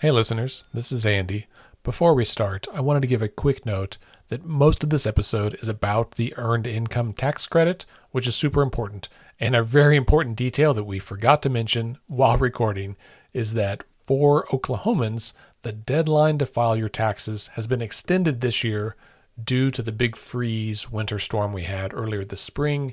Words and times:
Hey, 0.00 0.10
listeners, 0.10 0.66
this 0.74 0.92
is 0.92 1.06
Andy. 1.06 1.46
Before 1.82 2.12
we 2.12 2.26
start, 2.26 2.66
I 2.70 2.82
wanted 2.82 3.00
to 3.00 3.08
give 3.08 3.22
a 3.22 3.28
quick 3.28 3.64
note 3.64 3.96
that 4.28 4.44
most 4.44 4.84
of 4.84 4.90
this 4.90 5.06
episode 5.06 5.54
is 5.54 5.68
about 5.68 6.16
the 6.16 6.34
Earned 6.36 6.66
Income 6.66 7.14
Tax 7.14 7.46
Credit, 7.46 7.86
which 8.10 8.26
is 8.26 8.36
super 8.36 8.60
important. 8.60 9.08
And 9.40 9.56
a 9.56 9.62
very 9.62 9.96
important 9.96 10.36
detail 10.36 10.74
that 10.74 10.84
we 10.84 10.98
forgot 10.98 11.42
to 11.44 11.48
mention 11.48 11.96
while 12.08 12.36
recording 12.36 12.96
is 13.32 13.54
that 13.54 13.84
for 14.04 14.44
Oklahomans, 14.48 15.32
the 15.62 15.72
deadline 15.72 16.36
to 16.38 16.46
file 16.46 16.76
your 16.76 16.90
taxes 16.90 17.46
has 17.54 17.66
been 17.66 17.80
extended 17.80 18.42
this 18.42 18.62
year 18.62 18.96
due 19.42 19.70
to 19.70 19.82
the 19.82 19.92
big 19.92 20.14
freeze 20.14 20.92
winter 20.92 21.18
storm 21.18 21.54
we 21.54 21.62
had 21.62 21.94
earlier 21.94 22.22
this 22.22 22.42
spring. 22.42 22.92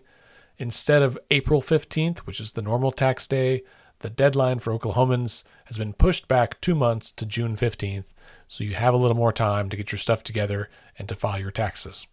Instead 0.58 1.02
of 1.02 1.20
April 1.32 1.62
15th, 1.62 2.20
which 2.20 2.40
is 2.40 2.54
the 2.54 2.62
normal 2.62 2.94
tax 2.94 3.28
day, 3.28 3.64
the 4.04 4.10
deadline 4.10 4.60
for 4.60 4.78
Oklahomans 4.78 5.44
has 5.66 5.78
been 5.78 5.94
pushed 5.94 6.28
back 6.28 6.62
two 6.62 6.76
months 6.76 7.12
to 7.14 7.26
June 7.26 7.56
15th, 7.56 8.04
so 8.48 8.64
you 8.64 8.73
have 8.73 8.94
a 8.94 8.98
little 8.98 9.18
more 9.18 9.34
time 9.34 9.70
to 9.70 9.77
get 9.77 9.91
your 9.91 9.98
stuff 9.98 10.23
together 10.23 10.70
and 11.00 11.10
to 11.10 11.16
file 11.16 11.40
your 11.40 11.52
taxes. 11.52 12.05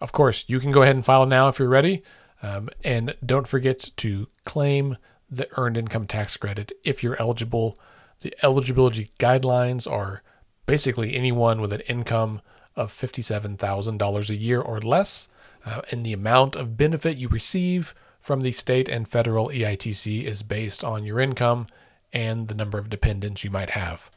Of 0.00 0.12
course, 0.12 0.44
you 0.46 0.60
can 0.60 0.70
go 0.70 0.82
ahead 0.82 0.94
and 0.94 1.04
file 1.04 1.26
now 1.26 1.48
if 1.48 1.58
you're 1.58 1.68
ready, 1.68 2.02
um, 2.42 2.70
and 2.84 3.16
don't 3.24 3.48
forget 3.48 3.90
to 3.96 4.28
claim 4.44 4.98
the 5.28 5.48
Earned 5.58 5.76
Income 5.76 6.06
Tax 6.06 6.36
Credit 6.36 6.72
if 6.84 7.02
you're 7.02 7.20
eligible. 7.20 7.76
The 8.20 8.34
eligibility 8.42 9.10
guidelines 9.18 9.90
are 9.90 10.22
basically 10.64 11.16
anyone 11.16 11.60
with 11.60 11.72
an 11.72 11.80
income 11.80 12.40
of 12.76 12.92
$57,000 12.92 14.30
a 14.30 14.36
year 14.36 14.60
or 14.60 14.80
less, 14.80 15.28
uh, 15.64 15.80
and 15.90 16.06
the 16.06 16.12
amount 16.12 16.54
of 16.54 16.76
benefit 16.76 17.16
you 17.16 17.28
receive 17.28 17.94
from 18.26 18.40
the 18.40 18.50
state 18.50 18.88
and 18.88 19.06
federal 19.06 19.50
EITC 19.50 20.24
is 20.24 20.42
based 20.42 20.82
on 20.82 21.04
your 21.04 21.20
income 21.20 21.64
and 22.12 22.48
the 22.48 22.56
number 22.56 22.76
of 22.76 22.90
dependents 22.90 23.44
you 23.44 23.50
might 23.52 23.70
have. 23.70 24.10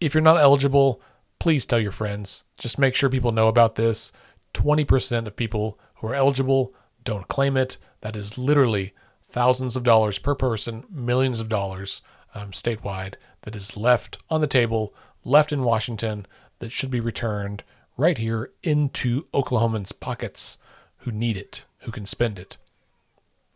If 0.00 0.14
you're 0.14 0.20
not 0.20 0.40
eligible, 0.40 1.00
please 1.38 1.64
tell 1.64 1.78
your 1.78 1.92
friends. 1.92 2.42
Just 2.58 2.76
make 2.76 2.96
sure 2.96 3.08
people 3.08 3.30
know 3.30 3.46
about 3.46 3.76
this. 3.76 4.10
20% 4.54 5.28
of 5.28 5.36
people 5.36 5.78
who 5.94 6.08
are 6.08 6.14
eligible 6.16 6.74
don't 7.04 7.28
claim 7.28 7.56
it. 7.56 7.76
That 8.00 8.16
is 8.16 8.36
literally 8.36 8.94
thousands 9.22 9.76
of 9.76 9.84
dollars 9.84 10.18
per 10.18 10.34
person, 10.34 10.82
millions 10.90 11.38
of 11.38 11.48
dollars 11.48 12.02
um, 12.34 12.50
statewide 12.50 13.14
that 13.42 13.54
is 13.54 13.76
left 13.76 14.20
on 14.28 14.40
the 14.40 14.48
table, 14.48 14.92
left 15.22 15.52
in 15.52 15.62
Washington, 15.62 16.26
that 16.58 16.72
should 16.72 16.90
be 16.90 16.98
returned 16.98 17.62
right 17.96 18.18
here 18.18 18.50
into 18.64 19.28
Oklahomans' 19.32 19.92
pockets 20.00 20.58
who 20.98 21.12
need 21.12 21.36
it, 21.36 21.64
who 21.82 21.92
can 21.92 22.06
spend 22.06 22.36
it. 22.36 22.56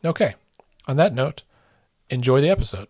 Okay, 0.04 0.34
on 0.86 0.96
that 0.96 1.14
note, 1.14 1.44
enjoy 2.10 2.42
the 2.42 2.50
episode. 2.50 2.88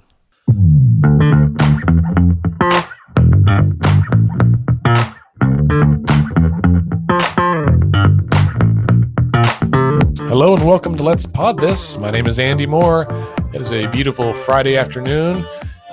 Hello 10.26 10.56
and 10.56 10.66
welcome 10.66 10.96
to 10.96 11.04
Let's 11.04 11.24
Pod 11.24 11.56
This. 11.58 11.96
My 11.98 12.10
name 12.10 12.26
is 12.26 12.40
Andy 12.40 12.66
Moore. 12.66 13.06
It 13.54 13.60
is 13.60 13.72
a 13.72 13.86
beautiful 13.86 14.34
Friday 14.34 14.76
afternoon 14.76 15.46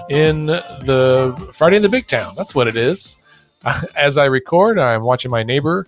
in 0.09 0.47
the 0.47 1.51
Friday 1.53 1.75
in 1.75 1.83
the 1.83 1.89
Big 1.89 2.07
Town. 2.07 2.33
That's 2.35 2.55
what 2.55 2.67
it 2.67 2.75
is. 2.75 3.17
As 3.95 4.17
I 4.17 4.25
record, 4.25 4.79
I'm 4.79 5.03
watching 5.03 5.29
my 5.29 5.43
neighbor 5.43 5.85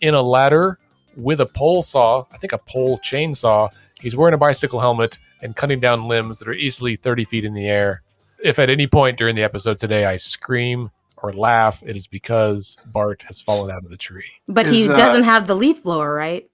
in 0.00 0.14
a 0.14 0.22
ladder 0.22 0.78
with 1.16 1.40
a 1.40 1.46
pole 1.46 1.82
saw, 1.82 2.24
I 2.32 2.36
think 2.36 2.52
a 2.52 2.58
pole 2.58 2.98
chainsaw. 2.98 3.68
He's 4.06 4.14
wearing 4.14 4.34
a 4.34 4.38
bicycle 4.38 4.78
helmet 4.78 5.18
and 5.42 5.56
cutting 5.56 5.80
down 5.80 6.06
limbs 6.06 6.38
that 6.38 6.46
are 6.46 6.52
easily 6.52 6.94
30 6.94 7.24
feet 7.24 7.44
in 7.44 7.54
the 7.54 7.66
air. 7.66 8.02
If 8.40 8.60
at 8.60 8.70
any 8.70 8.86
point 8.86 9.18
during 9.18 9.34
the 9.34 9.42
episode 9.42 9.78
today 9.78 10.04
I 10.04 10.16
scream 10.16 10.92
or 11.16 11.32
laugh, 11.32 11.82
it 11.84 11.96
is 11.96 12.06
because 12.06 12.76
Bart 12.86 13.24
has 13.26 13.40
fallen 13.40 13.68
out 13.68 13.84
of 13.84 13.90
the 13.90 13.96
tree. 13.96 14.30
But 14.46 14.68
he 14.68 14.84
Is, 14.84 14.90
uh, 14.90 14.96
doesn't 14.96 15.24
have 15.24 15.48
the 15.48 15.56
leaf 15.56 15.82
blower, 15.82 16.14
right? 16.14 16.48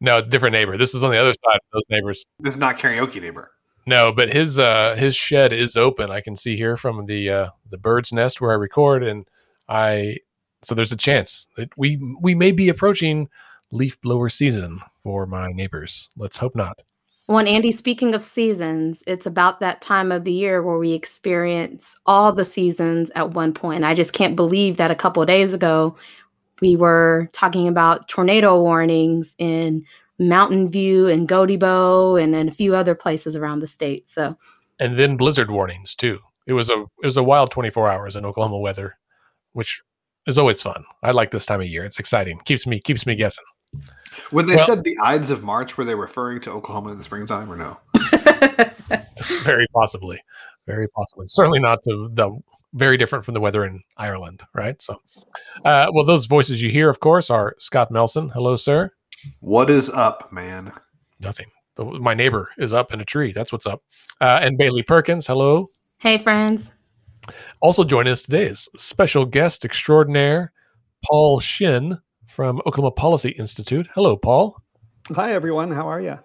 No, 0.00 0.22
different 0.22 0.54
neighbor. 0.54 0.78
This 0.78 0.94
is 0.94 1.04
on 1.04 1.10
the 1.10 1.18
other 1.18 1.34
side 1.34 1.56
of 1.56 1.74
those 1.74 1.84
neighbors. 1.90 2.24
This 2.40 2.54
is 2.54 2.58
not 2.58 2.78
karaoke 2.78 3.20
neighbor. 3.20 3.50
No, 3.84 4.10
but 4.10 4.32
his 4.32 4.58
uh 4.58 4.96
his 4.96 5.14
shed 5.14 5.52
is 5.52 5.76
open. 5.76 6.10
I 6.10 6.22
can 6.22 6.36
see 6.36 6.56
here 6.56 6.74
from 6.74 7.04
the 7.04 7.28
uh 7.28 7.48
the 7.68 7.76
bird's 7.76 8.14
nest 8.14 8.40
where 8.40 8.52
I 8.52 8.54
record 8.54 9.02
and 9.02 9.26
I 9.68 10.20
so 10.62 10.74
there's 10.74 10.90
a 10.90 10.96
chance 10.96 11.48
that 11.58 11.68
we 11.76 12.16
we 12.18 12.34
may 12.34 12.50
be 12.50 12.70
approaching 12.70 13.28
leaf 13.70 14.00
blower 14.00 14.30
season 14.30 14.80
for 15.02 15.26
my 15.26 15.52
neighbors. 15.52 16.08
Let's 16.16 16.38
hope 16.38 16.56
not. 16.56 16.80
Well, 17.26 17.38
and 17.38 17.48
Andy, 17.48 17.72
speaking 17.72 18.14
of 18.14 18.22
seasons, 18.22 19.02
it's 19.06 19.24
about 19.24 19.60
that 19.60 19.80
time 19.80 20.12
of 20.12 20.24
the 20.24 20.32
year 20.32 20.62
where 20.62 20.76
we 20.76 20.92
experience 20.92 21.96
all 22.04 22.32
the 22.32 22.44
seasons 22.44 23.10
at 23.14 23.30
one 23.30 23.54
point. 23.54 23.82
I 23.82 23.94
just 23.94 24.12
can't 24.12 24.36
believe 24.36 24.76
that 24.76 24.90
a 24.90 24.94
couple 24.94 25.22
of 25.22 25.28
days 25.28 25.54
ago 25.54 25.96
we 26.60 26.76
were 26.76 27.30
talking 27.32 27.66
about 27.66 28.08
tornado 28.08 28.60
warnings 28.60 29.34
in 29.38 29.84
Mountain 30.18 30.70
View 30.70 31.08
and 31.08 31.26
Gotebo 31.26 32.22
and 32.22 32.32
then 32.32 32.48
a 32.48 32.52
few 32.52 32.76
other 32.76 32.94
places 32.94 33.36
around 33.36 33.60
the 33.60 33.66
state. 33.66 34.08
So 34.08 34.36
And 34.78 34.98
then 34.98 35.16
blizzard 35.16 35.50
warnings 35.50 35.94
too. 35.94 36.20
It 36.46 36.52
was 36.52 36.68
a 36.68 36.84
it 37.02 37.06
was 37.06 37.16
a 37.16 37.22
wild 37.22 37.50
24 37.50 37.88
hours 37.88 38.16
in 38.16 38.26
Oklahoma 38.26 38.58
weather, 38.58 38.98
which 39.52 39.82
is 40.26 40.38
always 40.38 40.60
fun. 40.60 40.84
I 41.02 41.10
like 41.12 41.30
this 41.30 41.46
time 41.46 41.62
of 41.62 41.66
year. 41.66 41.84
It's 41.84 41.98
exciting. 41.98 42.38
Keeps 42.44 42.66
me 42.66 42.80
keeps 42.80 43.06
me 43.06 43.16
guessing. 43.16 43.44
When 44.30 44.46
they 44.46 44.56
Well- 44.56 44.66
said 44.66 44.84
the 44.84 44.96
Ides 45.02 45.30
of 45.30 45.42
March, 45.42 45.76
were 45.76 45.84
they 45.84 45.94
referring 45.94 46.40
to 46.42 46.50
Oklahoma 46.52 46.92
in 46.92 46.98
the 46.98 47.04
springtime 47.04 47.50
or 47.50 47.56
no? 47.56 47.78
very 49.44 49.66
possibly. 49.74 50.20
Very 50.66 50.88
possibly. 50.88 51.26
Certainly 51.28 51.60
not 51.60 51.80
to 51.84 52.08
the 52.12 52.30
very 52.72 52.96
different 52.96 53.24
from 53.24 53.34
the 53.34 53.40
weather 53.40 53.64
in 53.64 53.80
ireland 53.96 54.42
right? 54.52 54.82
So 54.82 54.96
uh, 55.64 55.86
well 55.92 56.04
those 56.04 56.26
voices 56.26 56.60
you 56.60 56.70
hear 56.70 56.88
of 56.88 56.98
course 56.98 57.30
are 57.30 57.54
scott 57.58 57.90
melson. 57.92 58.30
Hello 58.30 58.56
sir. 58.56 58.90
What 59.40 59.70
is 59.70 59.88
up, 59.90 60.32
man? 60.32 60.72
nothing. 61.20 61.46
My 61.78 62.14
neighbor 62.14 62.50
is 62.58 62.72
up 62.72 62.92
in 62.92 63.00
a 63.00 63.04
tree. 63.04 63.32
That's 63.32 63.50
what's 63.52 63.66
up. 63.66 63.82
Uh, 64.20 64.38
and 64.42 64.58
bailey 64.58 64.82
perkins. 64.82 65.26
Hello. 65.26 65.68
Hey, 65.98 66.18
friends. 66.18 66.72
also 67.62 67.84
joining 67.84 68.12
us 68.12 68.24
today 68.24 68.44
is 68.44 68.68
special 68.76 69.24
guest 69.24 69.64
extraordinaire 69.64 70.52
paul 71.04 71.38
shinn 71.40 72.00
from 72.34 72.60
oklahoma 72.66 72.90
policy 72.90 73.30
institute. 73.30 73.86
Hello 73.94 74.16
paul. 74.16 74.60
Hi, 75.14 75.32
everyone. 75.32 75.70
How 75.70 75.88
are 75.88 76.00
you? 76.00 76.18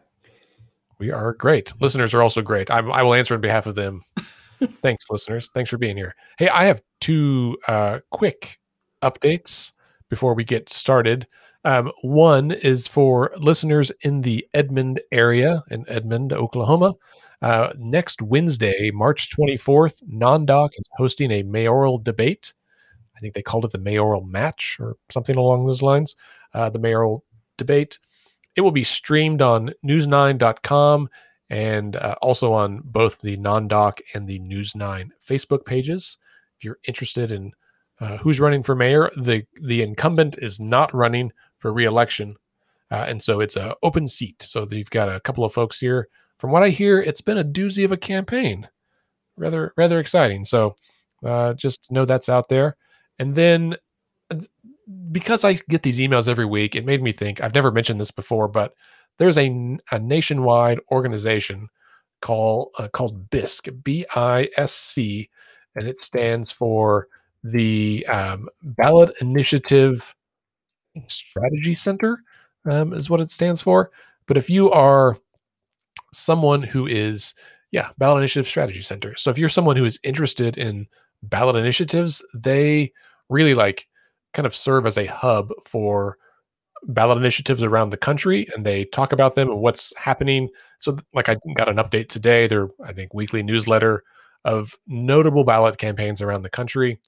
we 0.99 1.11
are 1.11 1.33
great. 1.33 1.71
Listeners 1.79 2.13
are 2.13 2.21
also 2.21 2.41
great. 2.41 2.69
I, 2.69 2.79
I 2.79 3.01
will 3.03 3.13
answer 3.13 3.33
on 3.33 3.41
behalf 3.41 3.65
of 3.65 3.75
them. 3.75 4.03
Thanks 4.81 5.05
listeners. 5.09 5.49
Thanks 5.53 5.69
for 5.69 5.77
being 5.77 5.95
here. 5.95 6.13
Hey 6.37 6.49
i 6.49 6.65
have 6.65 6.81
two 6.99 7.57
uh, 7.67 7.99
quick 8.11 8.59
updates 9.01 9.71
before 10.09 10.33
we 10.33 10.43
get 10.43 10.69
started. 10.69 11.27
Um, 11.63 11.91
one 12.01 12.51
is 12.51 12.87
for 12.87 13.31
listeners 13.37 13.91
in 14.01 14.21
the 14.21 14.45
edmond 14.53 15.01
area 15.11 15.63
in 15.71 15.85
edmond 15.87 16.33
oklahoma. 16.33 16.95
Uh, 17.41 17.71
next 17.77 18.21
wednesday 18.21 18.91
march 18.93 19.29
24th 19.29 20.03
non-doc 20.05 20.71
is 20.75 20.89
hosting 20.97 21.31
a 21.31 21.43
mayoral 21.43 21.97
debate 21.97 22.53
i 23.19 23.21
think 23.21 23.33
they 23.35 23.41
called 23.41 23.65
it 23.65 23.71
the 23.71 23.77
mayoral 23.77 24.23
match 24.23 24.77
or 24.79 24.95
something 25.09 25.35
along 25.35 25.65
those 25.65 25.81
lines 25.81 26.15
uh, 26.53 26.69
the 26.69 26.79
mayoral 26.79 27.23
debate 27.57 27.99
it 28.55 28.61
will 28.61 28.71
be 28.71 28.83
streamed 28.83 29.41
on 29.41 29.73
news9.com 29.85 31.09
and 31.49 31.95
uh, 31.95 32.15
also 32.21 32.53
on 32.53 32.81
both 32.83 33.19
the 33.19 33.37
non-doc 33.37 34.01
and 34.13 34.27
the 34.27 34.39
News 34.39 34.75
9 34.75 35.11
Facebook 35.25 35.65
pages. 35.65 36.17
If 36.57 36.63
you're 36.63 36.79
interested 36.87 37.31
in 37.31 37.53
uh, 37.99 38.17
who's 38.17 38.39
running 38.39 38.63
for 38.63 38.75
mayor, 38.75 39.09
the 39.17 39.45
the 39.61 39.81
incumbent 39.81 40.35
is 40.39 40.59
not 40.59 40.93
running 40.93 41.33
for 41.57 41.73
re-election, 41.73 42.37
uh, 42.91 43.05
and 43.07 43.21
so 43.21 43.41
it's 43.41 43.57
an 43.57 43.73
open 43.83 44.07
seat. 44.07 44.41
So 44.41 44.65
you've 44.69 44.89
got 44.89 45.09
a 45.09 45.19
couple 45.19 45.43
of 45.43 45.53
folks 45.53 45.79
here. 45.79 46.07
From 46.37 46.51
what 46.51 46.63
I 46.63 46.69
hear, 46.69 47.01
it's 47.01 47.19
been 47.19 47.37
a 47.37 47.43
doozy 47.43 47.83
of 47.83 47.91
a 47.91 47.97
campaign, 47.97 48.69
rather 49.35 49.73
rather 49.75 49.99
exciting. 49.99 50.45
So 50.45 50.75
uh, 51.25 51.55
just 51.55 51.91
know 51.91 52.05
that's 52.05 52.29
out 52.29 52.47
there. 52.47 52.77
And 53.19 53.35
then 53.35 53.75
because 55.11 55.43
I 55.43 55.53
get 55.69 55.83
these 55.83 55.99
emails 55.99 56.27
every 56.27 56.45
week, 56.45 56.75
it 56.75 56.85
made 56.85 57.03
me 57.03 57.11
think. 57.11 57.41
I've 57.41 57.53
never 57.53 57.71
mentioned 57.71 57.99
this 57.99 58.11
before, 58.11 58.47
but 58.47 58.73
there's 59.17 59.37
a, 59.37 59.77
a 59.91 59.99
nationwide 59.99 60.79
organization 60.91 61.69
called 62.21 62.69
uh, 62.77 62.87
called 62.87 63.29
BISC, 63.29 63.83
B 63.83 64.05
I 64.15 64.49
S 64.57 64.71
C, 64.73 65.29
and 65.75 65.87
it 65.87 65.99
stands 65.99 66.51
for 66.51 67.07
the 67.43 68.05
um, 68.07 68.49
Ballot 68.61 69.13
Initiative 69.21 70.15
Strategy 71.07 71.75
Center, 71.75 72.23
um, 72.69 72.93
is 72.93 73.09
what 73.09 73.21
it 73.21 73.29
stands 73.29 73.61
for. 73.61 73.91
But 74.25 74.37
if 74.37 74.49
you 74.49 74.71
are 74.71 75.17
someone 76.11 76.61
who 76.61 76.85
is, 76.87 77.33
yeah, 77.71 77.89
Ballot 77.97 78.19
Initiative 78.19 78.47
Strategy 78.47 78.81
Center. 78.81 79.15
So 79.15 79.29
if 79.29 79.37
you're 79.37 79.49
someone 79.49 79.75
who 79.75 79.85
is 79.85 79.99
interested 80.03 80.57
in 80.57 80.87
ballot 81.23 81.55
initiatives, 81.55 82.23
they 82.33 82.91
really 83.29 83.53
like 83.53 83.87
kind 84.33 84.45
of 84.45 84.55
serve 84.55 84.85
as 84.85 84.97
a 84.97 85.05
hub 85.05 85.51
for 85.65 86.17
ballot 86.83 87.17
initiatives 87.17 87.61
around 87.63 87.89
the 87.89 87.97
country 87.97 88.47
and 88.55 88.65
they 88.65 88.85
talk 88.85 89.11
about 89.11 89.35
them 89.35 89.49
and 89.49 89.59
what's 89.59 89.93
happening. 89.97 90.49
So, 90.79 90.97
like, 91.13 91.27
I 91.29 91.37
got 91.55 91.69
an 91.69 91.77
update 91.77 92.07
today, 92.09 92.47
their, 92.47 92.69
I 92.83 92.93
think, 92.93 93.13
weekly 93.13 93.43
newsletter 93.43 94.03
of 94.45 94.77
notable 94.87 95.43
ballot 95.43 95.77
campaigns 95.77 96.21
around 96.21 96.43
the 96.43 96.49
country. 96.49 96.99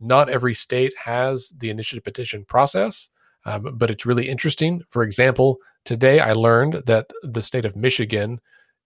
not 0.00 0.30
every 0.30 0.54
state 0.54 0.96
has 0.96 1.52
the 1.58 1.70
initiative 1.70 2.04
petition 2.04 2.44
process, 2.44 3.10
um, 3.44 3.76
but 3.76 3.90
it's 3.90 4.06
really 4.06 4.28
interesting. 4.28 4.82
For 4.90 5.02
example, 5.02 5.58
today 5.84 6.20
I 6.20 6.32
learned 6.32 6.82
that 6.86 7.10
the 7.22 7.42
state 7.42 7.64
of 7.64 7.76
Michigan 7.76 8.40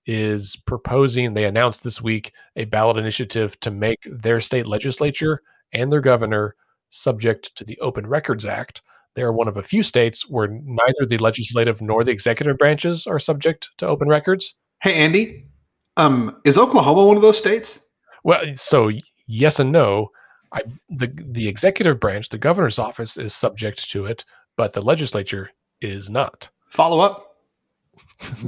is 0.06 0.56
proposing, 0.66 1.34
they 1.34 1.44
announced 1.44 1.82
this 1.82 2.02
week, 2.02 2.32
a 2.56 2.64
ballot 2.66 2.96
initiative 2.98 3.58
to 3.60 3.70
make 3.70 4.00
their 4.04 4.40
state 4.40 4.66
legislature 4.66 5.40
and 5.72 5.90
their 5.92 6.00
governor 6.02 6.56
subject 6.88 7.54
to 7.56 7.64
the 7.64 7.78
Open 7.80 8.06
Records 8.06 8.44
Act. 8.44 8.82
They 9.14 9.22
are 9.22 9.32
one 9.32 9.48
of 9.48 9.56
a 9.56 9.62
few 9.62 9.82
states 9.82 10.28
where 10.28 10.48
neither 10.48 11.06
the 11.06 11.18
legislative 11.18 11.80
nor 11.80 12.02
the 12.02 12.10
executive 12.10 12.58
branches 12.58 13.06
are 13.06 13.18
subject 13.18 13.70
to 13.78 13.86
open 13.86 14.08
records. 14.08 14.54
Hey, 14.82 14.94
Andy, 14.94 15.46
um, 15.96 16.36
is 16.44 16.58
Oklahoma 16.58 17.04
one 17.04 17.16
of 17.16 17.22
those 17.22 17.38
states? 17.38 17.78
Well, 18.24 18.42
so 18.56 18.90
yes 19.26 19.60
and 19.60 19.70
no. 19.70 20.10
I, 20.52 20.62
the 20.88 21.06
the 21.06 21.48
executive 21.48 21.98
branch, 21.98 22.28
the 22.28 22.38
governor's 22.38 22.78
office, 22.78 23.16
is 23.16 23.34
subject 23.34 23.90
to 23.90 24.04
it, 24.04 24.24
but 24.56 24.72
the 24.72 24.82
legislature 24.82 25.50
is 25.80 26.08
not. 26.10 26.48
Follow 26.70 27.00
up. 27.00 27.30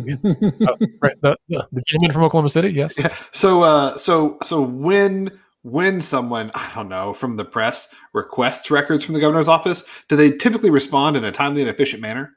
Oh, 0.69 0.77
right, 1.03 1.15
the, 1.21 1.37
the, 1.49 1.83
gentleman 1.87 2.13
from 2.13 2.25
Oklahoma 2.25 2.51
City, 2.51 2.71
yes. 2.71 2.99
Yeah. 2.99 3.15
So, 3.33 3.63
uh, 3.63 3.97
so, 3.97 4.39
so 4.43 4.61
when 4.61 5.31
when 5.67 6.01
someone 6.01 6.53
I 6.55 6.71
don't 6.75 6.89
know 6.89 7.13
from 7.13 7.37
the 7.37 7.45
press 7.45 7.93
requests 8.13 8.71
records 8.71 9.05
from 9.05 9.15
the 9.15 9.21
governor's 9.21 9.49
office, 9.49 9.85
do 10.09 10.15
they 10.15 10.31
typically 10.31 10.71
respond 10.71 11.17
in 11.17 11.25
a 11.25 11.33
timely 11.33 11.61
and 11.61 11.69
efficient 11.69 12.01
manner? 12.01 12.37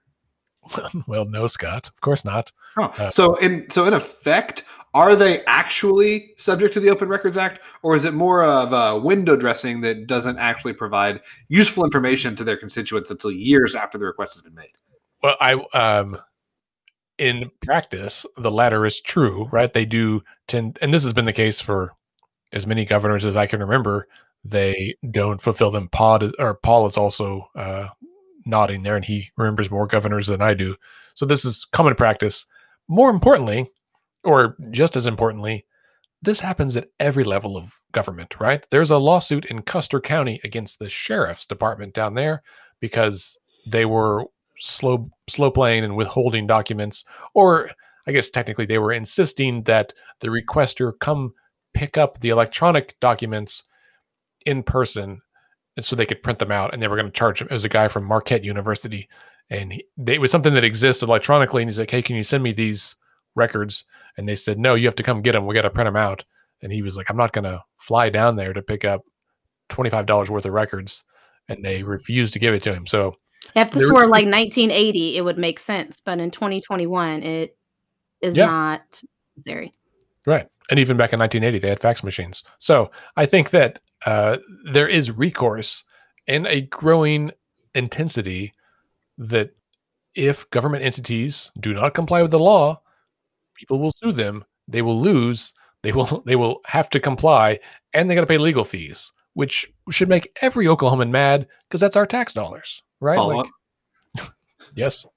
well, 1.08 1.26
no, 1.26 1.46
Scott, 1.46 1.88
of 1.88 2.02
course 2.02 2.26
not. 2.26 2.52
Oh, 2.76 2.92
Uh, 2.98 3.12
so 3.12 3.36
in 3.36 3.70
so 3.70 3.86
in 3.86 3.94
effect, 3.94 4.64
are 4.96 5.16
they 5.16 5.46
actually 5.46 6.34
subject 6.38 6.74
to 6.74 6.80
the 6.80 6.90
Open 6.90 7.08
Records 7.08 7.38
Act, 7.38 7.62
or 7.84 7.96
is 7.96 8.04
it 8.04 8.16
more 8.16 8.44
of 8.44 8.74
a 8.74 9.00
window 9.00 9.36
dressing 9.36 9.82
that 9.82 10.08
doesn't 10.08 10.40
actually 10.40 10.74
provide 10.74 11.22
useful 11.50 11.86
information 11.86 12.36
to 12.36 12.44
their 12.44 12.58
constituents 12.58 13.12
until 13.12 13.32
years 13.32 13.76
after 13.76 14.00
the 14.00 14.06
request 14.06 14.34
has 14.34 14.42
been 14.42 14.56
made? 14.56 14.74
Well, 15.22 15.36
I 15.40 15.54
um 15.76 16.18
in 17.20 17.52
practice, 17.62 18.26
the 18.38 18.50
latter 18.50 18.88
is 18.88 19.00
true, 19.00 19.50
right? 19.52 19.72
They 19.72 19.86
do 19.86 20.24
tend 20.48 20.80
and 20.82 20.92
this 20.92 21.04
has 21.04 21.14
been 21.14 21.26
the 21.26 21.34
case 21.34 21.62
for 21.62 21.94
as 22.52 22.68
many 22.68 22.86
governors 22.86 23.26
as 23.26 23.36
I 23.36 23.46
can 23.46 23.60
remember, 23.60 24.08
they 24.44 24.96
don't 25.10 25.42
fulfill 25.42 25.72
them. 25.72 25.90
Pod 25.90 26.34
or 26.40 26.56
Paul 26.56 26.88
is 26.88 26.98
also 26.98 27.48
uh 27.56 27.90
nodding 28.46 28.84
there 28.84 28.96
and 28.96 29.06
he 29.06 29.32
remembers 29.38 29.70
more 29.70 29.86
governors 29.88 30.28
than 30.28 30.42
I 30.42 30.54
do. 30.54 30.76
So 31.14 31.26
this 31.26 31.46
is 31.46 31.66
common 31.72 31.96
practice. 31.96 32.46
More 32.88 33.10
importantly, 33.10 33.70
or 34.24 34.58
just 34.72 34.96
as 34.96 35.06
importantly, 35.06 35.66
this 36.22 36.40
happens 36.40 36.76
at 36.76 36.90
every 37.00 37.24
level 37.24 37.56
of 37.56 37.80
government, 37.92 38.40
right? 38.40 38.66
There's 38.72 38.92
a 38.92 38.98
lawsuit 38.98 39.46
in 39.46 39.62
Custer 39.62 40.02
County 40.02 40.42
against 40.44 40.80
the 40.80 40.90
sheriff's 40.90 41.48
department 41.48 41.94
down 41.94 42.16
there 42.16 42.42
because 42.80 43.38
they 43.68 43.86
were 43.86 44.26
slow 44.58 45.10
slow 45.30 45.50
playing 45.52 45.86
and 45.86 45.96
withholding 45.96 46.46
documents 46.46 47.06
or 47.34 47.70
I 48.06 48.12
guess 48.12 48.30
technically 48.30 48.66
they 48.66 48.80
were 48.80 48.92
insisting 48.92 49.64
that 49.64 49.94
the 50.20 50.28
requester 50.28 50.92
come 51.00 51.34
pick 51.74 51.98
up 51.98 52.20
the 52.20 52.30
electronic 52.30 52.96
documents 53.00 53.64
in 54.46 54.64
person 54.64 55.22
and 55.76 55.86
so 55.86 55.96
they 55.96 56.06
could 56.06 56.24
print 56.24 56.40
them 56.40 56.52
out 56.52 56.74
and 56.74 56.82
they 56.82 56.88
were 56.88 56.96
going 56.96 57.06
to 57.06 57.12
charge 57.12 57.42
him. 57.42 57.48
It 57.50 57.54
was 57.54 57.66
a 57.66 57.70
guy 57.70 57.88
from 57.88 58.04
Marquette 58.06 58.44
University 58.44 59.08
and 59.50 59.74
he, 59.74 59.86
they, 59.98 60.16
it 60.16 60.22
was 60.22 60.32
something 60.32 60.54
that 60.54 60.64
exists 60.64 61.02
electronically 61.04 61.62
and 61.62 61.70
he's 61.70 61.80
like, 61.80 61.92
"Hey, 61.92 62.02
can 62.02 62.16
you 62.16 62.24
send 62.24 62.44
me 62.44 62.52
these 62.52 62.96
records?" 63.36 63.86
And 64.18 64.28
they 64.28 64.36
said, 64.36 64.60
"No, 64.60 64.76
you 64.76 64.88
have 64.88 64.96
to 64.96 65.04
come 65.04 65.22
get 65.22 65.32
them. 65.34 65.46
We 65.46 65.56
got 65.56 65.64
to 65.64 65.70
print 65.70 65.88
them 65.88 65.96
out." 65.96 66.24
And 66.62 66.72
he 66.72 66.82
was 66.82 66.98
like, 66.98 67.10
"I'm 67.10 67.18
not 67.18 67.32
going 67.32 67.46
to 67.46 67.64
fly 67.78 68.10
down 68.10 68.36
there 68.36 68.54
to 68.54 68.62
pick 68.62 68.86
up 68.86 69.02
$25 69.70 70.30
worth 70.30 70.46
of 70.46 70.54
records." 70.54 71.04
And 71.48 71.66
they 71.66 71.82
refused 71.84 72.34
to 72.34 72.40
give 72.40 72.54
it 72.54 72.62
to 72.64 72.74
him. 72.74 72.86
So 72.86 73.16
If 73.56 73.72
this 73.72 73.90
were 73.90 74.08
like 74.08 74.26
1980, 74.28 75.18
it 75.18 75.22
would 75.22 75.40
make 75.40 75.58
sense, 75.58 76.00
but 76.04 76.20
in 76.20 76.30
2021, 76.30 77.24
it 77.24 77.58
is 78.22 78.38
Yeah. 78.38 78.46
not 78.46 79.02
necessary. 79.36 79.74
Right. 80.28 80.48
And 80.70 80.80
even 80.80 80.98
back 80.98 81.14
in 81.14 81.20
1980, 81.20 81.60
they 81.60 81.70
had 81.70 81.80
fax 81.80 82.04
machines. 82.04 82.44
So 82.58 82.92
I 83.16 83.26
think 83.26 83.50
that 83.50 83.80
uh, 84.06 84.38
there 84.66 84.88
is 84.88 85.12
recourse 85.12 85.84
and 86.28 86.46
a 86.48 86.62
growing 86.62 87.32
intensity 87.74 88.54
that 89.18 89.52
if 90.16 90.50
government 90.50 90.84
entities 90.84 91.52
do 91.60 91.74
not 91.74 91.94
comply 91.94 92.22
with 92.22 92.32
the 92.32 92.40
law, 92.40 92.82
people 93.56 93.80
will 93.80 93.92
sue 93.92 94.12
them. 94.12 94.46
They 94.68 94.82
will 94.82 95.00
lose. 95.00 95.54
They 95.82 95.92
will 95.92 96.24
they 96.26 96.36
will 96.36 96.62
have 96.66 96.90
to 96.92 97.00
comply, 97.00 97.60
and 97.94 98.10
they 98.10 98.16
got 98.16 98.22
to 98.22 98.28
pay 98.28 98.38
legal 98.38 98.66
fees, 98.66 99.14
which 99.34 99.72
should 99.90 100.10
make 100.10 100.38
every 100.42 100.66
Oklahoman 100.66 101.10
mad 101.10 101.48
because 101.68 101.80
that's 101.80 101.96
our 101.96 102.06
tax 102.06 102.34
dollars, 102.34 102.84
right? 103.00 103.18
Like, 103.18 103.48
yes, 104.76 105.08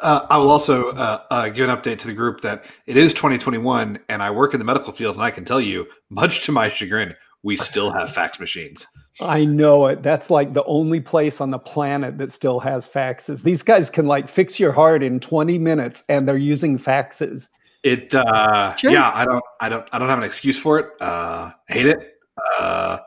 Uh, 0.00 0.26
I 0.30 0.38
will 0.38 0.50
also 0.50 0.90
uh, 0.90 1.22
uh, 1.30 1.48
give 1.48 1.68
an 1.68 1.76
update 1.76 1.98
to 1.98 2.06
the 2.06 2.14
group 2.14 2.40
that 2.42 2.64
it 2.86 2.96
is 2.96 3.12
2021, 3.14 3.98
and 4.08 4.22
I 4.22 4.30
work 4.30 4.54
in 4.54 4.58
the 4.58 4.64
medical 4.64 4.92
field, 4.92 5.16
and 5.16 5.24
I 5.24 5.30
can 5.30 5.44
tell 5.44 5.60
you, 5.60 5.86
much 6.10 6.44
to 6.46 6.52
my 6.52 6.68
chagrin, 6.68 7.14
we 7.42 7.56
still 7.56 7.90
have 7.92 8.12
fax 8.12 8.40
machines. 8.40 8.86
I 9.20 9.44
know 9.44 9.86
it. 9.86 10.02
That's 10.02 10.30
like 10.30 10.52
the 10.52 10.64
only 10.64 11.00
place 11.00 11.40
on 11.40 11.50
the 11.50 11.58
planet 11.58 12.18
that 12.18 12.30
still 12.32 12.58
has 12.60 12.86
faxes. 12.88 13.42
These 13.42 13.62
guys 13.62 13.88
can 13.88 14.06
like 14.06 14.28
fix 14.28 14.58
your 14.60 14.72
heart 14.72 15.02
in 15.02 15.20
20 15.20 15.58
minutes 15.58 16.02
and 16.08 16.26
they're 16.28 16.36
using 16.36 16.78
faxes. 16.78 17.48
It, 17.82 18.14
uh, 18.14 18.74
Sure. 18.76 18.90
yeah, 18.90 19.12
I 19.14 19.24
don't, 19.24 19.44
I 19.60 19.68
don't, 19.68 19.88
I 19.92 19.98
don't 19.98 20.08
have 20.08 20.18
an 20.18 20.24
excuse 20.24 20.58
for 20.58 20.78
it. 20.80 20.90
Uh, 21.00 21.52
hate 21.68 21.86
it. 21.86 22.18
Uh, 22.58 22.98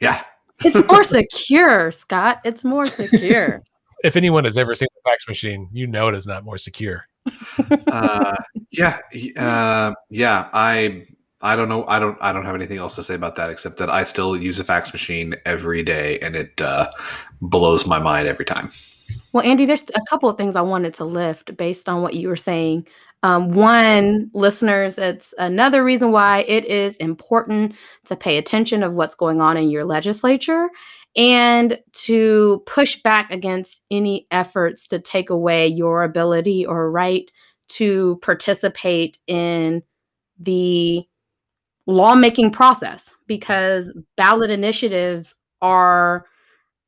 yeah, 0.00 0.22
It's 0.64 0.82
more 0.86 1.04
secure, 1.28 1.90
Scott. 1.92 2.40
It's 2.44 2.64
more 2.64 2.86
secure. 2.86 3.60
if 4.04 4.16
anyone 4.16 4.44
has 4.44 4.56
ever 4.56 4.74
seen 4.74 4.88
the 4.89 4.89
fax 5.04 5.26
machine, 5.28 5.68
you 5.72 5.86
know 5.86 6.08
it 6.08 6.14
is 6.14 6.26
not 6.26 6.44
more 6.44 6.58
secure. 6.58 7.06
uh, 7.86 8.36
yeah, 8.70 8.98
uh, 9.36 9.94
yeah. 10.08 10.48
I, 10.52 11.06
I 11.40 11.56
don't 11.56 11.68
know. 11.68 11.84
I 11.86 11.98
don't, 11.98 12.18
I 12.20 12.32
don't 12.32 12.44
have 12.44 12.54
anything 12.54 12.78
else 12.78 12.94
to 12.96 13.02
say 13.02 13.14
about 13.14 13.36
that 13.36 13.50
except 13.50 13.76
that 13.78 13.90
I 13.90 14.04
still 14.04 14.36
use 14.36 14.58
a 14.58 14.64
fax 14.64 14.92
machine 14.92 15.34
every 15.44 15.82
day, 15.82 16.18
and 16.20 16.36
it 16.36 16.60
uh, 16.60 16.86
blows 17.40 17.86
my 17.86 17.98
mind 17.98 18.28
every 18.28 18.44
time. 18.44 18.72
Well, 19.32 19.44
Andy, 19.44 19.66
there's 19.66 19.88
a 19.90 20.00
couple 20.08 20.28
of 20.28 20.36
things 20.36 20.56
I 20.56 20.60
wanted 20.60 20.94
to 20.94 21.04
lift 21.04 21.56
based 21.56 21.88
on 21.88 22.02
what 22.02 22.14
you 22.14 22.28
were 22.28 22.36
saying. 22.36 22.86
Um, 23.22 23.50
one, 23.50 24.30
listeners, 24.32 24.96
it's 24.96 25.34
another 25.36 25.84
reason 25.84 26.10
why 26.10 26.38
it 26.48 26.64
is 26.64 26.96
important 26.96 27.74
to 28.06 28.16
pay 28.16 28.38
attention 28.38 28.82
of 28.82 28.94
what's 28.94 29.14
going 29.14 29.42
on 29.42 29.56
in 29.58 29.68
your 29.68 29.84
legislature 29.84 30.70
and 31.16 31.78
to 31.92 32.62
push 32.66 33.02
back 33.02 33.30
against 33.32 33.82
any 33.90 34.26
efforts 34.30 34.86
to 34.88 34.98
take 34.98 35.30
away 35.30 35.66
your 35.66 36.02
ability 36.02 36.64
or 36.64 36.90
right 36.90 37.30
to 37.68 38.18
participate 38.22 39.18
in 39.26 39.82
the 40.38 41.04
lawmaking 41.86 42.50
process 42.50 43.12
because 43.26 43.92
ballot 44.16 44.50
initiatives 44.50 45.34
are 45.60 46.26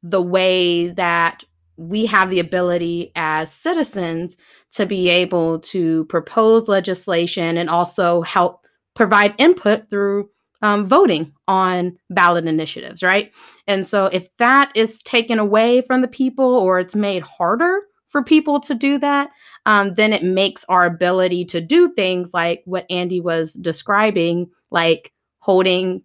the 0.02 0.22
way 0.22 0.88
that 0.88 1.44
we 1.76 2.06
have 2.06 2.30
the 2.30 2.38
ability 2.40 3.10
as 3.16 3.52
citizens 3.52 4.36
to 4.70 4.86
be 4.86 5.08
able 5.08 5.58
to 5.58 6.04
propose 6.06 6.68
legislation 6.68 7.56
and 7.56 7.68
also 7.68 8.22
help 8.22 8.66
provide 8.94 9.34
input 9.38 9.88
through 9.90 10.28
um, 10.62 10.84
voting 10.84 11.32
on 11.48 11.96
ballot 12.10 12.46
initiatives, 12.46 13.02
right? 13.02 13.32
And 13.66 13.84
so, 13.84 14.06
if 14.06 14.34
that 14.36 14.72
is 14.74 15.02
taken 15.02 15.38
away 15.38 15.82
from 15.82 16.00
the 16.00 16.08
people 16.08 16.56
or 16.56 16.78
it's 16.78 16.94
made 16.94 17.22
harder 17.22 17.80
for 18.08 18.22
people 18.22 18.60
to 18.60 18.74
do 18.74 18.98
that, 18.98 19.30
um, 19.66 19.94
then 19.94 20.12
it 20.12 20.22
makes 20.22 20.64
our 20.68 20.84
ability 20.84 21.44
to 21.46 21.60
do 21.60 21.92
things 21.94 22.32
like 22.32 22.62
what 22.64 22.86
Andy 22.90 23.20
was 23.20 23.54
describing, 23.54 24.50
like 24.70 25.12
holding 25.38 26.04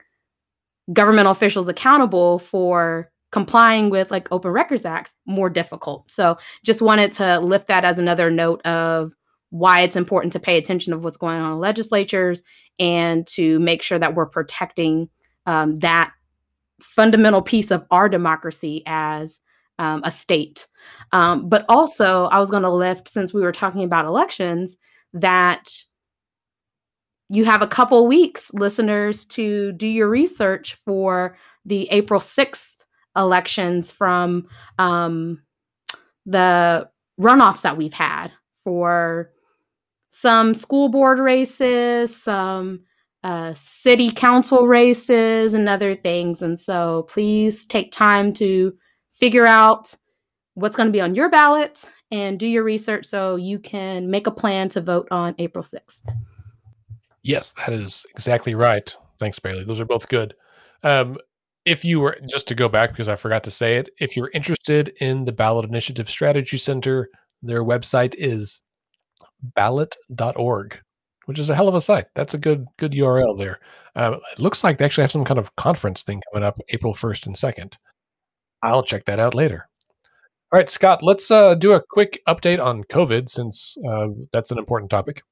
governmental 0.94 1.32
officials 1.32 1.68
accountable 1.68 2.40
for 2.40 3.12
complying 3.32 3.90
with 3.90 4.10
like 4.10 4.32
open 4.32 4.52
records 4.52 4.86
acts 4.86 5.14
more 5.26 5.50
difficult 5.50 6.10
so 6.10 6.38
just 6.64 6.82
wanted 6.82 7.12
to 7.12 7.40
lift 7.40 7.68
that 7.68 7.84
as 7.84 8.00
another 8.00 8.32
note 8.32 8.62
of 8.66 9.14
why 9.50 9.82
it's 9.82 9.96
important 9.96 10.34
to 10.34 10.40
pay 10.40 10.58
attention 10.58 10.94
of 10.94 11.04
what's 11.04 11.18
going 11.18 11.40
on 11.40 11.54
in 11.54 11.60
legislatures 11.60 12.44
and 12.80 13.26
to 13.28 13.60
make 13.60 13.82
sure 13.82 14.00
that 14.00 14.16
we're 14.16 14.26
protecting 14.26 15.10
um, 15.46 15.78
that 15.78 16.12
fundamental 16.82 17.42
piece 17.42 17.72
of 17.72 17.86
our 17.90 18.10
democracy 18.10 18.84
as 18.86 19.40
um, 19.80 20.02
a 20.04 20.12
state. 20.12 20.68
Um, 21.12 21.50
but 21.50 21.66
also 21.70 22.26
i 22.26 22.40
was 22.40 22.50
going 22.50 22.64
to 22.64 22.70
lift 22.70 23.08
since 23.08 23.34
we 23.34 23.42
were 23.42 23.52
talking 23.52 23.84
about 23.84 24.06
elections 24.06 24.78
that 25.14 25.72
you 27.30 27.46
have 27.46 27.62
a 27.62 27.68
couple 27.68 28.08
weeks 28.08 28.52
listeners 28.54 29.26
to 29.26 29.72
do 29.74 29.88
your 29.88 30.10
research 30.10 30.78
for 30.86 31.38
the 31.66 31.90
april 31.92 32.20
6th 32.20 32.76
elections 33.16 33.92
from 33.92 34.48
um, 34.80 35.42
the 36.26 36.90
runoffs 37.20 37.62
that 37.62 37.78
we've 37.78 37.94
had 37.94 38.32
for 38.64 39.32
some 40.20 40.56
school 40.56 40.90
board 40.90 41.20
races, 41.20 42.16
some 42.16 42.80
uh, 43.24 43.54
city 43.54 44.10
council 44.10 44.66
races 44.66 45.54
and 45.54 45.70
other 45.70 45.94
things. 45.94 46.42
And 46.42 46.60
so 46.60 47.04
please 47.04 47.66
take 47.66 47.92
time 47.92 48.34
to 48.34 48.74
figure 49.14 49.46
out 49.46 49.94
what's 50.56 50.76
going 50.76 50.88
to 50.88 50.92
be 50.92 51.02
on 51.02 51.14
your 51.14 51.30
ballot 51.30 51.88
and 52.10 52.40
do 52.40 52.48
your 52.48 52.64
research 52.64 53.06
so 53.06 53.36
you 53.36 53.60
can 53.60 54.10
make 54.10 54.26
a 54.26 54.32
plan 54.32 54.70
to 54.70 54.82
vote 54.82 55.08
on 55.12 55.36
April 55.38 55.64
6th. 55.64 56.02
Yes, 57.22 57.54
that 57.54 57.70
is 57.70 58.04
exactly 58.10 58.56
right. 58.56 58.96
Thanks, 59.20 59.38
Bailey. 59.38 59.66
Those 59.66 59.80
are 59.80 59.86
both 59.86 60.10
good. 60.10 60.34
Um, 60.82 61.18
if 61.64 61.86
you 61.86 62.00
were 62.00 62.18
just 62.28 62.48
to 62.48 62.56
go 62.56 62.68
back 62.70 62.90
because 62.90 63.08
I 63.08 63.18
forgot 63.18 63.44
to 63.44 63.52
say 63.52 63.78
it, 63.78 63.90
if 64.00 64.18
you're 64.18 64.32
interested 64.34 64.96
in 65.00 65.26
the 65.26 65.32
Ballot 65.32 65.66
Initiative 65.66 66.10
Strategy 66.10 66.58
Center, 66.58 67.10
their 67.44 67.64
website 67.64 68.16
is 68.18 68.62
ballot.org, 69.42 70.80
which 71.26 71.40
is 71.40 71.50
a 71.50 71.56
hell 71.56 71.68
of 71.68 71.76
a 71.76 71.82
site. 71.82 72.06
That's 72.16 72.34
a 72.34 72.38
good 72.38 72.66
good 72.78 72.94
URL 72.94 73.38
there. 73.38 73.60
Uh, 73.96 74.18
it 74.32 74.40
looks 74.40 74.64
like 74.64 74.78
they 74.78 74.86
actually 74.86 75.04
have 75.04 75.12
some 75.12 75.26
kind 75.26 75.40
of 75.40 75.56
conference 75.56 76.04
thing 76.04 76.22
coming 76.32 76.46
up 76.46 76.60
April 76.70 76.94
1st 76.94 77.28
and 77.28 77.36
2nd. 77.36 77.78
I'll 78.62 78.84
check 78.84 79.06
that 79.06 79.20
out 79.20 79.36
later. 79.36 79.68
All 80.52 80.58
right, 80.58 80.70
Scott, 80.70 81.04
let's 81.04 81.30
uh, 81.30 81.56
do 81.56 81.74
a 81.74 81.84
quick 81.90 82.22
update 82.28 82.64
on 82.64 82.84
COVID 82.86 83.30
since 83.30 83.76
uh, 83.88 84.08
that's 84.32 84.52
an 84.52 84.58
important 84.58 84.90
topic. 84.90 85.24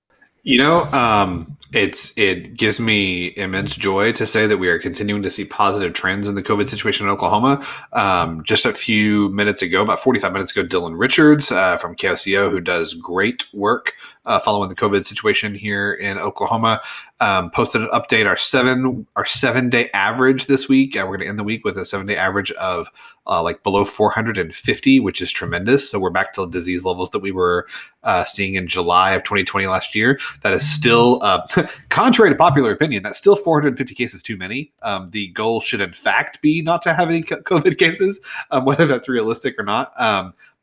You 0.46 0.60
know, 0.60 0.84
um, 0.94 1.58
it's 1.74 2.16
it 2.20 2.56
gives 2.56 2.80
me 2.80 3.34
immense 3.36 3.76
joy 3.76 4.12
to 4.12 4.28
say 4.28 4.46
that 4.46 4.58
we 4.58 4.70
are 4.70 4.78
continuing 4.78 5.24
to 5.24 5.32
see 5.32 5.44
positive 5.44 5.94
trends 5.94 6.28
in 6.28 6.36
the 6.36 6.44
COVID 6.44 6.70
situation 6.70 7.08
in 7.08 7.12
Oklahoma. 7.12 7.66
Um, 7.94 8.44
just 8.44 8.64
a 8.64 8.72
few 8.72 9.30
minutes 9.30 9.64
ago, 9.64 9.82
about 9.82 10.00
45 10.00 10.32
minutes 10.34 10.56
ago, 10.56 10.64
Dillon 10.64 10.96
Richards 10.96 11.52
uh, 11.52 11.78
from 11.78 11.96
KOCO, 11.96 12.52
who 12.52 12.62
does 12.62 12.94
great 12.94 13.52
work 13.56 13.94
uh, 14.26 14.40
following 14.40 14.70
the 14.70 14.76
COVID 14.76 15.06
situation 15.06 15.56
here 15.56 15.94
in 15.94 16.18
Oklahoma, 16.18 16.82
um, 17.20 17.50
posted 17.52 17.82
an 17.82 17.90
update. 17.90 18.28
Our 18.28 18.38
seven 18.38 19.08
our 19.16 19.26
seven 19.26 19.70
day 19.70 19.90
average 19.94 20.48
this 20.48 20.68
week. 20.68 20.96
We're 20.96 21.06
going 21.06 21.22
to 21.22 21.28
end 21.28 21.40
the 21.40 21.44
week 21.44 21.64
with 21.64 21.78
a 21.78 21.86
seven 21.86 22.08
day 22.08 22.18
average 22.18 22.52
of 22.54 22.90
uh, 23.28 23.42
like 23.42 23.64
below 23.64 23.86
450, 23.86 25.00
which 25.00 25.22
is 25.22 25.32
tremendous. 25.32 25.90
So 25.90 26.00
we're 26.00 26.10
back 26.10 26.34
to 26.34 26.50
disease 26.50 26.86
levels 26.86 27.10
that 27.12 27.20
we 27.20 27.32
were 27.32 27.68
uh, 28.04 28.24
seeing 28.24 28.56
in 28.56 28.68
July 28.68 29.14
of 29.14 29.24
2020 29.24 29.68
last 29.68 29.96
year. 29.96 30.20
That 30.42 30.54
is 30.54 30.68
still, 30.68 31.20
uh, 31.24 31.46
contrary 31.90 32.30
to 32.30 32.36
popular 32.36 32.72
opinion, 32.72 33.04
that's 33.04 33.18
still 33.18 33.36
450 33.36 33.96
cases 33.96 34.22
too 34.22 34.38
many. 34.38 34.72
Um, 34.84 35.10
the 35.12 35.28
goal 35.30 35.60
should 35.60 35.82
in 35.82 35.94
fact 35.94 36.42
be 36.42 36.62
not 36.62 36.82
to 36.84 36.94
have 36.94 37.10
any 37.10 37.24
COVID 37.24 37.78
cases, 37.78 38.22
um, 38.52 38.66
whether 38.66 38.86
that's 38.86 39.10
realistic 39.10 39.56
or 39.58 39.64
not. 39.64 40.00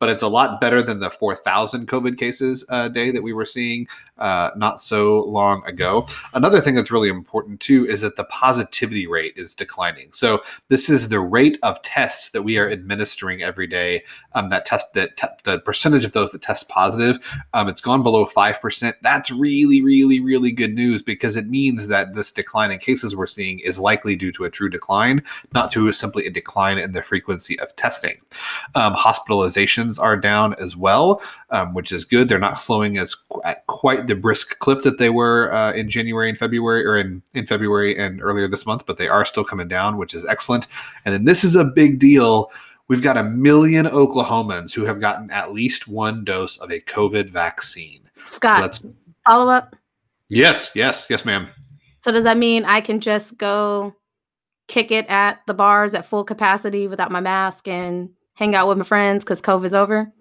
But 0.02 0.10
it's 0.10 0.24
a 0.24 0.28
lot 0.28 0.60
better 0.60 0.82
than 0.82 0.98
the 0.98 1.10
4,000 1.10 1.86
COVID 1.86 2.18
cases 2.18 2.66
a 2.68 2.90
day 2.90 3.12
that 3.12 3.22
we 3.22 3.32
were 3.32 3.44
seeing 3.44 3.86
uh, 4.18 4.50
not 4.56 4.80
so 4.80 5.24
long 5.24 5.64
ago. 5.66 6.06
Another 6.34 6.60
thing 6.60 6.74
that's 6.74 6.90
really 6.90 7.08
important 7.08 7.60
too 7.60 7.86
is 7.86 8.00
that 8.02 8.16
the 8.16 8.24
positivity 8.24 9.06
rate 9.06 9.32
is 9.36 9.54
declining. 9.54 10.08
So 10.12 10.42
this 10.68 10.88
is 10.88 11.08
the 11.08 11.20
rate 11.20 11.58
of 11.62 11.80
tests 11.82 12.30
that 12.30 12.42
we 12.42 12.58
are 12.58 12.70
administering 12.70 13.42
every 13.42 13.66
day. 13.66 14.04
Um, 14.34 14.50
that 14.50 14.64
test 14.64 14.94
that 14.94 15.16
te- 15.16 15.26
the 15.44 15.58
percentage 15.58 16.04
of 16.04 16.12
those 16.12 16.32
that 16.32 16.42
test 16.42 16.68
positive, 16.68 17.18
um, 17.52 17.68
it's 17.68 17.80
gone 17.80 18.02
below 18.02 18.24
five 18.24 18.60
percent. 18.60 18.96
That's 19.02 19.30
really, 19.30 19.82
really, 19.82 20.20
really 20.20 20.52
good 20.52 20.74
news 20.74 21.02
because 21.02 21.36
it 21.36 21.48
means 21.48 21.88
that 21.88 22.14
this 22.14 22.32
decline 22.32 22.70
in 22.70 22.78
cases 22.78 23.16
we're 23.16 23.26
seeing 23.26 23.58
is 23.60 23.78
likely 23.78 24.16
due 24.16 24.32
to 24.32 24.44
a 24.44 24.50
true 24.50 24.70
decline, 24.70 25.22
not 25.52 25.70
to 25.72 25.92
simply 25.92 26.26
a 26.26 26.30
decline 26.30 26.78
in 26.78 26.92
the 26.92 27.02
frequency 27.02 27.58
of 27.60 27.74
testing. 27.76 28.18
Um, 28.74 28.94
hospitalizations 28.94 30.00
are 30.00 30.16
down 30.16 30.54
as 30.54 30.76
well, 30.76 31.22
um, 31.50 31.74
which 31.74 31.92
is 31.92 32.04
good. 32.04 32.28
They're 32.28 32.38
not 32.38 32.58
slowing 32.58 32.98
as 32.98 33.16
at 33.44 33.66
quite 33.66 34.06
brisk 34.14 34.58
clip 34.58 34.82
that 34.82 34.98
they 34.98 35.10
were 35.10 35.52
uh, 35.52 35.72
in 35.72 35.88
January 35.88 36.28
and 36.28 36.38
February, 36.38 36.84
or 36.84 36.96
in 36.96 37.22
in 37.34 37.46
February 37.46 37.96
and 37.96 38.22
earlier 38.22 38.48
this 38.48 38.66
month, 38.66 38.86
but 38.86 38.98
they 38.98 39.08
are 39.08 39.24
still 39.24 39.44
coming 39.44 39.68
down, 39.68 39.96
which 39.96 40.14
is 40.14 40.24
excellent. 40.26 40.66
And 41.04 41.14
then 41.14 41.24
this 41.24 41.44
is 41.44 41.56
a 41.56 41.64
big 41.64 41.98
deal. 41.98 42.50
We've 42.88 43.02
got 43.02 43.16
a 43.16 43.24
million 43.24 43.86
Oklahomans 43.86 44.74
who 44.74 44.84
have 44.84 45.00
gotten 45.00 45.30
at 45.30 45.52
least 45.52 45.88
one 45.88 46.24
dose 46.24 46.58
of 46.58 46.70
a 46.70 46.80
COVID 46.80 47.30
vaccine. 47.30 48.10
Scott, 48.24 48.74
so 48.74 48.88
follow 49.26 49.50
up. 49.50 49.76
Yes, 50.28 50.70
yes, 50.74 51.06
yes, 51.08 51.24
ma'am. 51.24 51.48
So 52.00 52.10
does 52.10 52.24
that 52.24 52.36
mean 52.38 52.64
I 52.64 52.80
can 52.80 53.00
just 53.00 53.38
go 53.38 53.94
kick 54.68 54.90
it 54.90 55.06
at 55.08 55.40
the 55.46 55.54
bars 55.54 55.94
at 55.94 56.06
full 56.06 56.24
capacity 56.24 56.88
without 56.88 57.12
my 57.12 57.20
mask 57.20 57.68
and 57.68 58.10
hang 58.34 58.54
out 58.54 58.68
with 58.68 58.78
my 58.78 58.84
friends 58.84 59.24
because 59.24 59.40
COVID's 59.40 59.74
over? 59.74 60.12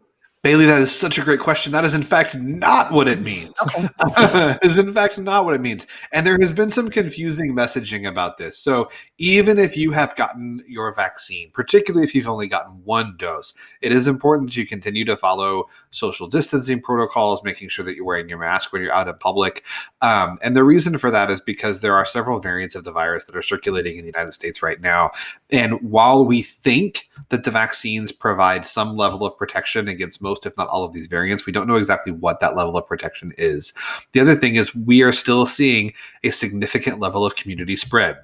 Bailey, 0.43 0.65
that 0.65 0.81
is 0.81 0.91
such 0.91 1.19
a 1.19 1.21
great 1.21 1.39
question. 1.39 1.71
That 1.71 1.85
is, 1.85 1.93
in 1.93 2.01
fact, 2.01 2.35
not 2.35 2.91
what 2.91 3.07
it 3.07 3.21
means. 3.21 3.53
Okay. 3.61 4.57
is, 4.63 4.79
in 4.79 4.91
fact, 4.91 5.19
not 5.19 5.45
what 5.45 5.53
it 5.53 5.61
means. 5.61 5.85
And 6.11 6.25
there 6.25 6.35
has 6.41 6.51
been 6.51 6.71
some 6.71 6.89
confusing 6.89 7.53
messaging 7.53 8.07
about 8.07 8.37
this. 8.37 8.57
So, 8.57 8.89
even 9.19 9.59
if 9.59 9.77
you 9.77 9.91
have 9.91 10.15
gotten 10.15 10.63
your 10.67 10.91
vaccine, 10.95 11.51
particularly 11.53 12.03
if 12.03 12.15
you've 12.15 12.27
only 12.27 12.47
gotten 12.47 12.81
one 12.83 13.13
dose, 13.17 13.53
it 13.81 13.91
is 13.91 14.07
important 14.07 14.49
that 14.49 14.57
you 14.57 14.65
continue 14.65 15.05
to 15.05 15.15
follow 15.15 15.69
social 15.91 16.25
distancing 16.25 16.81
protocols, 16.81 17.43
making 17.43 17.69
sure 17.69 17.85
that 17.85 17.95
you're 17.95 18.05
wearing 18.05 18.27
your 18.27 18.39
mask 18.39 18.73
when 18.73 18.81
you're 18.81 18.93
out 18.93 19.07
in 19.07 19.15
public. 19.19 19.63
Um, 20.01 20.39
and 20.41 20.57
the 20.57 20.63
reason 20.63 20.97
for 20.97 21.11
that 21.11 21.29
is 21.29 21.39
because 21.39 21.81
there 21.81 21.93
are 21.93 22.05
several 22.05 22.39
variants 22.39 22.73
of 22.73 22.83
the 22.83 22.91
virus 22.91 23.25
that 23.25 23.35
are 23.35 23.43
circulating 23.43 23.97
in 23.97 24.01
the 24.01 24.11
United 24.11 24.33
States 24.33 24.63
right 24.63 24.81
now. 24.81 25.11
And 25.51 25.79
while 25.83 26.25
we 26.25 26.41
think 26.41 27.09
that 27.29 27.43
the 27.43 27.51
vaccines 27.51 28.11
provide 28.11 28.65
some 28.65 28.95
level 28.95 29.23
of 29.23 29.37
protection 29.37 29.87
against 29.87 30.19
most 30.21 30.30
most, 30.31 30.45
if 30.45 30.57
not 30.57 30.67
all, 30.69 30.83
of 30.83 30.93
these 30.93 31.07
variants. 31.07 31.45
We 31.45 31.53
don't 31.53 31.67
know 31.67 31.75
exactly 31.75 32.11
what 32.11 32.39
that 32.39 32.55
level 32.55 32.77
of 32.77 32.87
protection 32.87 33.33
is. 33.37 33.73
The 34.13 34.19
other 34.19 34.35
thing 34.35 34.55
is 34.55 34.73
we 34.73 35.01
are 35.01 35.13
still 35.13 35.45
seeing 35.45 35.93
a 36.23 36.31
significant 36.31 36.99
level 36.99 37.25
of 37.25 37.35
community 37.35 37.75
spread 37.75 38.17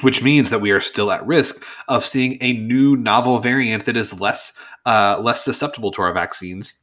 which 0.00 0.22
means 0.22 0.48
that 0.48 0.60
we 0.60 0.70
are 0.70 0.80
still 0.80 1.12
at 1.12 1.24
risk 1.26 1.62
of 1.86 2.04
seeing 2.04 2.38
a 2.40 2.54
new 2.54 2.96
novel 2.96 3.38
variant 3.38 3.84
that 3.84 3.96
is 3.96 4.18
less 4.18 4.58
uh, 4.86 5.20
less 5.20 5.44
susceptible 5.44 5.90
to 5.92 6.02
our 6.02 6.14
vaccines 6.14 6.81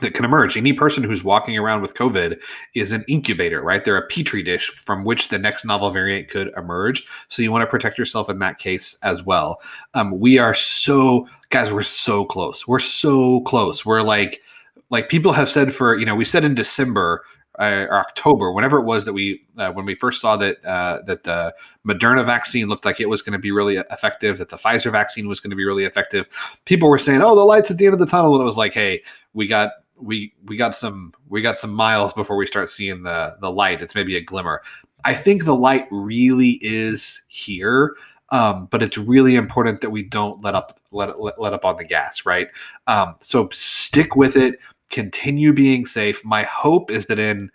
that 0.00 0.14
can 0.14 0.24
emerge. 0.24 0.56
Any 0.56 0.72
person 0.72 1.02
who's 1.02 1.22
walking 1.22 1.58
around 1.58 1.82
with 1.82 1.94
COVID 1.94 2.40
is 2.74 2.92
an 2.92 3.04
incubator, 3.08 3.60
right? 3.62 3.84
They're 3.84 3.98
a 3.98 4.06
petri 4.06 4.42
dish 4.42 4.70
from 4.74 5.04
which 5.04 5.28
the 5.28 5.38
next 5.38 5.64
novel 5.64 5.90
variant 5.90 6.28
could 6.28 6.50
emerge. 6.56 7.06
So 7.28 7.42
you 7.42 7.52
want 7.52 7.62
to 7.62 7.66
protect 7.66 7.98
yourself 7.98 8.30
in 8.30 8.38
that 8.38 8.58
case 8.58 8.96
as 9.02 9.22
well. 9.22 9.60
Um, 9.92 10.18
we 10.18 10.38
are 10.38 10.54
so, 10.54 11.28
guys, 11.50 11.70
we're 11.70 11.82
so 11.82 12.24
close. 12.24 12.66
We're 12.66 12.78
so 12.78 13.42
close. 13.42 13.84
We're 13.84 14.02
like, 14.02 14.40
like 14.88 15.10
people 15.10 15.32
have 15.32 15.50
said 15.50 15.74
for, 15.74 15.98
you 15.98 16.06
know, 16.06 16.14
we 16.14 16.24
said 16.24 16.44
in 16.44 16.54
December 16.54 17.24
uh, 17.58 17.86
or 17.90 17.98
October, 17.98 18.50
whenever 18.50 18.78
it 18.78 18.84
was 18.84 19.04
that 19.04 19.12
we 19.12 19.44
uh, 19.58 19.70
when 19.72 19.84
we 19.84 19.94
first 19.94 20.22
saw 20.22 20.36
that 20.38 20.64
uh, 20.64 21.02
that 21.04 21.24
the 21.24 21.54
Moderna 21.86 22.24
vaccine 22.24 22.66
looked 22.66 22.86
like 22.86 22.98
it 22.98 23.10
was 23.10 23.20
going 23.20 23.34
to 23.34 23.38
be 23.38 23.52
really 23.52 23.76
effective, 23.76 24.38
that 24.38 24.48
the 24.48 24.56
Pfizer 24.56 24.90
vaccine 24.90 25.28
was 25.28 25.38
going 25.38 25.50
to 25.50 25.56
be 25.56 25.64
really 25.64 25.84
effective, 25.84 26.30
people 26.64 26.88
were 26.88 26.98
saying, 26.98 27.20
"Oh, 27.20 27.34
the 27.34 27.44
lights 27.44 27.70
at 27.70 27.76
the 27.76 27.84
end 27.84 27.92
of 27.92 28.00
the 28.00 28.06
tunnel," 28.06 28.34
and 28.34 28.40
it 28.40 28.46
was 28.46 28.56
like, 28.56 28.72
"Hey, 28.72 29.02
we 29.34 29.46
got 29.46 29.72
we 30.02 30.34
we 30.44 30.56
got 30.56 30.74
some 30.74 31.12
we 31.28 31.42
got 31.42 31.58
some 31.58 31.72
miles 31.72 32.12
before 32.12 32.36
we 32.36 32.46
start 32.46 32.70
seeing 32.70 33.02
the 33.02 33.36
the 33.40 33.50
light. 33.50 33.82
It's 33.82 33.94
maybe 33.94 34.16
a 34.16 34.20
glimmer. 34.20 34.62
I 35.04 35.14
think 35.14 35.44
the 35.44 35.54
light 35.54 35.86
really 35.90 36.58
is 36.62 37.22
here. 37.28 37.96
Um, 38.30 38.66
but 38.70 38.82
it's 38.82 38.96
really 38.96 39.36
important 39.36 39.82
that 39.82 39.90
we 39.90 40.02
don't 40.02 40.42
let 40.42 40.54
up 40.54 40.80
let, 40.90 41.20
let, 41.20 41.38
let 41.38 41.52
up 41.52 41.66
on 41.66 41.76
the 41.76 41.84
gas, 41.84 42.24
right? 42.24 42.48
Um, 42.86 43.14
so 43.20 43.50
stick 43.52 44.16
with 44.16 44.36
it, 44.36 44.58
continue 44.90 45.52
being 45.52 45.84
safe. 45.84 46.24
My 46.24 46.42
hope 46.44 46.90
is 46.90 47.06
that 47.06 47.18
in, 47.18 47.50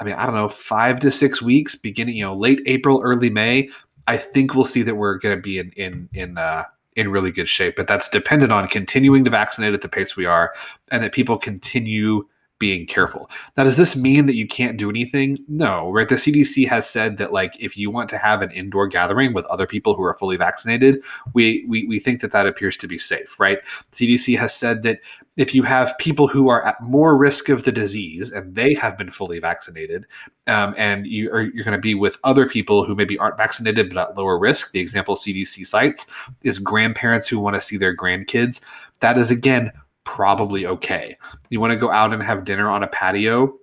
I 0.00 0.04
mean, 0.04 0.14
I 0.14 0.24
don't 0.24 0.34
know, 0.34 0.48
five 0.48 1.00
to 1.00 1.10
six 1.10 1.42
weeks, 1.42 1.76
beginning, 1.76 2.16
you 2.16 2.24
know, 2.24 2.34
late 2.34 2.62
April, 2.64 3.02
early 3.02 3.28
May, 3.28 3.68
I 4.06 4.16
think 4.16 4.54
we'll 4.54 4.64
see 4.64 4.82
that 4.82 4.94
we're 4.94 5.18
going 5.18 5.36
to 5.36 5.42
be 5.42 5.58
in 5.58 5.70
in 5.72 6.08
in 6.14 6.38
uh, 6.38 6.64
in 6.96 7.10
really 7.10 7.30
good 7.30 7.48
shape. 7.48 7.76
But 7.76 7.86
that's 7.86 8.08
dependent 8.08 8.52
on 8.52 8.68
continuing 8.68 9.24
to 9.24 9.30
vaccinate 9.30 9.74
at 9.74 9.80
the 9.80 9.88
pace 9.88 10.16
we 10.16 10.26
are 10.26 10.54
and 10.90 11.02
that 11.02 11.12
people 11.12 11.38
continue 11.38 12.26
being 12.62 12.86
careful. 12.86 13.28
Now, 13.56 13.64
does 13.64 13.76
this 13.76 13.96
mean 13.96 14.26
that 14.26 14.36
you 14.36 14.46
can't 14.46 14.76
do 14.78 14.88
anything? 14.88 15.36
No, 15.48 15.90
right? 15.90 16.08
The 16.08 16.14
CDC 16.14 16.68
has 16.68 16.88
said 16.88 17.16
that 17.16 17.32
like 17.32 17.60
if 17.60 17.76
you 17.76 17.90
want 17.90 18.08
to 18.10 18.18
have 18.18 18.40
an 18.40 18.52
indoor 18.52 18.86
gathering 18.86 19.34
with 19.34 19.44
other 19.46 19.66
people 19.66 19.96
who 19.96 20.04
are 20.04 20.14
fully 20.14 20.36
vaccinated, 20.36 21.02
we 21.34 21.64
we, 21.66 21.84
we 21.88 21.98
think 21.98 22.20
that 22.20 22.30
that 22.30 22.46
appears 22.46 22.76
to 22.76 22.86
be 22.86 23.00
safe, 23.00 23.40
right? 23.40 23.58
CDC 23.90 24.38
has 24.38 24.54
said 24.54 24.84
that 24.84 25.00
if 25.36 25.56
you 25.56 25.64
have 25.64 25.98
people 25.98 26.28
who 26.28 26.50
are 26.50 26.64
at 26.64 26.80
more 26.80 27.18
risk 27.18 27.48
of 27.48 27.64
the 27.64 27.72
disease 27.72 28.30
and 28.30 28.54
they 28.54 28.74
have 28.74 28.96
been 28.96 29.10
fully 29.10 29.40
vaccinated, 29.40 30.06
um, 30.46 30.72
and 30.78 31.04
you 31.04 31.32
are 31.32 31.42
you're 31.42 31.64
going 31.64 31.76
to 31.76 31.78
be 31.78 31.96
with 31.96 32.16
other 32.22 32.48
people 32.48 32.84
who 32.84 32.94
maybe 32.94 33.18
aren't 33.18 33.38
vaccinated 33.38 33.92
but 33.92 34.10
at 34.10 34.16
lower 34.16 34.38
risk. 34.38 34.70
The 34.70 34.78
example 34.78 35.16
CDC 35.16 35.66
cites 35.66 36.06
is 36.44 36.60
grandparents 36.60 37.28
who 37.28 37.40
want 37.40 37.56
to 37.56 37.60
see 37.60 37.76
their 37.76 37.96
grandkids. 37.96 38.64
That 39.00 39.18
is 39.18 39.32
again 39.32 39.72
probably 40.04 40.66
okay. 40.66 41.16
You 41.50 41.60
want 41.60 41.72
to 41.72 41.76
go 41.76 41.90
out 41.90 42.12
and 42.12 42.22
have 42.22 42.44
dinner 42.44 42.68
on 42.68 42.82
a 42.82 42.88
patio 42.88 43.54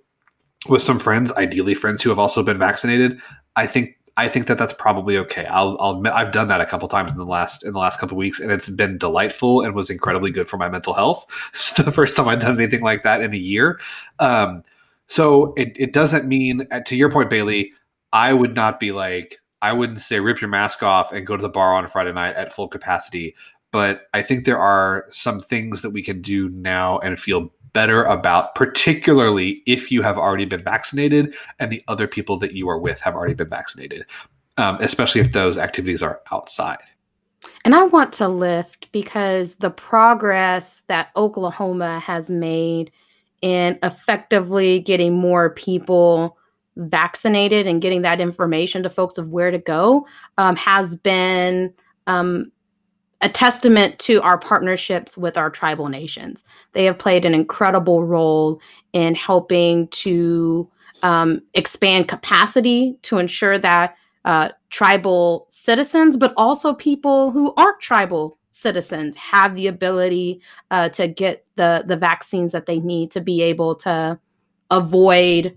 with 0.68 0.82
some 0.82 0.98
friends, 0.98 1.32
ideally 1.32 1.74
friends 1.74 2.02
who 2.02 2.10
have 2.10 2.18
also 2.18 2.42
been 2.42 2.58
vaccinated. 2.58 3.20
I 3.56 3.66
think 3.66 3.96
I 4.16 4.28
think 4.28 4.48
that 4.48 4.58
that's 4.58 4.72
probably 4.72 5.16
okay. 5.18 5.46
I'll, 5.46 5.78
I'll 5.80 5.96
admit 5.96 6.12
I've 6.12 6.32
done 6.32 6.48
that 6.48 6.60
a 6.60 6.66
couple 6.66 6.88
times 6.88 7.10
in 7.10 7.16
the 7.16 7.24
last 7.24 7.64
in 7.64 7.72
the 7.72 7.78
last 7.78 7.98
couple 7.98 8.16
weeks, 8.16 8.40
and 8.40 8.50
it's 8.52 8.68
been 8.68 8.98
delightful 8.98 9.62
and 9.62 9.74
was 9.74 9.88
incredibly 9.88 10.30
good 10.30 10.48
for 10.48 10.56
my 10.56 10.68
mental 10.68 10.94
health. 10.94 11.26
The 11.82 11.90
first 11.90 12.16
time 12.16 12.28
I've 12.28 12.40
done 12.40 12.60
anything 12.60 12.82
like 12.82 13.04
that 13.04 13.22
in 13.22 13.32
a 13.32 13.38
year. 13.38 13.80
Um, 14.18 14.62
so 15.06 15.54
it, 15.56 15.72
it 15.76 15.92
doesn't 15.92 16.26
mean, 16.26 16.66
uh, 16.70 16.80
to 16.80 16.94
your 16.94 17.10
point, 17.10 17.30
Bailey, 17.30 17.72
I 18.12 18.32
would 18.34 18.54
not 18.54 18.78
be 18.78 18.92
like, 18.92 19.38
I 19.62 19.72
wouldn't 19.72 19.98
say 19.98 20.20
rip 20.20 20.40
your 20.40 20.50
mask 20.50 20.82
off 20.82 21.10
and 21.10 21.26
go 21.26 21.36
to 21.36 21.42
the 21.42 21.48
bar 21.48 21.74
on 21.74 21.84
a 21.84 21.88
Friday 21.88 22.12
night 22.12 22.36
at 22.36 22.52
full 22.52 22.68
capacity. 22.68 23.34
But 23.72 24.08
I 24.14 24.22
think 24.22 24.44
there 24.44 24.58
are 24.58 25.06
some 25.10 25.40
things 25.40 25.82
that 25.82 25.90
we 25.90 26.02
can 26.02 26.20
do 26.20 26.48
now 26.48 26.98
and 26.98 27.18
feel 27.18 27.52
better 27.72 28.04
about, 28.04 28.54
particularly 28.54 29.62
if 29.66 29.92
you 29.92 30.02
have 30.02 30.18
already 30.18 30.44
been 30.44 30.62
vaccinated 30.62 31.34
and 31.58 31.70
the 31.70 31.82
other 31.88 32.08
people 32.08 32.36
that 32.38 32.52
you 32.52 32.68
are 32.68 32.78
with 32.78 33.00
have 33.00 33.14
already 33.14 33.34
been 33.34 33.48
vaccinated, 33.48 34.06
um, 34.56 34.76
especially 34.80 35.20
if 35.20 35.32
those 35.32 35.56
activities 35.56 36.02
are 36.02 36.20
outside. 36.32 36.78
And 37.64 37.74
I 37.74 37.84
want 37.84 38.12
to 38.14 38.28
lift 38.28 38.90
because 38.92 39.56
the 39.56 39.70
progress 39.70 40.82
that 40.88 41.10
Oklahoma 41.16 42.00
has 42.00 42.30
made 42.30 42.90
in 43.40 43.78
effectively 43.82 44.80
getting 44.80 45.18
more 45.18 45.50
people 45.50 46.36
vaccinated 46.76 47.66
and 47.66 47.82
getting 47.82 48.02
that 48.02 48.20
information 48.20 48.82
to 48.82 48.90
folks 48.90 49.18
of 49.18 49.30
where 49.30 49.50
to 49.50 49.58
go 49.58 50.06
um, 50.38 50.56
has 50.56 50.96
been 50.96 51.72
um, 52.06 52.50
a 53.22 53.28
testament 53.28 53.98
to 54.00 54.20
our 54.22 54.38
partnerships 54.38 55.16
with 55.16 55.36
our 55.36 55.50
tribal 55.50 55.88
nations. 55.88 56.42
They 56.72 56.84
have 56.84 56.98
played 56.98 57.24
an 57.24 57.34
incredible 57.34 58.04
role 58.04 58.60
in 58.92 59.14
helping 59.14 59.88
to 59.88 60.68
um, 61.02 61.42
expand 61.54 62.08
capacity 62.08 62.98
to 63.02 63.18
ensure 63.18 63.58
that 63.58 63.96
uh, 64.24 64.50
tribal 64.70 65.46
citizens, 65.48 66.16
but 66.16 66.34
also 66.36 66.74
people 66.74 67.30
who 67.30 67.54
aren't 67.56 67.80
tribal 67.80 68.38
citizens, 68.50 69.16
have 69.16 69.54
the 69.54 69.66
ability 69.66 70.40
uh, 70.70 70.88
to 70.90 71.08
get 71.08 71.44
the 71.56 71.84
the 71.86 71.96
vaccines 71.96 72.52
that 72.52 72.66
they 72.66 72.80
need 72.80 73.10
to 73.10 73.20
be 73.20 73.42
able 73.42 73.74
to 73.74 74.18
avoid 74.70 75.56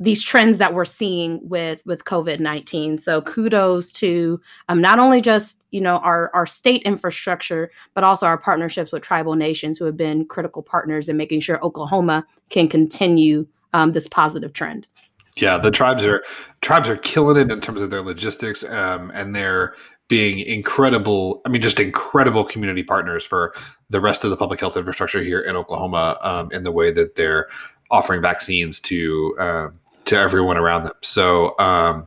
these 0.00 0.22
trends 0.22 0.56
that 0.56 0.72
we're 0.72 0.86
seeing 0.86 1.38
with 1.46 1.80
with 1.84 2.04
covid-19 2.04 2.98
so 2.98 3.20
kudos 3.20 3.92
to 3.92 4.40
um, 4.68 4.80
not 4.80 4.98
only 4.98 5.20
just 5.20 5.64
you 5.70 5.80
know 5.80 5.98
our 5.98 6.30
our 6.34 6.46
state 6.46 6.82
infrastructure 6.82 7.70
but 7.94 8.02
also 8.02 8.26
our 8.26 8.38
partnerships 8.38 8.90
with 8.90 9.02
tribal 9.02 9.36
nations 9.36 9.78
who 9.78 9.84
have 9.84 9.96
been 9.96 10.24
critical 10.24 10.62
partners 10.62 11.08
in 11.08 11.16
making 11.16 11.40
sure 11.40 11.62
oklahoma 11.64 12.26
can 12.48 12.66
continue 12.66 13.46
um, 13.72 13.92
this 13.92 14.08
positive 14.08 14.52
trend. 14.52 14.88
Yeah 15.36 15.58
the 15.58 15.70
tribes 15.70 16.02
are 16.02 16.24
tribes 16.62 16.88
are 16.88 16.96
killing 16.96 17.36
it 17.36 17.52
in 17.52 17.60
terms 17.60 17.80
of 17.80 17.90
their 17.90 18.02
logistics 18.02 18.64
um, 18.64 19.12
and 19.14 19.36
they're 19.36 19.74
being 20.08 20.40
incredible 20.40 21.40
i 21.46 21.48
mean 21.48 21.62
just 21.62 21.78
incredible 21.78 22.42
community 22.42 22.82
partners 22.82 23.24
for 23.24 23.54
the 23.90 24.00
rest 24.00 24.24
of 24.24 24.30
the 24.30 24.36
public 24.36 24.58
health 24.58 24.76
infrastructure 24.76 25.22
here 25.22 25.40
in 25.40 25.56
oklahoma 25.56 26.18
um, 26.22 26.50
in 26.50 26.64
the 26.64 26.72
way 26.72 26.90
that 26.90 27.14
they're 27.14 27.48
offering 27.92 28.20
vaccines 28.20 28.80
to 28.80 29.36
um, 29.38 29.78
to 30.10 30.16
everyone 30.16 30.56
around 30.56 30.84
them. 30.84 30.92
So, 31.02 31.54
um, 31.58 32.06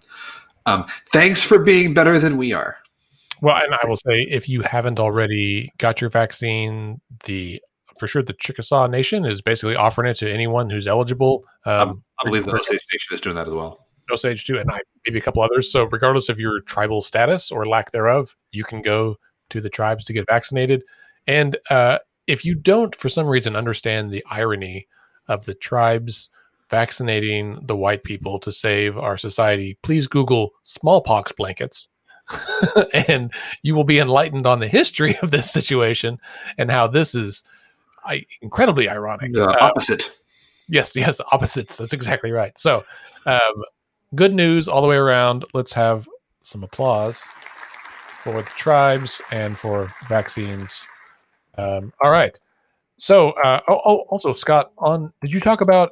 um, 0.66 0.86
thanks 1.12 1.42
for 1.42 1.60
being 1.60 1.94
better 1.94 2.20
than 2.20 2.38
we 2.38 2.54
are. 2.54 2.78
Well, 3.42 3.58
and 3.58 3.74
I 3.74 3.88
will 3.88 3.98
say, 3.98 4.26
if 4.30 4.48
you 4.48 4.62
haven't 4.62 5.00
already 5.00 5.70
got 5.78 6.00
your 6.00 6.10
vaccine, 6.10 7.02
the 7.26 7.62
for 8.00 8.08
sure 8.08 8.24
the 8.24 8.34
Chickasaw 8.34 8.88
Nation 8.88 9.26
is 9.26 9.42
basically 9.42 9.76
offering 9.76 10.10
it 10.10 10.18
to 10.18 10.32
anyone 10.32 10.70
who's 10.70 10.88
eligible. 10.88 11.44
Um, 11.66 12.04
I 12.20 12.26
believe 12.26 12.46
the 12.46 12.54
Osage 12.54 12.86
Nation 12.92 13.14
is 13.14 13.22
doing 13.22 13.36
that 13.36 13.48
as 13.48 13.54
well. 13.54 13.88
Osage 14.12 14.46
too, 14.46 14.58
and 14.58 14.70
I, 14.72 14.80
maybe 15.06 15.20
a 15.20 15.22
couple 15.22 15.42
others. 15.42 15.72
So, 15.72 15.86
regardless 15.86 16.30
of 16.30 16.40
your 16.40 16.62
tribal 16.62 17.02
status 17.02 17.52
or 17.52 17.66
lack 17.66 17.92
thereof, 17.92 18.36
you 18.52 18.64
can 18.64 18.82
go 18.82 19.18
to 19.50 19.62
the 19.62 19.70
tribes 19.70 20.06
to 20.06 20.14
get 20.14 20.26
vaccinated. 20.30 20.84
And 21.28 21.58
uh, 21.70 22.00
if 22.28 22.46
you 22.46 22.56
don't, 22.56 22.96
for 22.96 23.10
some 23.10 23.28
reason, 23.28 23.56
understand 23.56 24.12
the 24.12 24.26
irony 24.30 24.88
of 25.28 25.46
the 25.46 25.54
tribes 25.54 26.30
vaccinating 26.74 27.60
the 27.62 27.76
white 27.76 28.04
people 28.04 28.40
to 28.40 28.52
save 28.52 28.98
our 28.98 29.16
society, 29.16 29.78
please 29.84 30.08
Google 30.08 30.54
smallpox 30.64 31.32
blankets. 31.32 31.88
and 33.08 33.32
you 33.62 33.76
will 33.76 33.84
be 33.84 34.00
enlightened 34.00 34.48
on 34.48 34.60
the 34.60 34.68
history 34.68 35.16
of 35.22 35.30
this 35.30 35.52
situation 35.52 36.18
and 36.58 36.72
how 36.72 36.88
this 36.88 37.14
is 37.14 37.44
I, 38.04 38.26
incredibly 38.42 38.90
ironic. 38.90 39.38
Uh, 39.38 39.56
opposite. 39.62 40.18
Yes, 40.68 40.96
yes, 40.96 41.22
opposites. 41.32 41.78
That's 41.78 41.94
exactly 41.94 42.32
right. 42.32 42.58
So, 42.58 42.84
um, 43.28 43.64
good 44.16 44.34
news 44.34 44.68
all 44.68 44.82
the 44.82 44.88
way 44.88 44.96
around. 44.96 45.46
Let's 45.54 45.74
have 45.74 46.10
some 46.42 46.64
applause 46.64 47.22
for 48.24 48.34
the 48.34 48.50
tribes 48.58 49.22
and 49.32 49.60
for 49.60 49.94
vaccines. 50.10 50.88
Um, 51.56 51.94
all 52.02 52.10
right. 52.10 52.36
So, 52.98 53.32
uh, 53.44 53.60
oh, 53.68 53.80
oh, 53.86 53.98
also, 54.10 54.34
Scott, 54.34 54.72
on 54.80 55.14
did 55.22 55.32
you 55.32 55.40
talk 55.40 55.62
about 55.62 55.92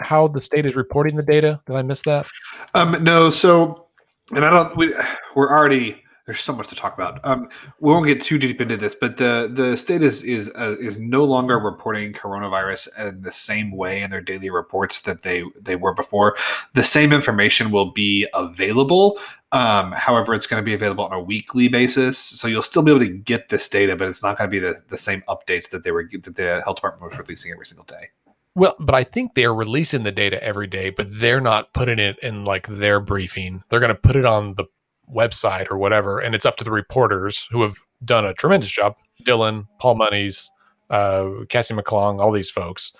how 0.00 0.28
the 0.28 0.40
state 0.40 0.66
is 0.66 0.76
reporting 0.76 1.16
the 1.16 1.22
data? 1.22 1.60
Did 1.66 1.76
I 1.76 1.82
miss 1.82 2.02
that? 2.02 2.26
Um, 2.74 3.02
no. 3.02 3.30
So, 3.30 3.86
and 4.34 4.44
I 4.44 4.50
don't. 4.50 4.76
We, 4.76 4.94
we're 5.34 5.50
already 5.50 6.04
there's 6.26 6.40
so 6.40 6.54
much 6.54 6.68
to 6.68 6.74
talk 6.74 6.94
about. 6.94 7.20
Um, 7.24 7.48
we 7.80 7.92
won't 7.92 8.06
get 8.06 8.20
too 8.20 8.38
deep 8.38 8.60
into 8.60 8.76
this, 8.78 8.94
but 8.94 9.18
the 9.18 9.50
the 9.52 9.76
state 9.76 10.02
is 10.02 10.22
is 10.22 10.50
uh, 10.54 10.76
is 10.80 10.98
no 10.98 11.22
longer 11.24 11.58
reporting 11.58 12.14
coronavirus 12.14 12.88
in 13.08 13.20
the 13.20 13.32
same 13.32 13.70
way 13.72 14.00
in 14.00 14.10
their 14.10 14.22
daily 14.22 14.48
reports 14.48 15.02
that 15.02 15.22
they 15.22 15.44
they 15.60 15.76
were 15.76 15.92
before. 15.92 16.36
The 16.72 16.82
same 16.82 17.12
information 17.12 17.70
will 17.70 17.92
be 17.92 18.26
available. 18.32 19.18
Um, 19.52 19.92
however, 19.92 20.34
it's 20.34 20.46
going 20.46 20.62
to 20.62 20.64
be 20.64 20.74
available 20.74 21.04
on 21.04 21.12
a 21.12 21.20
weekly 21.20 21.68
basis, 21.68 22.18
so 22.18 22.48
you'll 22.48 22.62
still 22.62 22.82
be 22.82 22.90
able 22.90 23.00
to 23.00 23.08
get 23.08 23.50
this 23.50 23.68
data, 23.68 23.94
but 23.94 24.08
it's 24.08 24.22
not 24.22 24.38
going 24.38 24.48
to 24.48 24.50
be 24.50 24.58
the, 24.58 24.80
the 24.88 24.98
same 24.98 25.22
updates 25.28 25.70
that 25.70 25.84
they 25.84 25.90
were 25.90 26.08
that 26.10 26.36
the 26.36 26.62
health 26.64 26.76
department 26.76 27.10
was 27.10 27.18
releasing 27.18 27.52
every 27.52 27.66
single 27.66 27.84
day. 27.84 28.08
Well, 28.56 28.76
but 28.78 28.94
I 28.94 29.02
think 29.02 29.34
they're 29.34 29.54
releasing 29.54 30.04
the 30.04 30.12
data 30.12 30.42
every 30.42 30.68
day, 30.68 30.90
but 30.90 31.08
they're 31.10 31.40
not 31.40 31.72
putting 31.72 31.98
it 31.98 32.18
in 32.20 32.44
like 32.44 32.66
their 32.68 33.00
briefing. 33.00 33.62
They're 33.68 33.80
going 33.80 33.88
to 33.88 34.00
put 34.00 34.14
it 34.16 34.24
on 34.24 34.54
the 34.54 34.66
website 35.12 35.70
or 35.70 35.76
whatever, 35.76 36.20
and 36.20 36.34
it's 36.34 36.46
up 36.46 36.56
to 36.58 36.64
the 36.64 36.70
reporters 36.70 37.48
who 37.50 37.62
have 37.62 37.78
done 38.04 38.24
a 38.24 38.32
tremendous 38.34 38.70
job. 38.70 38.96
Dillon, 39.24 39.66
Paul 39.80 39.96
Monies, 39.96 40.50
uh, 40.90 41.24
Kassie 41.48 41.78
McClung, 41.78 42.20
all 42.20 42.30
these 42.30 42.50
folks, 42.50 42.92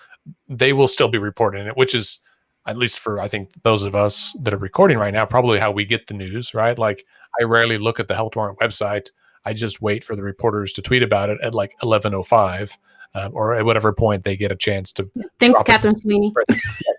they 0.49 0.73
will 0.73 0.88
still 0.88 1.09
be 1.09 1.19
reporting 1.19 1.67
it, 1.67 1.77
which 1.77 1.95
is 1.95 2.21
at 2.67 2.77
least 2.77 2.99
for 2.99 3.21
I 3.21 3.29
think 3.29 3.51
those 3.62 3.83
of 3.83 3.95
us 3.95 4.37
that 4.43 4.55
are 4.55 4.59
recording 4.59 4.99
right 4.99 5.12
now, 5.12 5.27
probably 5.27 5.59
how 5.61 5.71
we 5.71 5.85
get 5.85 6.07
the 6.09 6.14
news, 6.14 6.55
right? 6.55 6.79
Like 6.79 7.05
I 7.40 7.45
rarely 7.45 7.79
look 7.79 8.01
at 8.01 8.09
the 8.09 8.14
health 8.14 8.33
department 8.33 8.59
website. 8.59 9.11
I 9.45 9.53
just 9.53 9.83
wait 9.83 10.03
for 10.03 10.17
the 10.17 10.23
reporters 10.23 10.73
to 10.73 10.83
tweet 10.83 11.03
about 11.03 11.31
it 11.31 11.38
at 11.43 11.55
like 11.55 11.75
eleven 11.83 12.14
oh 12.14 12.23
five 12.23 12.77
um, 13.14 13.31
or 13.35 13.55
at 13.55 13.64
whatever 13.64 13.92
point 13.92 14.24
they 14.24 14.37
get 14.37 14.53
a 14.53 14.57
chance 14.57 14.92
to. 14.94 15.09
Thanks, 15.40 15.62
Catherine 15.62 15.94
Sweeney. 15.96 16.33
yeah, 16.48 16.57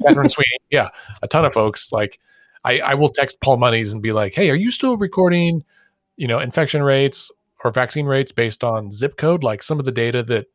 Catherine 0.07 0.29
Sweeney. 0.29 0.57
Yeah, 0.69 0.89
a 1.21 1.27
ton 1.27 1.45
of 1.45 1.53
folks. 1.53 1.91
Like, 1.91 2.19
I, 2.63 2.79
I 2.79 2.93
will 2.95 3.09
text 3.09 3.41
Paul 3.41 3.57
Monies 3.57 3.93
and 3.93 4.01
be 4.01 4.11
like, 4.11 4.33
"Hey, 4.33 4.49
are 4.49 4.55
you 4.55 4.71
still 4.71 4.97
recording, 4.97 5.63
you 6.17 6.27
know, 6.27 6.39
infection 6.39 6.83
rates 6.83 7.31
or 7.63 7.71
vaccine 7.71 8.05
rates 8.05 8.31
based 8.31 8.63
on 8.63 8.91
zip 8.91 9.17
code? 9.17 9.43
Like 9.43 9.61
some 9.63 9.79
of 9.79 9.85
the 9.85 9.91
data 9.91 10.23
that 10.23 10.47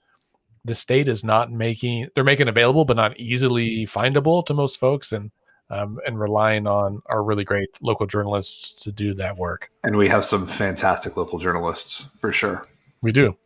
the 0.64 0.74
state 0.74 1.08
is 1.08 1.24
not 1.24 1.50
making, 1.50 2.08
they're 2.14 2.24
making 2.24 2.48
available, 2.48 2.84
but 2.84 2.96
not 2.96 3.18
easily 3.18 3.86
findable 3.86 4.44
to 4.46 4.54
most 4.54 4.78
folks, 4.78 5.12
and 5.12 5.30
um, 5.70 6.00
and 6.06 6.18
relying 6.18 6.66
on 6.66 7.00
our 7.06 7.22
really 7.22 7.44
great 7.44 7.68
local 7.80 8.06
journalists 8.06 8.82
to 8.82 8.92
do 8.92 9.14
that 9.14 9.36
work. 9.36 9.70
And 9.84 9.96
we 9.96 10.08
have 10.08 10.24
some 10.24 10.46
fantastic 10.46 11.16
local 11.16 11.38
journalists 11.38 12.10
for 12.18 12.32
sure. 12.32 12.66
We 13.02 13.12
do. 13.12 13.36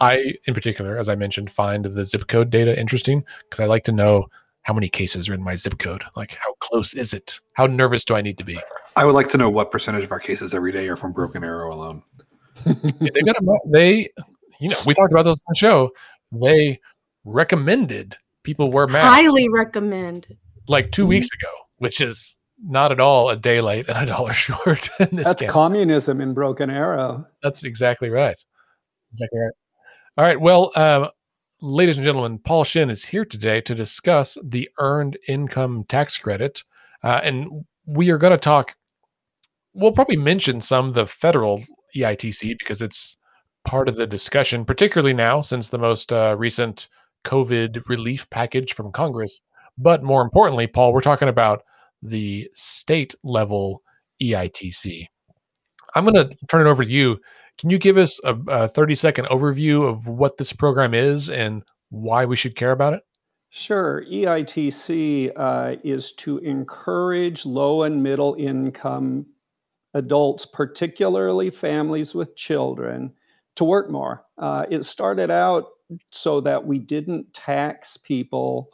I, 0.00 0.34
in 0.46 0.54
particular, 0.54 0.96
as 0.96 1.08
I 1.08 1.14
mentioned, 1.14 1.50
find 1.50 1.84
the 1.84 2.06
zip 2.06 2.28
code 2.28 2.50
data 2.50 2.78
interesting 2.78 3.24
because 3.44 3.60
I 3.60 3.66
like 3.66 3.84
to 3.84 3.92
know 3.92 4.26
how 4.62 4.72
many 4.72 4.88
cases 4.88 5.28
are 5.28 5.34
in 5.34 5.42
my 5.42 5.54
zip 5.54 5.78
code. 5.78 6.04
Like, 6.16 6.38
how 6.40 6.54
close 6.60 6.94
is 6.94 7.12
it? 7.12 7.40
How 7.54 7.66
nervous 7.66 8.04
do 8.04 8.14
I 8.14 8.22
need 8.22 8.38
to 8.38 8.44
be? 8.44 8.58
I 8.96 9.04
would 9.04 9.14
like 9.14 9.28
to 9.28 9.38
know 9.38 9.50
what 9.50 9.70
percentage 9.70 10.04
of 10.04 10.12
our 10.12 10.20
cases 10.20 10.54
every 10.54 10.72
day 10.72 10.88
are 10.88 10.96
from 10.96 11.12
Broken 11.12 11.44
Arrow 11.44 11.74
alone. 11.74 12.02
they 12.64 13.22
got 13.22 13.36
a, 13.36 13.58
they, 13.66 14.08
you 14.60 14.68
know, 14.68 14.78
we 14.86 14.94
talked 14.94 15.12
about 15.12 15.24
those 15.24 15.40
on 15.40 15.52
the 15.52 15.58
show. 15.58 15.90
They 16.30 16.80
recommended 17.24 18.16
people 18.42 18.70
wear 18.70 18.86
masks. 18.86 19.14
Highly 19.14 19.48
recommend. 19.48 20.26
Like 20.68 20.90
2 20.92 21.02
mm-hmm. 21.02 21.08
weeks 21.08 21.28
ago, 21.40 21.50
which 21.78 22.00
is 22.00 22.36
not 22.64 22.92
at 22.92 23.00
all 23.00 23.28
a 23.28 23.36
day 23.36 23.60
late 23.60 23.88
and 23.88 23.98
a 23.98 24.06
dollar 24.06 24.32
short. 24.32 24.88
That's 24.98 25.42
communism 25.48 26.20
in 26.20 26.34
Broken 26.34 26.70
Arrow. 26.70 27.26
That's 27.42 27.64
exactly 27.64 28.10
right. 28.10 28.42
Exactly 29.12 29.38
right. 29.40 29.52
All 30.18 30.24
right. 30.24 30.40
Well, 30.40 30.72
uh, 30.74 31.08
ladies 31.60 31.98
and 31.98 32.04
gentlemen, 32.04 32.38
Paul 32.38 32.64
Shinn 32.64 32.90
is 32.90 33.06
here 33.06 33.24
today 33.24 33.60
to 33.62 33.74
discuss 33.74 34.38
the 34.42 34.68
earned 34.78 35.18
income 35.28 35.84
tax 35.88 36.18
credit. 36.18 36.64
Uh, 37.02 37.20
and 37.22 37.64
we 37.86 38.10
are 38.10 38.18
going 38.18 38.32
to 38.32 38.36
talk, 38.38 38.76
we'll 39.74 39.92
probably 39.92 40.16
mention 40.16 40.60
some 40.60 40.92
the 40.92 41.06
federal 41.06 41.62
EITC 41.96 42.58
because 42.58 42.82
it's 42.82 43.16
part 43.64 43.88
of 43.88 43.96
the 43.96 44.06
discussion, 44.06 44.64
particularly 44.64 45.14
now 45.14 45.40
since 45.40 45.68
the 45.68 45.78
most 45.78 46.12
uh, 46.12 46.34
recent 46.38 46.88
COVID 47.24 47.88
relief 47.88 48.28
package 48.30 48.74
from 48.74 48.92
Congress. 48.92 49.40
But 49.78 50.02
more 50.02 50.22
importantly, 50.22 50.66
Paul, 50.66 50.92
we're 50.92 51.00
talking 51.00 51.28
about 51.28 51.62
the 52.02 52.48
state 52.54 53.14
level 53.22 53.82
EITC. 54.20 55.06
I'm 55.94 56.04
going 56.04 56.14
to 56.28 56.36
turn 56.48 56.66
it 56.66 56.70
over 56.70 56.84
to 56.84 56.90
you 56.90 57.18
can 57.58 57.70
you 57.70 57.78
give 57.78 57.96
us 57.96 58.20
a, 58.24 58.36
a 58.48 58.68
30 58.68 58.94
second 58.94 59.26
overview 59.26 59.88
of 59.88 60.08
what 60.08 60.36
this 60.36 60.52
program 60.52 60.94
is 60.94 61.28
and 61.30 61.62
why 61.90 62.24
we 62.24 62.36
should 62.36 62.56
care 62.56 62.72
about 62.72 62.94
it? 62.94 63.02
Sure. 63.50 64.02
EITC 64.10 65.32
uh, 65.36 65.76
is 65.84 66.12
to 66.12 66.38
encourage 66.38 67.44
low 67.44 67.82
and 67.82 68.02
middle 68.02 68.34
income 68.38 69.26
adults, 69.94 70.46
particularly 70.46 71.50
families 71.50 72.14
with 72.14 72.34
children, 72.34 73.12
to 73.56 73.64
work 73.64 73.90
more. 73.90 74.24
Uh, 74.38 74.64
it 74.70 74.84
started 74.84 75.30
out 75.30 75.66
so 76.10 76.40
that 76.40 76.64
we 76.66 76.78
didn't 76.78 77.34
tax 77.34 77.98
people 77.98 78.70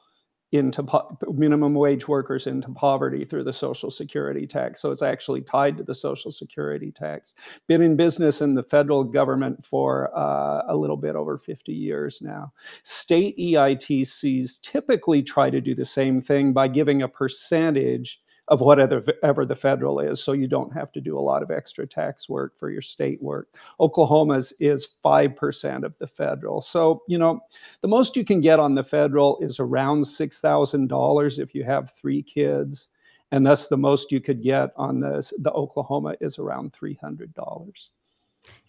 into 0.52 0.82
po- 0.82 1.16
minimum 1.34 1.74
wage 1.74 2.08
workers 2.08 2.46
into 2.46 2.70
poverty 2.70 3.24
through 3.24 3.44
the 3.44 3.52
social 3.52 3.90
security 3.90 4.46
tax. 4.46 4.80
So 4.80 4.90
it's 4.90 5.02
actually 5.02 5.42
tied 5.42 5.76
to 5.76 5.82
the 5.82 5.94
social 5.94 6.32
security 6.32 6.90
tax. 6.90 7.34
Been 7.66 7.82
in 7.82 7.96
business 7.96 8.40
in 8.40 8.54
the 8.54 8.62
federal 8.62 9.04
government 9.04 9.66
for 9.66 10.10
uh, 10.16 10.62
a 10.66 10.76
little 10.76 10.96
bit 10.96 11.16
over 11.16 11.36
50 11.36 11.72
years 11.72 12.22
now. 12.22 12.52
State 12.82 13.36
eitcs 13.38 14.62
typically 14.62 15.22
try 15.22 15.50
to 15.50 15.60
do 15.60 15.74
the 15.74 15.84
same 15.84 16.20
thing 16.20 16.52
by 16.52 16.68
giving 16.68 17.02
a 17.02 17.08
percentage 17.08 18.20
of 18.48 18.60
whatever 18.60 19.44
the 19.44 19.54
federal 19.54 20.00
is. 20.00 20.22
So 20.22 20.32
you 20.32 20.48
don't 20.48 20.72
have 20.72 20.90
to 20.92 21.00
do 21.00 21.18
a 21.18 21.20
lot 21.20 21.42
of 21.42 21.50
extra 21.50 21.86
tax 21.86 22.28
work 22.28 22.58
for 22.58 22.70
your 22.70 22.80
state 22.80 23.22
work. 23.22 23.54
Oklahoma's 23.78 24.52
is 24.58 24.94
5% 25.04 25.84
of 25.84 25.96
the 25.98 26.06
federal. 26.06 26.60
So, 26.60 27.02
you 27.08 27.18
know, 27.18 27.40
the 27.82 27.88
most 27.88 28.16
you 28.16 28.24
can 28.24 28.40
get 28.40 28.58
on 28.58 28.74
the 28.74 28.84
federal 28.84 29.38
is 29.40 29.60
around 29.60 30.02
$6,000 30.02 31.38
if 31.38 31.54
you 31.54 31.64
have 31.64 31.92
three 31.92 32.22
kids. 32.22 32.88
And 33.30 33.46
that's 33.46 33.68
the 33.68 33.76
most 33.76 34.10
you 34.10 34.20
could 34.20 34.42
get 34.42 34.70
on 34.76 35.00
the, 35.00 35.30
the 35.38 35.52
Oklahoma 35.52 36.14
is 36.20 36.38
around 36.38 36.72
$300. 36.72 37.88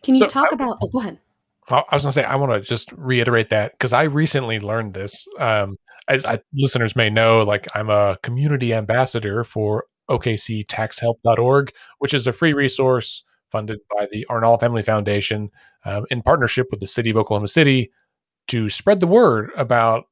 Can 0.04 0.16
you 0.16 0.20
so 0.20 0.28
talk 0.28 0.50
I, 0.52 0.56
about, 0.56 0.78
oh, 0.82 0.88
go 0.88 1.00
ahead. 1.00 1.20
I 1.70 1.84
was 1.94 2.04
going 2.04 2.10
to 2.10 2.12
say, 2.12 2.24
I 2.24 2.36
want 2.36 2.52
to 2.52 2.68
just 2.68 2.92
reiterate 2.94 3.50
that 3.50 3.74
because 3.74 3.94
I 3.94 4.04
recently 4.04 4.60
learned 4.60 4.94
this. 4.94 5.28
Um, 5.38 5.78
as 6.10 6.26
I, 6.26 6.40
listeners 6.54 6.96
may 6.96 7.10
know, 7.10 7.42
like 7.42 7.68
I'm 7.76 7.90
a 7.90 8.18
community 8.24 8.74
ambassador 8.74 9.44
for 9.44 9.86
OKCTaxHelp.org, 10.10 11.72
which 12.00 12.14
is 12.14 12.28
a 12.28 12.34
free 12.34 12.54
resource 12.54 13.24
funded 13.52 13.80
by 13.96 14.08
the 14.12 14.26
Arnall 14.30 14.60
Family 14.60 14.82
Foundation 14.82 15.52
um, 15.86 16.06
in 16.10 16.22
partnership 16.22 16.68
with 16.72 16.80
the 16.80 16.88
City 16.88 17.12
of 17.12 17.18
Oklahoma 17.18 17.48
City 17.48 17.92
to 18.48 18.70
spread 18.70 19.00
the 19.00 19.08
word 19.08 19.52
about 19.56 20.06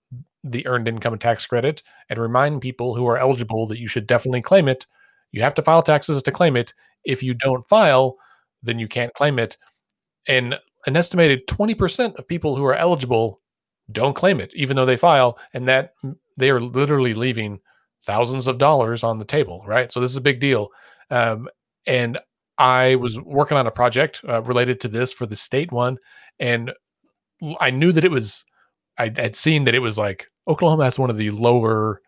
the 0.44 0.66
earned 0.68 0.88
income 0.88 1.18
tax 1.18 1.46
credit 1.46 1.82
and 2.10 2.20
remind 2.20 2.62
people 2.62 2.96
who 2.96 3.08
are 3.08 3.18
eligible 3.18 3.68
that 3.68 3.80
you 3.80 3.88
should 3.88 4.08
definitely 4.08 4.42
claim 4.42 4.68
it. 4.68 4.86
You 5.32 5.42
have 5.42 5.56
to 5.56 5.64
file 5.64 5.82
taxes 5.82 6.22
to 6.24 6.32
claim 6.32 6.56
it. 6.56 6.74
If 7.04 7.24
you 7.24 7.34
don't 7.34 7.68
file, 7.68 8.18
then 8.62 8.80
you 8.80 8.88
can't 8.88 9.14
claim 9.14 9.40
it. 9.40 9.58
And 10.28 10.60
an 10.86 10.96
estimated 10.96 11.48
20% 11.48 12.16
of 12.16 12.28
people 12.28 12.56
who 12.56 12.66
are 12.66 12.76
eligible 12.76 13.42
don't 13.92 14.16
claim 14.16 14.40
it, 14.40 14.54
even 14.54 14.76
though 14.76 14.86
they 14.86 14.98
file, 14.98 15.38
and 15.54 15.68
that 15.68 15.94
they 16.38 16.50
are 16.50 16.60
literally 16.60 17.14
leaving 17.14 17.60
thousands 18.04 18.48
of 18.48 18.58
dollars 18.58 19.04
on 19.04 19.18
the 19.18 19.26
table, 19.26 19.64
right? 19.68 19.92
So 19.92 20.00
this 20.00 20.12
is 20.12 20.18
a 20.18 20.22
big 20.22 20.40
deal. 20.40 20.70
Um, 21.10 21.48
and 21.86 22.18
I 22.58 22.96
was 22.96 23.20
working 23.20 23.58
on 23.58 23.68
a 23.68 23.72
project 23.72 24.22
uh, 24.28 24.42
related 24.44 24.80
to 24.82 24.88
this 24.88 25.14
for 25.14 25.26
the 25.26 25.36
state 25.36 25.72
one, 25.72 25.98
and 26.40 26.72
I 27.60 27.70
knew 27.70 27.92
that 27.92 28.06
it 28.06 28.12
was. 28.12 28.46
I 28.98 29.12
had 29.16 29.36
seen 29.36 29.66
that 29.66 29.76
it 29.76 29.80
was 29.80 29.98
like 29.98 30.28
Oklahoma 30.48 30.86
has 30.86 30.98
one 30.98 31.12
of 31.12 31.18
the 31.18 31.30
lower 31.30 32.02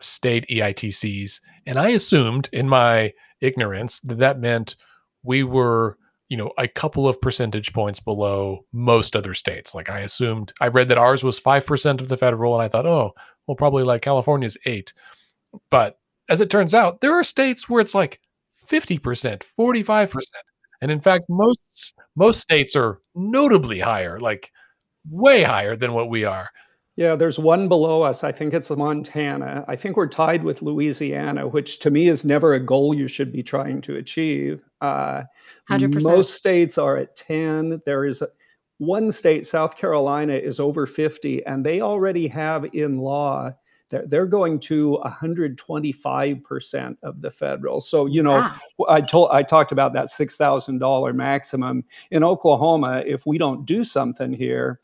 state 0.00 0.46
EITCs, 0.50 1.40
and 1.66 1.78
I 1.78 1.88
assumed 1.90 2.48
in 2.52 2.68
my 2.68 3.12
ignorance 3.40 4.00
that 4.00 4.18
that 4.18 4.40
meant 4.40 4.76
we 5.22 5.42
were 5.42 5.97
you 6.28 6.36
know, 6.36 6.52
a 6.58 6.68
couple 6.68 7.08
of 7.08 7.20
percentage 7.20 7.72
points 7.72 8.00
below 8.00 8.64
most 8.72 9.16
other 9.16 9.34
states. 9.34 9.74
Like 9.74 9.90
I 9.90 10.00
assumed, 10.00 10.52
I 10.60 10.68
read 10.68 10.88
that 10.88 10.98
ours 10.98 11.24
was 11.24 11.40
5% 11.40 12.00
of 12.00 12.08
the 12.08 12.16
federal, 12.16 12.54
and 12.54 12.62
I 12.62 12.68
thought, 12.68 12.86
oh, 12.86 13.12
well, 13.46 13.54
probably 13.56 13.82
like 13.82 14.02
California's 14.02 14.58
eight. 14.66 14.92
But 15.70 15.98
as 16.28 16.40
it 16.40 16.50
turns 16.50 16.74
out, 16.74 17.00
there 17.00 17.14
are 17.14 17.24
states 17.24 17.68
where 17.68 17.80
it's 17.80 17.94
like 17.94 18.20
50%, 18.70 19.42
45%. 19.58 20.22
And 20.80 20.90
in 20.90 21.00
fact, 21.00 21.24
most 21.28 21.94
most 22.14 22.40
states 22.40 22.76
are 22.76 23.00
notably 23.14 23.80
higher, 23.80 24.20
like 24.20 24.52
way 25.08 25.42
higher 25.42 25.76
than 25.76 25.92
what 25.92 26.10
we 26.10 26.24
are. 26.24 26.50
Yeah, 26.98 27.14
there's 27.14 27.38
one 27.38 27.68
below 27.68 28.02
us. 28.02 28.24
I 28.24 28.32
think 28.32 28.52
it's 28.52 28.70
Montana. 28.70 29.64
I 29.68 29.76
think 29.76 29.96
we're 29.96 30.08
tied 30.08 30.42
with 30.42 30.62
Louisiana, 30.62 31.46
which 31.46 31.78
to 31.78 31.92
me 31.92 32.08
is 32.08 32.24
never 32.24 32.54
a 32.54 32.58
goal 32.58 32.92
you 32.92 33.06
should 33.06 33.30
be 33.30 33.40
trying 33.40 33.80
to 33.82 33.98
achieve. 33.98 34.64
Uh, 34.80 35.22
100%. 35.70 36.02
Most 36.02 36.34
states 36.34 36.76
are 36.76 36.96
at 36.96 37.14
10. 37.14 37.82
There 37.86 38.04
is 38.04 38.24
one 38.78 39.12
state, 39.12 39.46
South 39.46 39.76
Carolina, 39.76 40.32
is 40.32 40.58
over 40.58 40.86
50, 40.86 41.46
and 41.46 41.64
they 41.64 41.80
already 41.80 42.26
have 42.26 42.64
in 42.72 42.98
law 42.98 43.52
they're, 43.90 44.04
they're 44.06 44.26
going 44.26 44.58
to 44.60 45.00
125% 45.04 46.96
of 47.04 47.20
the 47.22 47.30
federal. 47.30 47.80
So, 47.80 48.06
you 48.06 48.24
know, 48.24 48.38
wow. 48.78 48.86
I 48.88 49.00
told 49.00 49.30
I 49.30 49.42
talked 49.44 49.70
about 49.72 49.92
that 49.94 50.08
$6,000 50.08 51.14
maximum 51.14 51.84
in 52.10 52.24
Oklahoma. 52.24 53.04
If 53.06 53.24
we 53.24 53.38
don't 53.38 53.64
do 53.64 53.84
something 53.84 54.32
here, 54.32 54.80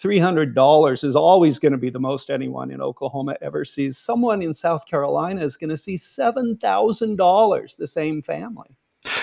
$300 0.00 1.04
is 1.04 1.16
always 1.16 1.58
going 1.58 1.72
to 1.72 1.78
be 1.78 1.90
the 1.90 2.00
most 2.00 2.30
anyone 2.30 2.70
in 2.70 2.80
Oklahoma 2.80 3.36
ever 3.42 3.64
sees. 3.64 3.98
Someone 3.98 4.42
in 4.42 4.54
South 4.54 4.86
Carolina 4.86 5.42
is 5.42 5.56
going 5.56 5.70
to 5.70 5.76
see 5.76 5.96
$7,000, 5.96 7.76
the 7.76 7.86
same 7.86 8.22
family. 8.22 8.68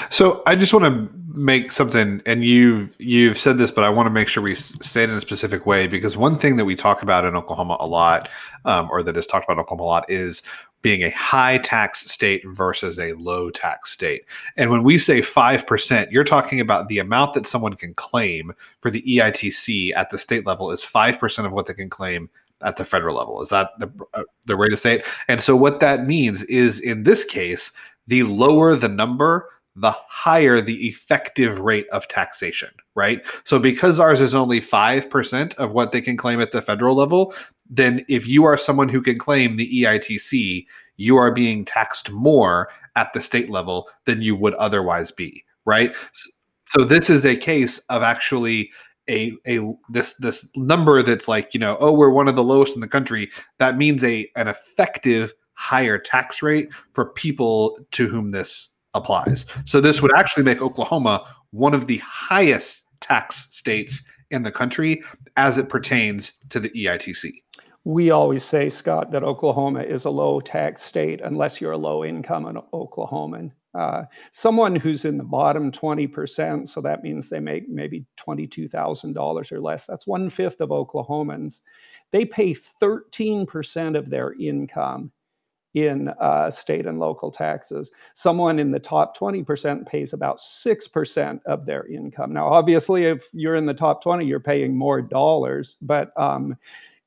So 0.10 0.42
I 0.48 0.56
just 0.56 0.74
want 0.74 0.86
to 0.86 1.14
make 1.28 1.72
something, 1.72 2.22
and 2.26 2.44
you've 2.44 2.96
you've 2.98 3.38
said 3.38 3.58
this, 3.58 3.70
but 3.70 3.84
I 3.84 3.90
want 3.90 4.08
to 4.08 4.12
make 4.12 4.28
sure 4.28 4.42
we 4.42 4.56
say 4.56 5.04
it 5.04 5.10
in 5.10 5.16
a 5.16 5.22
specific 5.22 5.66
way 5.66 5.86
because 5.86 6.18
one 6.18 6.36
thing 6.36 6.56
that 6.56 6.66
we 6.66 6.76
talk 6.76 7.04
about 7.04 7.26
in 7.26 7.36
Oklahoma 7.36 7.78
a 7.80 7.86
lot, 7.86 8.30
um, 8.66 8.90
or 8.92 9.04
that 9.04 9.16
is 9.18 9.28
talked 9.28 9.46
about 9.46 9.54
in 9.54 9.60
Oklahoma 9.60 9.84
a 9.84 9.86
lot, 9.86 10.10
is 10.10 10.42
being 10.88 11.04
a 11.04 11.10
high 11.10 11.58
tax 11.58 12.10
state 12.10 12.42
versus 12.48 12.98
a 12.98 13.12
low 13.16 13.50
tax 13.50 13.92
state. 13.92 14.24
And 14.56 14.72
when 14.72 14.84
we 14.84 14.98
say 14.98 15.20
5%, 15.20 16.12
you're 16.12 16.24
talking 16.24 16.62
about 16.62 16.88
the 16.88 17.00
amount 17.00 17.34
that 17.34 17.46
someone 17.46 17.74
can 17.74 17.94
claim 17.96 18.54
for 18.80 18.90
the 18.90 19.02
EITC 19.02 19.94
at 19.98 20.12
the 20.12 20.18
state 20.18 20.46
level 20.46 20.72
is 20.72 20.84
5% 20.84 21.46
of 21.46 21.52
what 21.52 21.66
they 21.66 21.74
can 21.74 21.90
claim 21.90 22.30
at 22.62 22.78
the 22.78 22.86
federal 22.86 23.18
level. 23.18 23.42
Is 23.42 23.50
that 23.50 23.72
the, 23.80 23.92
uh, 24.14 24.24
the 24.46 24.56
way 24.56 24.70
to 24.70 24.78
say 24.78 25.00
it? 25.00 25.06
And 25.28 25.42
so 25.42 25.58
what 25.58 25.82
that 25.82 26.08
means 26.08 26.44
is 26.44 26.80
in 26.80 27.04
this 27.04 27.26
case, 27.26 27.74
the 28.08 28.24
lower 28.24 28.74
the 28.78 28.88
number, 28.88 29.50
the 29.76 29.92
higher 29.92 30.62
the 30.62 30.88
effective 30.88 31.60
rate 31.60 31.88
of 31.90 32.08
taxation, 32.08 32.70
right? 32.96 33.26
So 33.44 33.60
because 33.60 34.00
ours 34.00 34.22
is 34.22 34.34
only 34.34 34.62
5% 34.62 35.54
of 35.56 35.74
what 35.74 35.92
they 35.92 36.00
can 36.00 36.16
claim 36.16 36.40
at 36.40 36.54
the 36.54 36.62
federal 36.62 36.96
level, 36.96 37.36
then 37.70 38.06
if 38.08 38.28
you 38.28 38.46
are 38.46 38.58
someone 38.58 38.90
who 38.90 39.02
can 39.02 39.18
claim 39.18 39.58
the 39.58 39.84
EITC, 39.84 40.66
you 40.98 41.18
are 41.18 41.32
being 41.32 41.66
taxed 41.66 42.12
more 42.12 42.70
at 42.96 43.14
the 43.14 43.22
state 43.22 43.50
level 43.50 43.90
than 44.06 44.22
you 44.22 44.36
would 44.36 44.54
otherwise 44.56 45.12
be, 45.12 45.44
right? 45.66 45.96
So 46.66 46.84
this 46.84 47.10
is 47.10 47.26
a 47.26 47.36
case 47.36 47.80
of 47.90 48.04
actually 48.04 48.72
a 49.10 49.34
a 49.48 49.60
this 49.90 50.14
this 50.16 50.48
number 50.56 51.02
that's 51.02 51.28
like, 51.28 51.54
you 51.54 51.60
know, 51.60 51.78
oh, 51.80 51.94
we're 51.94 52.10
one 52.10 52.28
of 52.28 52.36
the 52.36 52.44
lowest 52.44 52.76
in 52.76 52.82
the 52.82 52.88
country. 52.88 53.30
That 53.60 53.78
means 53.78 54.04
a 54.04 54.30
an 54.36 54.48
effective 54.48 55.34
higher 55.54 55.98
tax 55.98 56.42
rate 56.42 56.70
for 56.94 57.14
people 57.14 57.80
to 57.92 58.08
whom 58.08 58.32
this 58.32 58.70
applies. 58.94 59.46
So 59.66 59.80
this 59.82 60.02
would 60.02 60.16
actually 60.18 60.44
make 60.44 60.62
Oklahoma 60.62 61.24
one 61.52 61.74
of 61.74 61.88
the 61.88 61.98
highest 61.98 62.84
tax 63.00 63.48
states 63.56 64.08
in 64.30 64.44
the 64.44 64.52
country 64.52 65.02
as 65.36 65.58
it 65.58 65.70
pertains 65.70 66.34
to 66.50 66.60
the 66.60 66.70
EITC. 66.70 67.32
We 67.88 68.12
always 68.12 68.44
say, 68.44 68.70
Scott, 68.70 69.12
that 69.12 69.24
Oklahoma 69.24 69.82
is 69.82 70.04
a 70.04 70.10
low 70.10 70.42
tax 70.42 70.84
state 70.84 71.22
unless 71.24 71.62
you're 71.62 71.72
a 71.72 71.78
low 71.78 72.04
income 72.04 72.44
Oklahoman. 72.74 73.50
Uh, 73.74 74.04
someone 74.32 74.76
who's 74.76 75.06
in 75.06 75.18
the 75.18 75.24
bottom 75.24 75.72
20%, 75.72 76.68
so 76.68 76.82
that 76.82 77.02
means 77.02 77.30
they 77.30 77.40
make 77.40 77.70
maybe 77.70 78.06
$22,000 78.20 79.52
or 79.54 79.62
less, 79.62 79.86
that's 79.86 80.06
one 80.06 80.30
fifth 80.30 80.60
of 80.60 80.68
Oklahomans. 80.68 81.62
They 82.12 82.26
pay 82.26 82.54
13% 82.54 83.98
of 83.98 84.10
their 84.10 84.34
income 84.34 85.10
in 85.74 86.10
uh, 86.20 86.52
state 86.52 86.88
and 86.88 87.00
local 87.00 87.32
taxes. 87.32 87.94
Someone 88.16 88.60
in 88.60 88.72
the 88.72 88.80
top 88.80 89.16
20% 89.16 89.88
pays 89.88 90.12
about 90.12 90.40
6% 90.40 91.40
of 91.46 91.66
their 91.66 91.88
income. 91.88 92.34
Now, 92.34 92.50
obviously, 92.50 93.06
if 93.06 93.30
you're 93.32 93.56
in 93.56 93.66
the 93.66 93.74
top 93.74 94.04
20, 94.04 94.26
you're 94.26 94.42
paying 94.42 94.76
more 94.76 95.02
dollars, 95.02 95.78
but 95.82 96.12
um, 96.20 96.58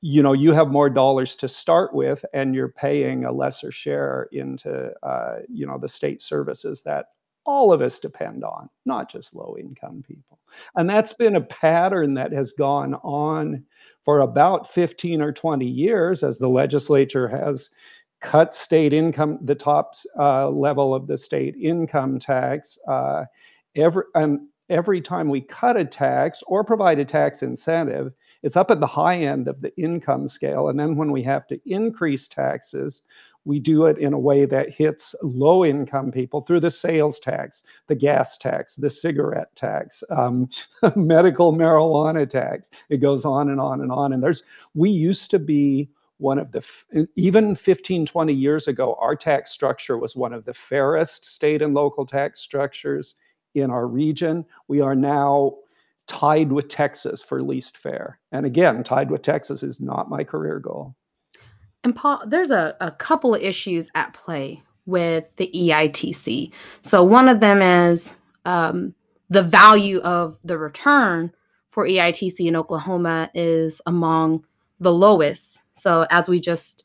you 0.01 0.23
know 0.23 0.33
you 0.33 0.53
have 0.53 0.69
more 0.69 0.89
dollars 0.89 1.35
to 1.35 1.47
start 1.47 1.93
with 1.93 2.25
and 2.33 2.55
you're 2.55 2.69
paying 2.69 3.25
a 3.25 3.31
lesser 3.31 3.71
share 3.71 4.27
into 4.31 4.91
uh, 5.03 5.37
you 5.47 5.65
know 5.65 5.77
the 5.77 5.87
state 5.87 6.21
services 6.21 6.83
that 6.83 7.07
all 7.45 7.73
of 7.73 7.81
us 7.81 7.99
depend 7.99 8.43
on 8.43 8.69
not 8.85 9.09
just 9.11 9.35
low 9.35 9.55
income 9.59 10.03
people 10.07 10.39
and 10.75 10.89
that's 10.89 11.13
been 11.13 11.35
a 11.35 11.41
pattern 11.41 12.13
that 12.13 12.31
has 12.31 12.51
gone 12.53 12.95
on 12.95 13.63
for 14.03 14.19
about 14.19 14.67
15 14.67 15.21
or 15.21 15.31
20 15.31 15.65
years 15.65 16.23
as 16.23 16.37
the 16.37 16.49
legislature 16.49 17.27
has 17.27 17.69
cut 18.21 18.53
state 18.53 18.93
income, 18.93 19.39
the 19.41 19.55
top 19.55 19.93
uh, 20.17 20.47
level 20.49 20.93
of 20.93 21.07
the 21.07 21.17
state 21.17 21.55
income 21.55 22.19
tax. 22.19 22.77
Uh, 22.87 23.25
every, 23.75 24.03
and 24.15 24.39
every 24.69 25.01
time 25.01 25.27
we 25.27 25.41
cut 25.41 25.75
a 25.75 25.83
tax 25.83 26.41
or 26.47 26.63
provide 26.63 26.99
a 26.99 27.05
tax 27.05 27.43
incentive, 27.43 28.13
it's 28.43 28.57
up 28.57 28.71
at 28.71 28.79
the 28.79 28.87
high 28.87 29.17
end 29.17 29.47
of 29.47 29.61
the 29.61 29.75
income 29.77 30.27
scale. 30.27 30.67
And 30.67 30.79
then 30.79 30.95
when 30.95 31.11
we 31.11 31.23
have 31.23 31.47
to 31.47 31.59
increase 31.65 32.27
taxes, 32.27 33.01
we 33.45 33.59
do 33.59 33.85
it 33.85 33.97
in 33.97 34.13
a 34.13 34.19
way 34.19 34.45
that 34.45 34.69
hits 34.69 35.15
low 35.23 35.65
income 35.65 36.11
people 36.11 36.41
through 36.41 36.59
the 36.59 36.69
sales 36.69 37.19
tax, 37.19 37.63
the 37.87 37.95
gas 37.95 38.37
tax, 38.37 38.75
the 38.75 38.89
cigarette 38.89 39.55
tax, 39.55 40.03
um, 40.11 40.49
medical 40.95 41.53
marijuana 41.53 42.29
tax. 42.29 42.69
It 42.89 42.97
goes 42.97 43.25
on 43.25 43.49
and 43.49 43.59
on 43.59 43.81
and 43.81 43.91
on. 43.91 44.13
And 44.13 44.21
there's, 44.21 44.43
we 44.75 44.89
used 44.89 45.31
to 45.31 45.39
be 45.39 45.89
one 46.17 46.37
of 46.37 46.51
the, 46.51 47.07
even 47.15 47.55
15, 47.55 48.05
20 48.05 48.33
years 48.33 48.67
ago, 48.67 48.95
our 48.99 49.15
tax 49.15 49.49
structure 49.51 49.97
was 49.97 50.15
one 50.15 50.33
of 50.33 50.45
the 50.45 50.53
fairest 50.53 51.25
state 51.25 51.63
and 51.63 51.73
local 51.73 52.05
tax 52.05 52.39
structures 52.39 53.15
in 53.55 53.71
our 53.71 53.87
region. 53.87 54.45
We 54.67 54.81
are 54.81 54.95
now 54.95 55.55
tied 56.11 56.51
with 56.51 56.67
Texas 56.67 57.23
for 57.23 57.41
least 57.41 57.77
fair. 57.77 58.19
And 58.33 58.45
again, 58.45 58.83
tied 58.83 59.09
with 59.09 59.21
Texas 59.21 59.63
is 59.63 59.79
not 59.79 60.09
my 60.09 60.25
career 60.25 60.59
goal. 60.59 60.93
And 61.85 61.95
Paul, 61.95 62.21
there's 62.27 62.51
a, 62.51 62.75
a 62.81 62.91
couple 62.91 63.33
of 63.33 63.41
issues 63.41 63.89
at 63.95 64.13
play 64.13 64.61
with 64.85 65.33
the 65.37 65.49
EITC. 65.55 66.51
So 66.81 67.01
one 67.01 67.29
of 67.29 67.39
them 67.39 67.61
is 67.61 68.17
um, 68.43 68.93
the 69.29 69.41
value 69.41 69.99
of 70.01 70.37
the 70.43 70.57
return 70.57 71.31
for 71.69 71.87
EITC 71.87 72.45
in 72.45 72.57
Oklahoma 72.57 73.31
is 73.33 73.81
among 73.85 74.43
the 74.81 74.91
lowest. 74.91 75.61
So 75.75 76.05
as 76.11 76.27
we 76.27 76.41
just 76.41 76.83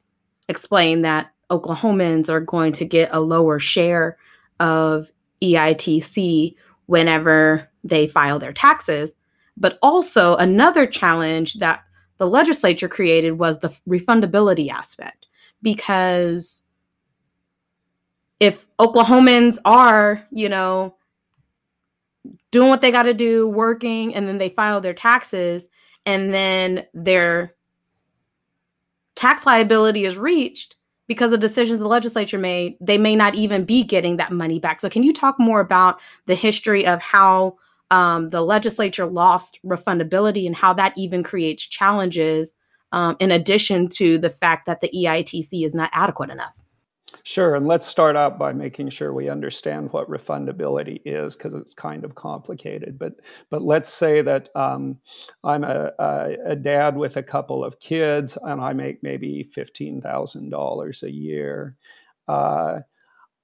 explained, 0.49 1.05
that 1.05 1.33
Oklahomans 1.51 2.31
are 2.31 2.41
going 2.41 2.71
to 2.75 2.85
get 2.85 3.09
a 3.13 3.19
lower 3.19 3.59
share 3.59 4.19
of 4.61 5.11
EITC 5.43 6.55
whenever 6.87 7.69
they 7.83 8.07
file 8.07 8.39
their 8.39 8.53
taxes. 8.53 9.13
But 9.57 9.79
also 9.83 10.37
another 10.37 10.87
challenge 10.87 11.55
that 11.55 11.83
the 12.19 12.27
legislature 12.27 12.89
created 12.89 13.33
was 13.33 13.59
the 13.59 13.69
refundability 13.89 14.71
aspect 14.71 15.27
because 15.63 16.65
if 18.41 18.67
Oklahomans 18.79 19.59
are, 19.65 20.27
you 20.31 20.49
know, 20.49 20.97
doing 22.51 22.69
what 22.69 22.81
they 22.81 22.91
got 22.91 23.05
to 23.05 23.15
do, 23.15 23.49
working, 23.49 24.15
and 24.15 24.29
then 24.29 24.39
they 24.39 24.51
file 24.51 24.81
their 24.81 24.95
taxes, 24.95 25.67
and 26.05 26.33
then 26.33 26.87
their 26.95 27.55
tax 29.15 29.47
liability 29.47 30.05
is 30.05 30.17
reached 30.17 30.77
because 31.07 31.33
of 31.33 31.41
decisions 31.41 31.79
the 31.79 31.87
legislature 31.87 32.39
made, 32.39 32.77
they 32.81 32.99
may 32.99 33.17
not 33.17 33.35
even 33.35 33.65
be 33.65 33.83
getting 33.83 34.17
that 34.17 34.33
money 34.33 34.59
back. 34.59 34.81
So, 34.81 34.91
can 34.91 35.03
you 35.03 35.13
talk 35.13 35.39
more 35.39 35.61
about 35.61 36.01
the 36.27 36.35
history 36.35 36.87
of 36.87 37.01
how 37.01 37.57
um, 37.91 38.29
the 38.29 38.43
legislature 38.43 39.07
lost 39.07 39.59
refundability 39.65 40.47
and 40.47 40.57
how 40.57 40.73
that 40.75 40.93
even 40.97 41.23
creates 41.23 41.67
challenges 41.67 42.55
um, 42.93 43.17
in 43.21 43.31
addition 43.31 43.89
to 43.89 44.19
the 44.19 44.31
fact 44.31 44.67
that 44.67 44.81
the 44.81 44.91
EITC 44.95 45.65
is 45.65 45.75
not 45.75 45.91
adequate 45.93 46.31
enough. 46.31 46.61
Sure, 47.23 47.55
and 47.57 47.67
let's 47.67 47.87
start 47.87 48.15
out 48.15 48.39
by 48.39 48.53
making 48.53 48.89
sure 48.89 49.13
we 49.13 49.29
understand 49.29 49.93
what 49.93 50.09
refundability 50.09 51.01
is 51.05 51.35
because 51.35 51.55
it's 51.55 51.75
kind 51.75 52.05
of 52.05 52.15
complicated. 52.15 52.99
But 52.99 53.15
but 53.51 53.63
let's 53.63 53.89
say 53.89 54.23
that 54.23 54.49
um, 54.55 54.99
I'm 55.43 55.65
a, 55.65 55.91
a, 55.99 56.37
a, 56.47 56.57
dad 56.57 56.97
with 56.97 57.17
a 57.17 57.23
couple 57.23 57.65
of 57.65 57.81
kids 57.81 58.39
and 58.43 58.61
I 58.61 58.73
make 58.75 59.03
maybe 59.03 59.43
fifteen 59.43 60.01
thousand 60.01 60.51
dollars 60.51 61.03
a 61.03 61.11
year. 61.11 61.77
Uh, 62.29 62.81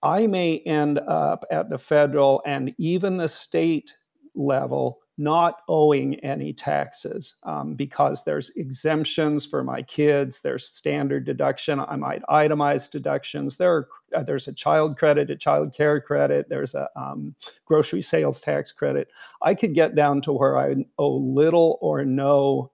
I 0.02 0.26
may 0.26 0.58
end 0.58 0.98
up 0.98 1.44
at 1.50 1.68
the 1.68 1.78
federal 1.78 2.42
and 2.44 2.74
even 2.78 3.16
the 3.16 3.28
state 3.28 3.94
level 4.34 4.98
not 5.18 5.58
owing 5.68 6.14
any 6.20 6.54
taxes 6.54 7.34
um, 7.42 7.74
because 7.74 8.24
there's 8.24 8.48
exemptions 8.56 9.44
for 9.44 9.62
my 9.62 9.82
kids 9.82 10.40
there's 10.40 10.66
standard 10.66 11.24
deduction 11.26 11.78
i 11.80 11.96
might 11.96 12.22
itemize 12.30 12.90
deductions 12.90 13.58
there 13.58 13.72
are, 13.72 13.88
uh, 14.16 14.22
there's 14.22 14.48
a 14.48 14.54
child 14.54 14.96
credit 14.96 15.30
a 15.30 15.36
child 15.36 15.74
care 15.74 16.00
credit 16.00 16.48
there's 16.48 16.74
a 16.74 16.88
um, 16.96 17.34
grocery 17.66 18.02
sales 18.02 18.40
tax 18.40 18.72
credit. 18.72 19.08
I 19.40 19.54
could 19.54 19.74
get 19.74 19.94
down 19.94 20.20
to 20.22 20.32
where 20.32 20.58
i 20.58 20.74
owe 20.98 21.16
little 21.16 21.78
or 21.80 22.04
no 22.04 22.70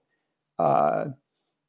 uh, 0.59 1.05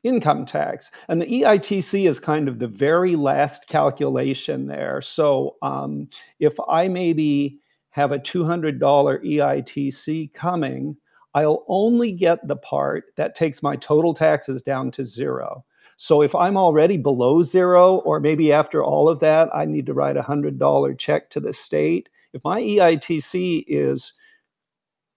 income 0.02 0.46
tax. 0.46 0.90
And 1.08 1.20
the 1.22 1.26
eitc 1.26 2.08
is 2.08 2.18
kind 2.18 2.48
of 2.48 2.58
the 2.58 2.66
very 2.66 3.16
last 3.16 3.68
calculation 3.68 4.66
there. 4.66 5.00
So 5.00 5.56
um, 5.62 6.08
if 6.38 6.56
i 6.68 6.88
maybe 6.88 7.59
have 7.90 8.12
a 8.12 8.18
$200 8.18 8.78
EITC 8.80 10.32
coming, 10.32 10.96
I'll 11.34 11.64
only 11.68 12.12
get 12.12 12.46
the 12.46 12.56
part 12.56 13.04
that 13.16 13.34
takes 13.34 13.62
my 13.62 13.76
total 13.76 14.14
taxes 14.14 14.62
down 14.62 14.90
to 14.92 15.04
zero. 15.04 15.64
So 15.96 16.22
if 16.22 16.34
I'm 16.34 16.56
already 16.56 16.96
below 16.96 17.42
zero, 17.42 17.96
or 17.98 18.20
maybe 18.20 18.52
after 18.52 18.82
all 18.82 19.08
of 19.08 19.20
that, 19.20 19.48
I 19.54 19.66
need 19.66 19.86
to 19.86 19.94
write 19.94 20.16
a 20.16 20.22
$100 20.22 20.98
check 20.98 21.30
to 21.30 21.40
the 21.40 21.52
state. 21.52 22.08
If 22.32 22.42
my 22.42 22.60
EITC 22.60 23.64
is 23.68 24.14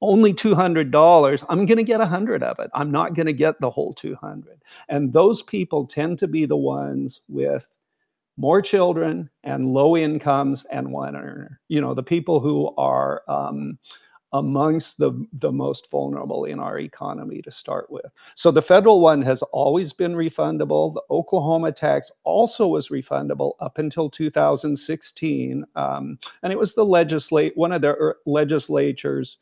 only 0.02 0.34
$200, 0.34 1.46
I'm 1.48 1.66
going 1.66 1.78
to 1.78 1.84
get 1.84 2.00
100 2.00 2.44
of 2.44 2.60
it. 2.60 2.70
I'm 2.74 2.92
not 2.92 3.14
going 3.14 3.28
to 3.28 3.34
get 3.34 3.62
the 3.62 3.70
whole 3.70 3.94
200. 3.94 4.62
And 4.90 5.14
those 5.14 5.42
people 5.42 5.88
tend 5.88 6.20
to 6.20 6.28
be 6.28 6.46
the 6.46 6.58
ones 6.58 7.22
with 7.30 7.70
more 8.38 8.62
children 8.62 9.30
and 9.44 9.74
low 9.74 9.96
incomes 9.96 10.66
and 10.66 10.92
one 10.92 11.16
earner. 11.16 11.60
You 11.68 11.82
know, 11.82 11.94
the 11.94 12.04
people 12.04 12.40
who 12.40 12.74
are 12.78 13.24
um, 13.28 13.78
amongst 14.34 14.98
the, 14.98 15.14
the 15.34 15.52
most 15.52 15.90
vulnerable 15.92 16.46
in 16.46 16.60
our 16.60 16.80
economy 16.80 17.42
to 17.44 17.52
start 17.52 17.90
with. 17.92 18.06
So 18.36 18.50
the 18.50 18.64
federal 18.64 19.00
one 19.00 19.22
has 19.22 19.44
always 19.44 19.94
been 19.94 20.14
refundable. 20.14 20.94
The 20.94 21.04
Oklahoma 21.12 21.72
tax 21.72 22.12
also 22.24 22.68
was 22.68 22.90
refundable 22.90 23.54
up 23.60 23.78
until 23.78 24.10
2016. 24.10 25.66
Um, 25.76 26.18
and 26.42 26.52
it 26.52 26.58
was 26.58 26.74
the 26.74 26.86
legislate 26.86 27.56
one 27.56 27.72
of 27.72 27.82
the 27.82 27.90
er- 27.90 28.18
legislatures 28.26 29.38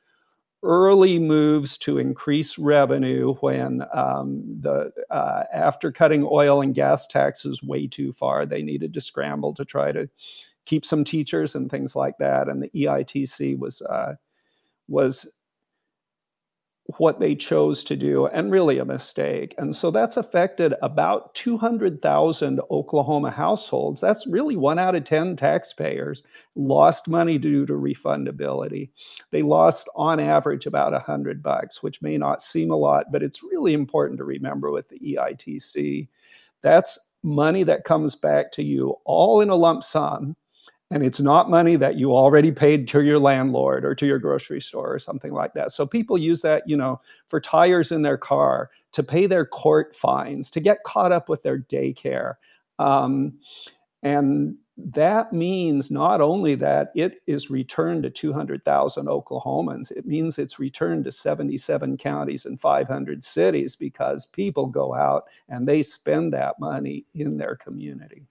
early 0.63 1.17
moves 1.19 1.78
to 1.80 1.97
increase 1.97 2.58
revenue 2.58 3.34
when 3.36 3.84
um, 3.93 4.43
the 4.60 4.91
uh, 5.10 5.43
after 5.54 5.91
cutting 5.91 6.28
oil 6.30 6.62
and 6.62 6.76
gas 6.76 7.08
taxes 7.08 7.63
way 7.63 7.88
too 7.88 8.12
far, 8.13 8.45
they 8.45 8.62
needed 8.62 8.93
to 8.93 9.02
scramble 9.02 9.54
to 9.56 9.65
try 9.65 9.91
to 9.91 10.10
keep 10.65 10.86
some 10.86 11.04
teachers 11.04 11.56
and 11.56 11.69
things 11.69 11.95
like 11.95 12.17
that. 12.19 12.47
And 12.47 12.62
the 12.62 12.69
EITC 12.69 13.58
was 13.58 13.82
uh, 13.82 14.15
was 14.88 15.32
what 16.97 17.19
they 17.19 17.36
chose 17.36 17.84
to 17.84 17.95
do 17.95 18.27
and 18.27 18.51
really 18.51 18.77
a 18.77 18.86
mistake. 18.86 19.54
And 19.58 19.75
so 19.75 19.91
that's 19.91 20.17
affected 20.17 20.73
about 20.82 21.34
200,000 21.36 22.62
Oklahoma 22.69 23.32
households. 23.32 24.01
That's 24.01 24.27
really 24.27 24.56
one 24.56 24.80
out 24.80 24.95
of 24.95 25.04
10 25.04 25.36
taxpayers 25.36 26.23
lost 26.56 27.08
money 27.08 27.38
due 27.38 27.65
to 27.65 27.73
refundability. 27.73 28.89
They 29.32 29.41
lost 29.41 29.89
on 29.95 30.19
average 30.19 30.65
about 30.65 30.93
100 30.93 31.43
bucks, 31.43 31.84
which 31.84 32.01
may 32.01 32.17
not 32.17 32.41
seem 32.41 32.71
a 32.71 32.75
lot, 32.75 33.12
but 33.12 33.23
it's 33.23 33.43
really 33.43 33.73
important 33.73 34.17
to 34.17 34.23
remember 34.23 34.71
with 34.71 34.89
the 34.89 34.99
EITC. 34.99 36.08
That's 36.62 36.99
money 37.23 37.63
that 37.63 37.84
comes 37.84 38.15
back 38.15 38.51
to 38.54 38.63
you 38.63 38.95
all 39.06 39.41
in 39.41 39.49
a 39.49 39.56
lump 39.56 39.84
sum 39.84 40.36
and 40.91 41.04
it's 41.04 41.21
not 41.21 41.49
money 41.49 41.77
that 41.77 41.97
you 41.97 42.13
already 42.13 42.51
paid 42.51 42.88
to 42.89 43.01
your 43.01 43.17
landlord 43.17 43.86
or 43.86 43.95
to 43.95 44.06
your 44.06 44.19
grocery 44.19 44.60
store 44.60 44.93
or 44.93 44.99
something 44.99 45.34
like 45.34 45.54
that. 45.54 45.71
So 45.71 45.88
people 45.88 46.17
use 46.17 46.41
that, 46.41 46.67
you 46.67 46.75
know, 46.75 46.99
for 47.30 47.39
tires 47.39 47.91
in 47.91 48.01
their 48.01 48.17
car, 48.17 48.69
to 48.91 49.01
pay 49.01 49.25
their 49.25 49.45
court 49.45 49.95
fines, 49.95 50.49
to 50.49 50.60
get 50.60 50.84
caught 50.84 51.13
up 51.13 51.30
with 51.30 51.43
their 51.43 51.60
daycare. 51.60 52.36
Um, 52.77 53.39
and 54.04 54.58
that 54.77 55.32
means 55.32 55.91
not 55.91 56.19
only 56.19 56.56
that 56.56 56.91
it 56.93 57.21
is 57.25 57.49
returned 57.49 58.04
to 58.04 58.10
200,000 58.10 59.06
Oklahomans, 59.06 59.91
it 59.91 60.06
means 60.06 60.38
it's 60.38 60.60
returned 60.60 61.06
to 61.06 61.12
77 61.12 61.97
counties 61.97 62.45
and 62.45 62.60
500 62.60 63.23
cities 63.23 63.77
because 63.77 64.25
people 64.25 64.65
go 64.65 64.93
out 64.93 65.25
and 65.47 65.67
they 65.67 65.84
spend 65.84 66.34
that 66.34 66.60
money 66.60 67.06
in 67.13 67.38
their 67.38 67.56
community. 67.56 68.25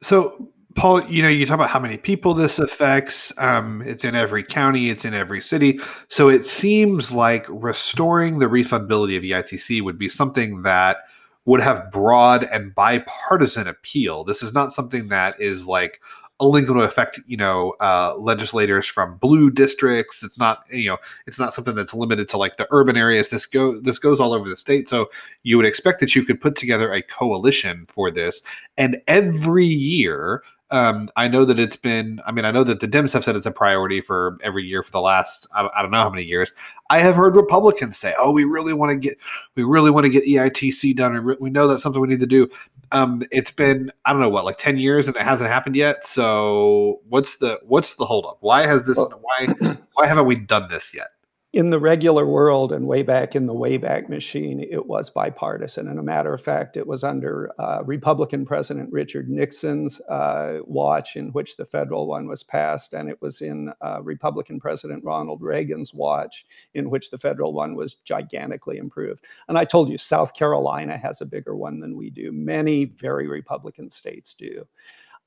So, 0.00 0.48
Paul, 0.74 1.04
you 1.04 1.22
know, 1.22 1.28
you 1.28 1.46
talk 1.46 1.54
about 1.54 1.70
how 1.70 1.80
many 1.80 1.96
people 1.96 2.34
this 2.34 2.58
affects. 2.58 3.32
Um, 3.38 3.82
it's 3.82 4.04
in 4.04 4.14
every 4.14 4.42
county, 4.42 4.90
it's 4.90 5.04
in 5.04 5.14
every 5.14 5.40
city. 5.40 5.78
So 6.08 6.28
it 6.28 6.44
seems 6.44 7.12
like 7.12 7.46
restoring 7.48 8.38
the 8.38 8.46
refundability 8.46 9.16
of 9.16 9.22
EITC 9.22 9.82
would 9.82 9.98
be 9.98 10.08
something 10.08 10.62
that 10.62 10.98
would 11.44 11.60
have 11.60 11.90
broad 11.90 12.44
and 12.44 12.74
bipartisan 12.74 13.68
appeal. 13.68 14.24
This 14.24 14.42
is 14.42 14.52
not 14.52 14.72
something 14.72 15.08
that 15.08 15.40
is 15.40 15.66
like 15.66 16.00
only 16.40 16.62
going 16.62 16.78
to 16.78 16.84
affect 16.84 17.20
you 17.26 17.36
know 17.36 17.74
uh, 17.80 18.14
legislators 18.18 18.86
from 18.86 19.16
blue 19.18 19.50
districts. 19.50 20.22
It's 20.22 20.38
not 20.38 20.64
you 20.70 20.90
know 20.90 20.98
it's 21.26 21.38
not 21.38 21.54
something 21.54 21.74
that's 21.74 21.94
limited 21.94 22.28
to 22.30 22.36
like 22.36 22.56
the 22.56 22.66
urban 22.70 22.96
areas. 22.96 23.28
This 23.28 23.46
go 23.46 23.80
this 23.80 23.98
goes 23.98 24.20
all 24.20 24.32
over 24.32 24.48
the 24.48 24.56
state. 24.56 24.88
So 24.88 25.10
you 25.42 25.56
would 25.56 25.66
expect 25.66 26.00
that 26.00 26.14
you 26.14 26.24
could 26.24 26.40
put 26.40 26.56
together 26.56 26.92
a 26.92 27.02
coalition 27.02 27.86
for 27.88 28.10
this, 28.10 28.42
and 28.76 29.00
every 29.06 29.66
year 29.66 30.42
Um, 30.70 31.10
I 31.14 31.28
know 31.28 31.44
that 31.44 31.60
it's 31.60 31.76
been. 31.76 32.20
I 32.26 32.32
mean, 32.32 32.44
I 32.44 32.50
know 32.50 32.64
that 32.64 32.80
the 32.80 32.88
Dems 32.88 33.12
have 33.12 33.22
said 33.22 33.36
it's 33.36 33.46
a 33.46 33.50
priority 33.50 34.00
for 34.00 34.38
every 34.42 34.64
year 34.64 34.82
for 34.82 34.90
the 34.90 35.00
last. 35.00 35.46
I, 35.54 35.68
I 35.74 35.82
don't 35.82 35.90
know 35.90 35.98
how 35.98 36.10
many 36.10 36.24
years. 36.24 36.52
I 36.90 37.00
have 37.00 37.14
heard 37.14 37.36
Republicans 37.36 37.98
say, 37.98 38.14
"Oh, 38.18 38.30
we 38.30 38.44
really 38.44 38.72
want 38.72 38.90
to 38.90 38.96
get, 38.96 39.18
we 39.56 39.62
really 39.62 39.90
want 39.90 40.04
to 40.04 40.10
get 40.10 40.24
EITC 40.24 40.96
done, 40.96 41.14
and 41.14 41.36
we 41.38 41.50
know 41.50 41.68
that's 41.68 41.82
something 41.82 42.00
we 42.00 42.08
need 42.08 42.20
to 42.20 42.26
do." 42.26 42.48
Um, 42.92 43.22
it's 43.30 43.50
been 43.50 43.92
I 44.04 44.12
don't 44.12 44.20
know 44.20 44.28
what 44.28 44.44
like 44.44 44.58
ten 44.58 44.78
years 44.78 45.06
and 45.06 45.16
it 45.16 45.22
hasn't 45.22 45.50
happened 45.50 45.76
yet. 45.76 46.04
So 46.04 47.00
what's 47.08 47.36
the 47.36 47.60
what's 47.64 47.94
the 47.94 48.06
holdup? 48.06 48.38
Why 48.40 48.66
has 48.66 48.86
this? 48.86 48.98
Why 48.98 49.46
why 49.94 50.06
haven't 50.06 50.26
we 50.26 50.36
done 50.36 50.68
this 50.68 50.94
yet? 50.94 51.08
In 51.54 51.70
the 51.70 51.78
regular 51.78 52.26
world 52.26 52.72
and 52.72 52.88
way 52.88 53.04
back 53.04 53.36
in 53.36 53.46
the 53.46 53.54
Wayback 53.54 54.08
Machine, 54.08 54.58
it 54.58 54.86
was 54.86 55.08
bipartisan. 55.08 55.86
And 55.86 56.00
a 56.00 56.02
matter 56.02 56.34
of 56.34 56.42
fact, 56.42 56.76
it 56.76 56.88
was 56.88 57.04
under 57.04 57.52
uh, 57.60 57.84
Republican 57.84 58.44
President 58.44 58.92
Richard 58.92 59.28
Nixon's 59.28 60.00
uh, 60.08 60.58
watch 60.64 61.14
in 61.14 61.28
which 61.28 61.56
the 61.56 61.64
federal 61.64 62.08
one 62.08 62.26
was 62.26 62.42
passed, 62.42 62.92
and 62.92 63.08
it 63.08 63.22
was 63.22 63.40
in 63.40 63.72
uh, 63.82 64.02
Republican 64.02 64.58
President 64.58 65.04
Ronald 65.04 65.42
Reagan's 65.42 65.94
watch 65.94 66.44
in 66.74 66.90
which 66.90 67.10
the 67.10 67.18
federal 67.18 67.52
one 67.52 67.76
was 67.76 67.94
gigantically 67.94 68.76
improved. 68.76 69.24
And 69.46 69.56
I 69.56 69.64
told 69.64 69.90
you, 69.90 69.96
South 69.96 70.34
Carolina 70.34 70.98
has 70.98 71.20
a 71.20 71.26
bigger 71.26 71.54
one 71.54 71.78
than 71.78 71.96
we 71.96 72.10
do. 72.10 72.32
Many 72.32 72.86
very 72.86 73.28
Republican 73.28 73.90
states 73.90 74.34
do. 74.34 74.66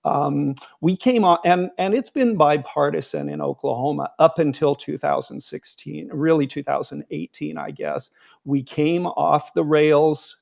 Um, 0.08 0.56
we 0.82 0.96
came 0.96 1.26
on, 1.26 1.40
and 1.44 1.70
and 1.78 1.94
it's 1.94 2.10
been 2.10 2.38
bipartisan 2.38 3.30
in 3.30 3.42
Oklahoma 3.42 4.12
up 4.20 4.40
until 4.40 4.74
2016, 4.76 6.10
really 6.14 6.48
2018, 6.48 7.58
I 7.58 7.72
guess. 7.72 8.10
We 8.46 8.64
came 8.64 9.06
off 9.06 9.54
the 9.54 9.66
rails 9.66 10.38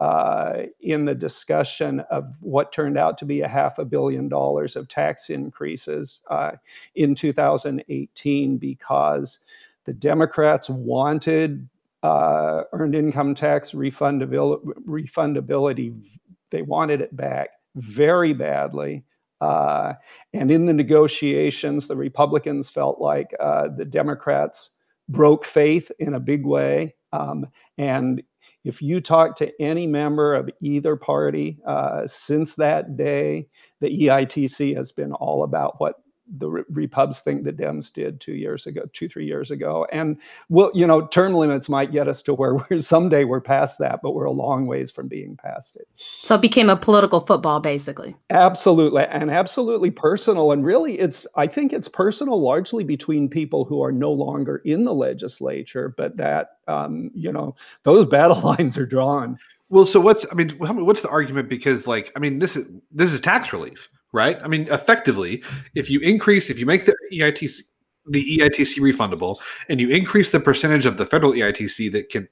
uh, 0.00 0.64
in 0.80 1.06
the 1.06 1.14
discussion 1.14 2.00
of 2.10 2.36
what 2.40 2.70
turned 2.70 2.98
out 2.98 3.18
to 3.18 3.24
be 3.24 3.40
a 3.40 3.48
half 3.48 3.78
a 3.78 3.84
billion 3.84 4.28
dollars 4.28 4.76
of 4.76 4.88
tax 4.88 5.30
increases 5.30 6.20
uh, 6.30 6.52
in 6.94 7.14
2018 7.14 8.58
because 8.58 9.38
the 9.84 9.92
Democrats 9.92 10.68
wanted 10.68 11.68
uh, 12.02 12.62
earned 12.72 12.94
income 12.94 13.34
tax 13.34 13.72
refundabil- 13.72 14.62
refundability. 14.86 16.06
They 16.50 16.62
wanted 16.62 17.00
it 17.00 17.16
back 17.16 17.57
very 17.78 18.32
badly. 18.32 19.04
Uh, 19.40 19.94
and 20.32 20.50
in 20.50 20.66
the 20.66 20.72
negotiations, 20.72 21.86
the 21.86 21.96
Republicans 21.96 22.68
felt 22.68 23.00
like 23.00 23.34
uh, 23.40 23.68
the 23.76 23.84
Democrats 23.84 24.70
broke 25.08 25.44
faith 25.44 25.90
in 25.98 26.14
a 26.14 26.20
big 26.20 26.44
way. 26.44 26.94
Um, 27.12 27.46
and 27.78 28.22
if 28.64 28.82
you 28.82 29.00
talk 29.00 29.36
to 29.36 29.62
any 29.62 29.86
member 29.86 30.34
of 30.34 30.50
either 30.60 30.96
party 30.96 31.58
uh, 31.66 32.06
since 32.06 32.56
that 32.56 32.96
day, 32.96 33.46
the 33.80 33.88
EITC 33.88 34.76
has 34.76 34.92
been 34.92 35.12
all 35.12 35.44
about 35.44 35.80
what 35.80 35.94
the 36.36 36.64
Repubs 36.70 37.20
think 37.20 37.44
the 37.44 37.52
Dems 37.52 37.92
did 37.92 38.20
two 38.20 38.34
years 38.34 38.66
ago, 38.66 38.82
two 38.92 39.08
three 39.08 39.26
years 39.26 39.50
ago, 39.50 39.86
and 39.92 40.16
well, 40.48 40.70
you 40.74 40.86
know, 40.86 41.06
term 41.06 41.34
limits 41.34 41.68
might 41.68 41.92
get 41.92 42.08
us 42.08 42.22
to 42.24 42.34
where 42.34 42.54
we're 42.70 42.80
someday 42.80 43.24
we're 43.24 43.40
past 43.40 43.78
that, 43.78 44.00
but 44.02 44.12
we're 44.12 44.24
a 44.24 44.32
long 44.32 44.66
ways 44.66 44.90
from 44.90 45.08
being 45.08 45.36
past 45.36 45.76
it. 45.76 45.88
So 46.22 46.34
it 46.34 46.42
became 46.42 46.68
a 46.68 46.76
political 46.76 47.20
football, 47.20 47.60
basically. 47.60 48.16
Absolutely, 48.30 49.04
and 49.04 49.30
absolutely 49.30 49.90
personal. 49.90 50.52
And 50.52 50.64
really, 50.64 50.98
it's 50.98 51.26
I 51.36 51.46
think 51.46 51.72
it's 51.72 51.88
personal 51.88 52.40
largely 52.40 52.84
between 52.84 53.28
people 53.28 53.64
who 53.64 53.82
are 53.82 53.92
no 53.92 54.12
longer 54.12 54.56
in 54.64 54.84
the 54.84 54.94
legislature, 54.94 55.94
but 55.96 56.16
that 56.16 56.58
um, 56.66 57.10
you 57.14 57.32
know 57.32 57.54
those 57.84 58.06
battle 58.18 58.40
lines 58.40 58.76
are 58.76 58.86
drawn. 58.86 59.38
Well, 59.70 59.84
so 59.84 60.00
what's 60.00 60.24
I 60.30 60.34
mean, 60.34 60.50
what's 60.58 61.02
the 61.02 61.10
argument? 61.10 61.48
Because 61.48 61.86
like 61.86 62.12
I 62.16 62.20
mean, 62.20 62.38
this 62.38 62.56
is 62.56 62.68
this 62.90 63.12
is 63.12 63.20
tax 63.20 63.52
relief, 63.52 63.88
right? 64.12 64.38
I 64.42 64.48
mean, 64.48 64.68
effectively, 64.70 65.42
if 65.74 65.90
you 65.90 66.00
increase, 66.00 66.50
if 66.50 66.58
you 66.58 66.66
make 66.66 66.86
the 66.86 66.96
EITC 67.12 67.62
the 68.10 68.38
EITC 68.38 68.78
refundable, 68.78 69.36
and 69.68 69.80
you 69.80 69.90
increase 69.90 70.30
the 70.30 70.40
percentage 70.40 70.86
of 70.86 70.96
the 70.96 71.04
federal 71.04 71.32
EITC 71.32 71.92
that 71.92 72.08
can 72.08 72.28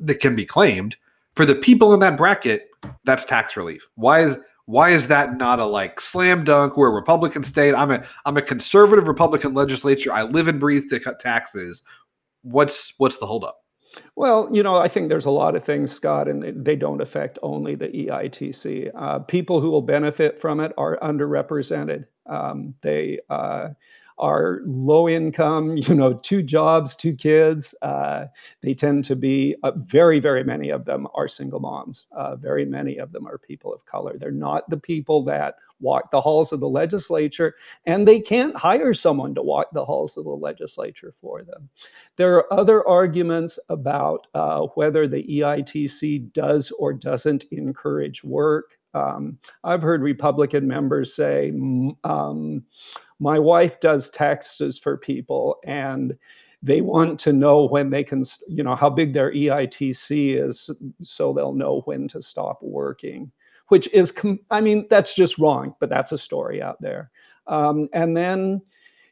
that 0.00 0.20
can 0.20 0.34
be 0.34 0.44
claimed 0.44 0.96
for 1.34 1.44
the 1.44 1.54
people 1.54 1.94
in 1.94 2.00
that 2.00 2.16
bracket, 2.16 2.68
that's 3.04 3.24
tax 3.24 3.56
relief. 3.56 3.88
Why 3.94 4.20
is 4.20 4.38
why 4.66 4.90
is 4.90 5.08
that 5.08 5.36
not 5.36 5.58
a 5.58 5.64
like 5.64 6.00
slam 6.00 6.44
dunk? 6.44 6.76
We're 6.76 6.90
a 6.90 6.94
Republican 6.94 7.42
state. 7.44 7.74
I'm 7.74 7.90
a 7.90 8.04
I'm 8.24 8.36
a 8.36 8.42
conservative 8.42 9.08
Republican 9.08 9.54
legislature. 9.54 10.12
I 10.12 10.22
live 10.22 10.48
and 10.48 10.60
breathe 10.60 10.88
to 10.90 11.00
cut 11.00 11.20
taxes. 11.20 11.82
What's 12.42 12.94
what's 12.98 13.18
the 13.18 13.26
holdup? 13.26 13.58
Well, 14.16 14.48
you 14.52 14.62
know, 14.62 14.76
I 14.76 14.88
think 14.88 15.08
there's 15.08 15.26
a 15.26 15.30
lot 15.30 15.56
of 15.56 15.64
things, 15.64 15.90
Scott, 15.90 16.28
and 16.28 16.64
they, 16.64 16.76
don't 16.76 17.00
affect 17.00 17.38
only 17.42 17.74
the 17.74 17.88
EITC. 17.88 18.90
Uh, 18.94 19.18
people 19.20 19.60
who 19.60 19.70
will 19.70 19.82
benefit 19.82 20.38
from 20.38 20.60
it 20.60 20.72
are 20.78 20.98
underrepresented. 21.02 22.06
Um, 22.26 22.74
they 22.82 23.18
uh, 23.28 23.70
are 24.20 24.60
low 24.64 25.08
income, 25.08 25.76
you 25.76 25.94
know, 25.94 26.14
two 26.14 26.42
jobs, 26.42 26.94
two 26.94 27.14
kids. 27.14 27.74
Uh, 27.82 28.26
they 28.62 28.74
tend 28.74 29.04
to 29.04 29.16
be, 29.16 29.56
uh, 29.62 29.72
very, 29.76 30.20
very 30.20 30.44
many 30.44 30.70
of 30.70 30.84
them 30.84 31.08
are 31.14 31.26
single 31.26 31.60
moms. 31.60 32.06
Uh, 32.12 32.36
very 32.36 32.64
many 32.64 32.98
of 32.98 33.12
them 33.12 33.26
are 33.26 33.38
people 33.38 33.74
of 33.74 33.84
color. 33.86 34.16
They're 34.18 34.30
not 34.30 34.68
the 34.70 34.76
people 34.76 35.24
that 35.24 35.56
walk 35.80 36.10
the 36.10 36.20
halls 36.20 36.52
of 36.52 36.60
the 36.60 36.68
legislature, 36.68 37.54
and 37.86 38.06
they 38.06 38.20
can't 38.20 38.54
hire 38.54 38.94
someone 38.94 39.34
to 39.34 39.42
walk 39.42 39.68
the 39.72 39.84
halls 39.84 40.16
of 40.16 40.24
the 40.24 40.30
legislature 40.30 41.12
for 41.20 41.42
them. 41.42 41.68
There 42.16 42.34
are 42.36 42.52
other 42.52 42.86
arguments 42.86 43.58
about 43.68 44.26
uh, 44.34 44.66
whether 44.74 45.08
the 45.08 45.24
EITC 45.24 46.32
does 46.32 46.70
or 46.72 46.92
doesn't 46.92 47.44
encourage 47.50 48.22
work. 48.22 48.76
Um, 48.92 49.38
I've 49.64 49.82
heard 49.82 50.02
Republican 50.02 50.66
members 50.66 51.14
say, 51.14 51.50
um, 52.04 52.64
my 53.20 53.38
wife 53.38 53.78
does 53.80 54.10
taxes 54.10 54.78
for 54.78 54.96
people 54.96 55.58
and 55.64 56.16
they 56.62 56.80
want 56.80 57.18
to 57.20 57.32
know 57.32 57.66
when 57.66 57.90
they 57.90 58.02
can, 58.02 58.24
you 58.48 58.62
know, 58.62 58.74
how 58.74 58.90
big 58.90 59.12
their 59.12 59.32
EITC 59.32 60.42
is 60.42 60.70
so 61.02 61.32
they'll 61.32 61.54
know 61.54 61.82
when 61.82 62.08
to 62.08 62.20
stop 62.20 62.58
working, 62.62 63.30
which 63.68 63.88
is, 63.92 64.14
I 64.50 64.60
mean, 64.60 64.86
that's 64.90 65.14
just 65.14 65.38
wrong, 65.38 65.74
but 65.80 65.88
that's 65.88 66.12
a 66.12 66.18
story 66.18 66.60
out 66.60 66.80
there. 66.80 67.10
Um, 67.46 67.88
and 67.92 68.16
then, 68.16 68.60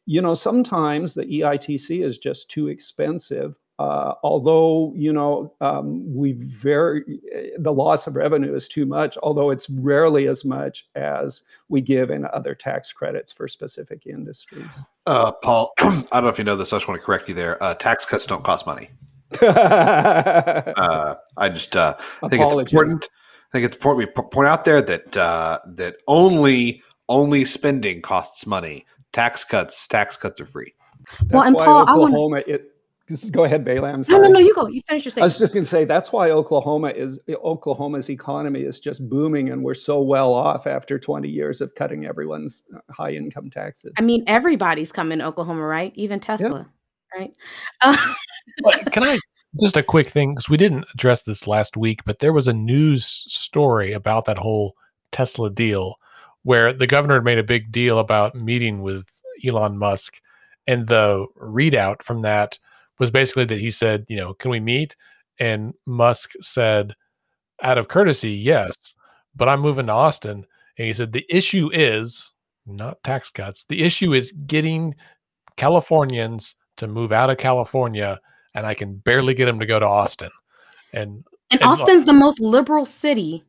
you 0.07 0.21
know, 0.21 0.35
sometimes 0.35 1.15
the 1.15 1.25
EITC 1.25 2.05
is 2.05 2.19
just 2.19 2.51
too 2.51 2.69
expensive. 2.69 3.55
Uh, 3.79 4.15
although 4.25 4.93
you 4.97 5.13
know 5.13 5.53
um, 5.61 6.03
we 6.13 6.33
very 6.33 7.21
the 7.59 7.73
loss 7.73 8.07
of 8.09 8.17
revenue 8.17 8.55
is 8.55 8.67
too 8.67 8.85
much, 8.85 9.17
although 9.23 9.51
it's 9.51 9.71
rarely 9.71 10.27
as 10.27 10.45
much 10.45 10.89
as 10.97 11.43
we 11.69 11.81
give 11.81 12.11
in 12.11 12.27
other 12.33 12.55
tax 12.55 12.93
credits 12.93 13.31
for 13.31 13.47
specific 13.47 14.07
industries. 14.07 14.85
Uh, 15.07 15.31
Paul, 15.31 15.73
I 15.79 15.85
don't 16.13 16.23
know 16.25 16.29
if 16.29 16.39
you 16.39 16.45
know 16.45 16.57
this. 16.57 16.73
I 16.73 16.77
just 16.77 16.89
want 16.89 17.01
to 17.01 17.05
correct 17.05 17.29
you 17.29 17.35
there. 17.35 17.63
Uh, 17.63 17.75
tax 17.75 18.05
cuts 18.05 18.27
don't 18.27 18.45
cost 18.45 18.67
money. 18.67 18.91
Uh, 19.43 21.15
I 21.37 21.49
just 21.49 21.77
uh, 21.77 21.95
I 22.23 22.29
think 22.29 22.43
Apologies. 22.43 22.67
it's 22.67 22.73
important. 22.73 23.09
I 23.51 23.53
think 23.53 23.65
it's 23.67 23.77
important 23.77 24.15
we 24.17 24.23
point 24.23 24.49
out 24.49 24.65
there 24.65 24.83
that 24.83 25.17
uh, 25.17 25.59
that 25.67 25.97
only 26.07 26.83
only 27.09 27.45
spending 27.45 28.03
costs 28.03 28.47
money. 28.47 28.87
Tax 29.13 29.45
cuts, 29.45 29.87
tax 29.87 30.17
cuts 30.17 30.41
are 30.41 30.47
free. 30.47 30.75
Well, 31.31 31.45
and 31.45 31.55
why 31.55 31.65
Paul, 31.65 31.89
I 31.89 31.95
wanna- 31.95 32.43
It, 32.47 32.47
just 32.49 32.78
go 33.31 33.45
ahead, 33.45 33.65
Bailey. 33.65 33.91
I'm 33.91 33.99
No, 33.99 34.03
sorry. 34.03 34.23
no, 34.23 34.35
no. 34.35 34.39
You 34.39 34.55
go. 34.55 34.67
You 34.67 34.83
finish 34.89 35.05
your 35.05 35.13
I 35.19 35.23
was 35.23 35.39
just 35.39 35.55
going 35.55 35.65
to 35.65 35.71
say 35.71 35.85
that's 35.85 36.13
why 36.13 36.31
Oklahoma 36.31 36.89
is 36.89 37.19
Oklahoma's 37.29 38.11
economy 38.11 38.61
is 38.63 38.81
just 38.81 39.09
booming, 39.09 39.51
and 39.51 39.63
we're 39.63 39.75
so 39.75 40.01
well 40.01 40.33
off 40.33 40.67
after 40.67 40.99
20 40.99 41.29
years 41.29 41.61
of 41.61 41.75
cutting 41.75 42.05
everyone's 42.07 42.65
uh, 42.75 42.81
high 42.93 43.13
income 43.13 43.51
taxes. 43.51 43.93
I 43.99 44.03
mean, 44.03 44.25
everybody's 44.27 44.93
coming 44.93 45.19
to 45.19 45.27
Oklahoma, 45.27 45.63
right? 45.63 45.93
Even 45.95 46.21
Tesla, 46.21 46.69
right? 47.17 47.35
Uh, 47.81 47.97
can 48.91 49.03
I 49.05 49.19
just 49.61 49.77
a 49.77 49.83
quick 49.83 50.09
thing 50.09 50.35
because 50.35 50.49
we 50.49 50.57
didn't 50.57 50.85
address 50.95 51.23
this 51.23 51.47
last 51.47 51.77
week, 51.77 52.05
but 52.05 52.19
there 52.19 52.33
was 52.33 52.47
a 52.47 52.53
news 52.53 53.05
story 53.07 53.93
about 53.93 54.27
that 54.27 54.39
whole 54.39 54.77
Tesla 55.13 55.51
deal 55.51 55.97
where 56.43 56.73
the 56.73 56.87
governor 56.87 57.21
made 57.21 57.39
a 57.39 57.43
big 57.43 57.73
deal 57.73 57.99
about 57.99 58.35
meeting 58.35 58.83
with 58.83 59.07
Elon 59.47 59.79
Musk, 59.79 60.21
and 60.67 60.87
the 60.87 61.27
readout 61.41 62.03
from 62.03 62.23
that 62.23 62.59
was 62.99 63.11
basically 63.11 63.45
that 63.47 63.61
he 63.61 63.71
said, 63.71 64.05
you 64.09 64.17
know, 64.17 64.35
can 64.35 64.51
we 64.51 64.61
meet? 64.61 64.97
And 65.41 65.75
Musk 65.87 66.33
said, 66.41 66.95
out 67.63 67.79
of 67.79 67.89
courtesy, 67.89 68.31
yes, 68.31 68.95
but 69.37 69.49
I'm 69.49 69.61
moving 69.61 69.87
to 69.87 69.93
Austin. 69.93 70.47
And 70.77 70.87
he 70.87 70.93
said, 70.93 71.13
the 71.13 71.27
issue 71.29 71.71
is 71.73 72.33
not 72.67 73.03
tax 73.03 73.31
cuts. 73.31 73.65
The 73.69 73.83
issue 73.83 74.13
is 74.13 74.33
getting 74.33 74.95
Californians 75.57 76.55
to 76.77 76.87
move 76.87 77.13
out 77.13 77.31
of 77.31 77.39
California, 77.39 78.21
and 78.55 78.65
I 78.67 78.75
can 78.75 78.97
barely 78.97 79.35
get 79.35 79.47
them 79.47 79.59
to 79.59 79.67
go 79.67 79.79
to 79.81 79.87
Austin. 79.87 80.31
And 80.93 81.25
and 81.51 81.61
And- 81.63 81.71
Austin's 81.71 82.05
the 82.05 82.13
most 82.13 82.41
liberal 82.41 82.85
city. 82.87 83.43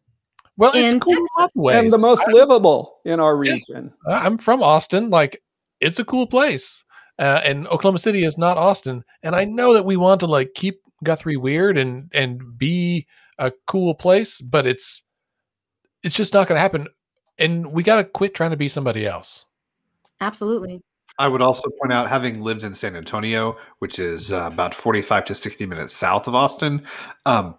well, 0.57 0.71
it's 0.73 0.93
In 0.93 0.99
cool 0.99 1.17
in 1.17 1.25
lots 1.37 1.53
of 1.55 1.61
ways. 1.61 1.77
and 1.77 1.91
the 1.93 1.97
most 1.97 2.25
livable 2.29 2.99
in 3.05 3.19
our 3.19 3.35
region. 3.37 3.93
I'm 4.07 4.37
from 4.37 4.63
Austin. 4.63 5.09
Like, 5.09 5.41
it's 5.81 5.99
a 5.99 6.05
cool 6.05 6.25
place. 6.27 6.83
Uh, 7.19 7.41
and 7.43 7.67
Oklahoma 7.67 7.99
City 7.99 8.23
is 8.23 8.37
not 8.37 8.57
Austin. 8.57 9.03
And 9.21 9.35
I 9.35 9.43
know 9.43 9.73
that 9.73 9.85
we 9.85 9.97
want 9.97 10.21
to 10.21 10.25
like 10.25 10.53
keep 10.55 10.79
Guthrie 11.03 11.37
weird 11.37 11.77
and 11.77 12.09
and 12.13 12.57
be 12.57 13.05
a 13.37 13.51
cool 13.67 13.93
place, 13.93 14.41
but 14.41 14.65
it's 14.65 15.03
it's 16.01 16.15
just 16.15 16.33
not 16.33 16.47
going 16.47 16.55
to 16.55 16.61
happen. 16.61 16.87
and 17.39 17.71
we 17.71 17.81
got 17.81 17.95
to 17.95 18.03
quit 18.03 18.35
trying 18.35 18.51
to 18.51 18.57
be 18.57 18.67
somebody 18.67 19.07
else. 19.07 19.45
Absolutely. 20.21 20.81
I 21.17 21.27
would 21.27 21.41
also 21.41 21.69
point 21.81 21.91
out, 21.91 22.07
having 22.07 22.41
lived 22.41 22.63
in 22.63 22.73
San 22.73 22.95
Antonio, 22.95 23.57
which 23.79 23.99
is 23.99 24.31
uh, 24.31 24.49
about 24.51 24.73
forty-five 24.73 25.25
to 25.25 25.35
sixty 25.35 25.65
minutes 25.65 25.95
south 25.95 26.27
of 26.27 26.35
Austin, 26.35 26.83
um, 27.25 27.55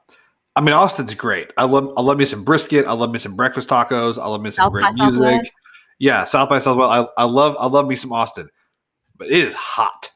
I 0.56 0.61
mean 0.61 0.72
Austin's 0.72 1.14
great. 1.14 1.50
I 1.56 1.64
love 1.64 1.92
I 1.96 2.00
love 2.00 2.16
me 2.16 2.24
some 2.24 2.44
brisket. 2.44 2.86
I 2.86 2.92
love 2.92 3.11
me 3.11 3.18
some 3.18 3.36
breakfast 3.36 3.68
tacos. 3.68 4.18
I 4.18 4.26
love 4.28 4.40
me 4.40 4.50
some 4.50 4.64
South 4.64 4.72
great 4.72 4.94
music. 4.94 5.14
Southwest. 5.22 5.54
Yeah, 5.98 6.24
South 6.24 6.48
by 6.48 6.58
Southwest. 6.58 7.11
I, 7.18 7.22
I 7.22 7.24
love 7.24 7.56
I 7.61 7.66
love 7.66 7.86
me 7.86 7.96
some 7.96 8.12
Austin, 8.12 8.48
but 9.20 9.28
it 9.28 9.38
is 9.38 9.54
hot. 9.54 10.10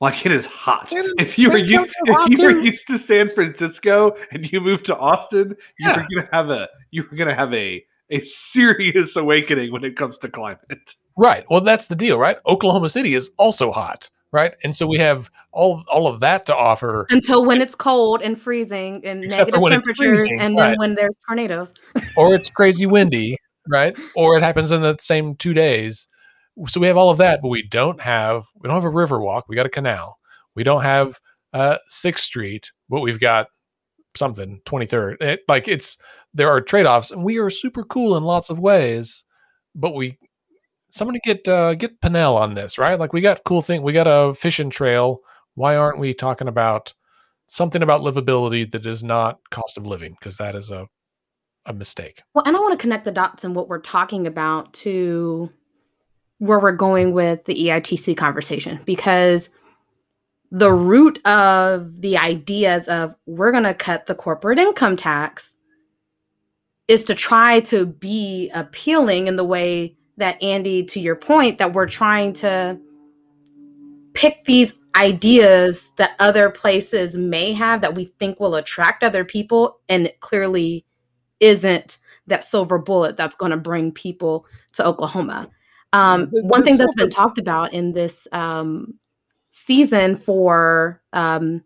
Like 0.00 0.24
it 0.24 0.32
is 0.32 0.46
hot. 0.46 0.92
It 0.92 1.04
is- 1.04 1.12
If 1.18 1.38
you 1.38 1.50
were 1.50 1.58
used, 1.58 1.88
if 2.06 2.28
you 2.38 2.42
were 2.44 2.58
used 2.58 2.86
to 2.86 2.96
San 2.98 3.28
Francisco 3.28 4.16
and 4.30 4.50
you 4.50 4.60
moved 4.62 4.86
to 4.86 4.96
Austin, 4.96 5.56
Yeah. 5.78 6.06
you're 6.10 6.22
gonna 6.22 6.28
have 6.32 6.48
a 6.50 6.68
you're 6.90 7.04
gonna 7.16 7.34
have 7.34 7.52
a 7.52 7.84
a 8.10 8.20
serious 8.20 9.16
awakening 9.16 9.72
when 9.72 9.84
it 9.84 9.96
comes 9.96 10.16
to 10.18 10.28
climate. 10.28 10.94
Right. 11.16 11.44
Well, 11.50 11.60
that's 11.62 11.86
the 11.88 11.96
deal, 11.96 12.18
right? 12.18 12.36
Oklahoma 12.46 12.88
City 12.90 13.14
is 13.14 13.30
also 13.38 13.72
hot, 13.72 14.10
right? 14.32 14.54
And 14.62 14.76
so 14.76 14.86
we 14.86 14.98
have 14.98 15.30
all 15.50 15.82
all 15.90 16.06
of 16.06 16.20
that 16.20 16.44
to 16.46 16.54
offer. 16.54 17.06
Until 17.10 17.44
when 17.46 17.60
it's 17.62 17.74
cold 17.74 18.20
and 18.22 18.38
freezing 18.40 19.02
and 19.04 19.24
Except 19.24 19.50
negative 19.52 19.70
temperatures, 19.70 20.20
freezing, 20.20 20.40
and 20.40 20.58
then 20.58 20.70
right. 20.72 20.78
when 20.78 20.94
there's 20.94 21.14
tornadoes. 21.26 21.72
or 22.18 22.34
it's 22.34 22.50
crazy 22.50 22.84
windy, 22.86 23.38
right? 23.66 23.96
Or 24.14 24.36
it 24.36 24.42
happens 24.42 24.70
in 24.70 24.82
the 24.82 24.96
same 25.00 25.34
two 25.36 25.54
days. 25.54 26.06
So 26.66 26.80
we 26.80 26.86
have 26.86 26.96
all 26.96 27.10
of 27.10 27.18
that, 27.18 27.40
but 27.42 27.48
we 27.48 27.62
don't 27.62 28.00
have 28.00 28.46
we 28.58 28.68
don't 28.68 28.76
have 28.76 28.84
a 28.84 28.90
river 28.90 29.20
walk. 29.20 29.46
We 29.48 29.56
got 29.56 29.66
a 29.66 29.70
canal. 29.70 30.18
We 30.54 30.64
don't 30.64 30.82
have 30.82 31.20
uh 31.52 31.78
Sixth 31.86 32.24
Street, 32.24 32.72
but 32.88 33.00
we've 33.00 33.20
got 33.20 33.48
something 34.16 34.60
23rd. 34.64 35.20
It, 35.20 35.40
like 35.48 35.68
it's 35.68 35.98
there 36.32 36.48
are 36.50 36.60
trade 36.60 36.86
offs, 36.86 37.10
and 37.10 37.24
we 37.24 37.38
are 37.38 37.50
super 37.50 37.84
cool 37.84 38.16
in 38.16 38.22
lots 38.22 38.50
of 38.50 38.58
ways. 38.58 39.24
But 39.74 39.94
we 39.94 40.18
somebody 40.90 41.20
get 41.24 41.46
uh, 41.46 41.74
get 41.74 42.00
Pinnell 42.00 42.36
on 42.36 42.54
this, 42.54 42.78
right? 42.78 42.98
Like 42.98 43.12
we 43.12 43.20
got 43.20 43.44
cool 43.44 43.62
thing. 43.62 43.82
We 43.82 43.92
got 43.92 44.06
a 44.06 44.34
fishing 44.34 44.70
trail. 44.70 45.20
Why 45.54 45.76
aren't 45.76 45.98
we 45.98 46.14
talking 46.14 46.48
about 46.48 46.94
something 47.46 47.82
about 47.82 48.00
livability 48.00 48.70
that 48.70 48.86
is 48.86 49.02
not 49.02 49.38
cost 49.50 49.76
of 49.76 49.86
living? 49.86 50.12
Because 50.12 50.36
that 50.38 50.54
is 50.54 50.70
a 50.70 50.88
a 51.66 51.72
mistake. 51.72 52.22
Well, 52.34 52.44
and 52.46 52.56
I 52.56 52.60
want 52.60 52.78
to 52.78 52.82
connect 52.82 53.04
the 53.04 53.10
dots 53.10 53.44
in 53.44 53.54
what 53.54 53.68
we're 53.68 53.80
talking 53.80 54.26
about 54.26 54.72
to 54.74 55.50
where 56.38 56.60
we're 56.60 56.72
going 56.72 57.12
with 57.12 57.44
the 57.44 57.54
EITC 57.54 58.16
conversation 58.16 58.80
because 58.84 59.50
the 60.50 60.72
root 60.72 61.24
of 61.26 62.00
the 62.00 62.16
ideas 62.18 62.88
of 62.88 63.14
we're 63.26 63.52
going 63.52 63.64
to 63.64 63.74
cut 63.74 64.06
the 64.06 64.14
corporate 64.14 64.58
income 64.58 64.96
tax 64.96 65.56
is 66.88 67.04
to 67.04 67.14
try 67.14 67.60
to 67.60 67.86
be 67.86 68.50
appealing 68.54 69.26
in 69.26 69.36
the 69.36 69.44
way 69.44 69.96
that 70.18 70.40
Andy 70.42 70.84
to 70.84 71.00
your 71.00 71.16
point 71.16 71.58
that 71.58 71.72
we're 71.72 71.88
trying 71.88 72.32
to 72.34 72.78
pick 74.14 74.44
these 74.44 74.74
ideas 74.94 75.92
that 75.96 76.16
other 76.18 76.48
places 76.48 77.16
may 77.16 77.52
have 77.52 77.82
that 77.82 77.94
we 77.94 78.06
think 78.18 78.40
will 78.40 78.54
attract 78.54 79.02
other 79.02 79.24
people 79.24 79.78
and 79.88 80.06
it 80.06 80.20
clearly 80.20 80.86
isn't 81.40 81.98
that 82.26 82.44
silver 82.44 82.78
bullet 82.78 83.16
that's 83.16 83.36
going 83.36 83.50
to 83.50 83.58
bring 83.58 83.92
people 83.92 84.46
to 84.72 84.84
Oklahoma. 84.84 85.48
Um, 85.96 86.28
one 86.30 86.62
thing 86.62 86.76
that's 86.76 86.94
been 86.94 87.08
talked 87.08 87.38
about 87.38 87.72
in 87.72 87.92
this 87.92 88.28
um, 88.32 88.98
season 89.48 90.16
for 90.16 91.00
um, 91.14 91.64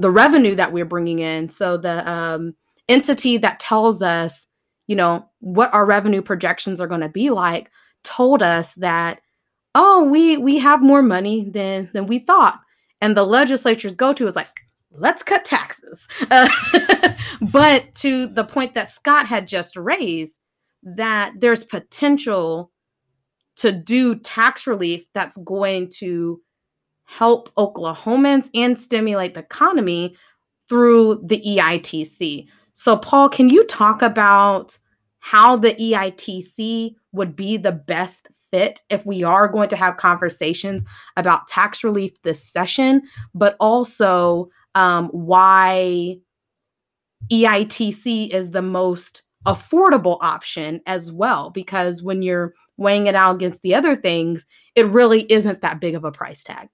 the 0.00 0.10
revenue 0.10 0.56
that 0.56 0.72
we're 0.72 0.84
bringing 0.84 1.20
in. 1.20 1.48
So 1.48 1.76
the 1.76 2.10
um, 2.10 2.56
entity 2.88 3.36
that 3.38 3.60
tells 3.60 4.02
us, 4.02 4.48
you 4.88 4.96
know, 4.96 5.28
what 5.38 5.72
our 5.72 5.86
revenue 5.86 6.22
projections 6.22 6.80
are 6.80 6.88
going 6.88 7.02
to 7.02 7.08
be 7.08 7.30
like, 7.30 7.70
told 8.02 8.42
us 8.42 8.74
that, 8.74 9.20
oh, 9.76 10.04
we 10.04 10.36
we 10.36 10.58
have 10.58 10.82
more 10.82 11.02
money 11.02 11.48
than 11.48 11.88
than 11.92 12.06
we 12.06 12.18
thought, 12.18 12.60
and 13.00 13.16
the 13.16 13.24
legislatures 13.24 13.94
go 13.94 14.12
to 14.12 14.26
is 14.26 14.34
like, 14.34 14.60
let's 14.90 15.22
cut 15.22 15.44
taxes. 15.44 16.08
Uh, 16.32 16.48
but 17.40 17.94
to 17.94 18.26
the 18.26 18.44
point 18.44 18.74
that 18.74 18.90
Scott 18.90 19.26
had 19.26 19.46
just 19.46 19.76
raised, 19.76 20.40
that 20.82 21.34
there's 21.38 21.62
potential 21.62 22.71
to 23.56 23.72
do 23.72 24.16
tax 24.16 24.66
relief 24.66 25.06
that's 25.14 25.36
going 25.38 25.88
to 25.98 26.40
help 27.04 27.54
Oklahomans 27.56 28.48
and 28.54 28.78
stimulate 28.78 29.34
the 29.34 29.40
economy 29.40 30.16
through 30.68 31.22
the 31.24 31.42
EITC. 31.46 32.48
So, 32.72 32.96
Paul, 32.96 33.28
can 33.28 33.48
you 33.50 33.64
talk 33.66 34.00
about 34.00 34.78
how 35.18 35.56
the 35.56 35.74
EITC 35.74 36.94
would 37.12 37.36
be 37.36 37.56
the 37.56 37.72
best 37.72 38.28
fit 38.50 38.82
if 38.90 39.04
we 39.06 39.22
are 39.22 39.46
going 39.48 39.68
to 39.68 39.76
have 39.76 39.96
conversations 39.96 40.82
about 41.16 41.46
tax 41.46 41.84
relief 41.84 42.12
this 42.22 42.42
session, 42.42 43.02
but 43.34 43.56
also 43.60 44.48
um, 44.74 45.08
why 45.08 46.16
EITC 47.30 48.30
is 48.30 48.50
the 48.50 48.62
most 48.62 49.22
affordable 49.46 50.18
option 50.20 50.80
as 50.86 51.12
well? 51.12 51.50
Because 51.50 52.02
when 52.02 52.22
you're 52.22 52.54
weighing 52.82 53.06
it 53.06 53.14
out 53.14 53.36
against 53.36 53.62
the 53.62 53.74
other 53.74 53.96
things, 53.96 54.44
it 54.74 54.86
really 54.86 55.30
isn't 55.30 55.62
that 55.62 55.80
big 55.80 55.94
of 55.94 56.04
a 56.04 56.12
price 56.12 56.42
tag. 56.42 56.68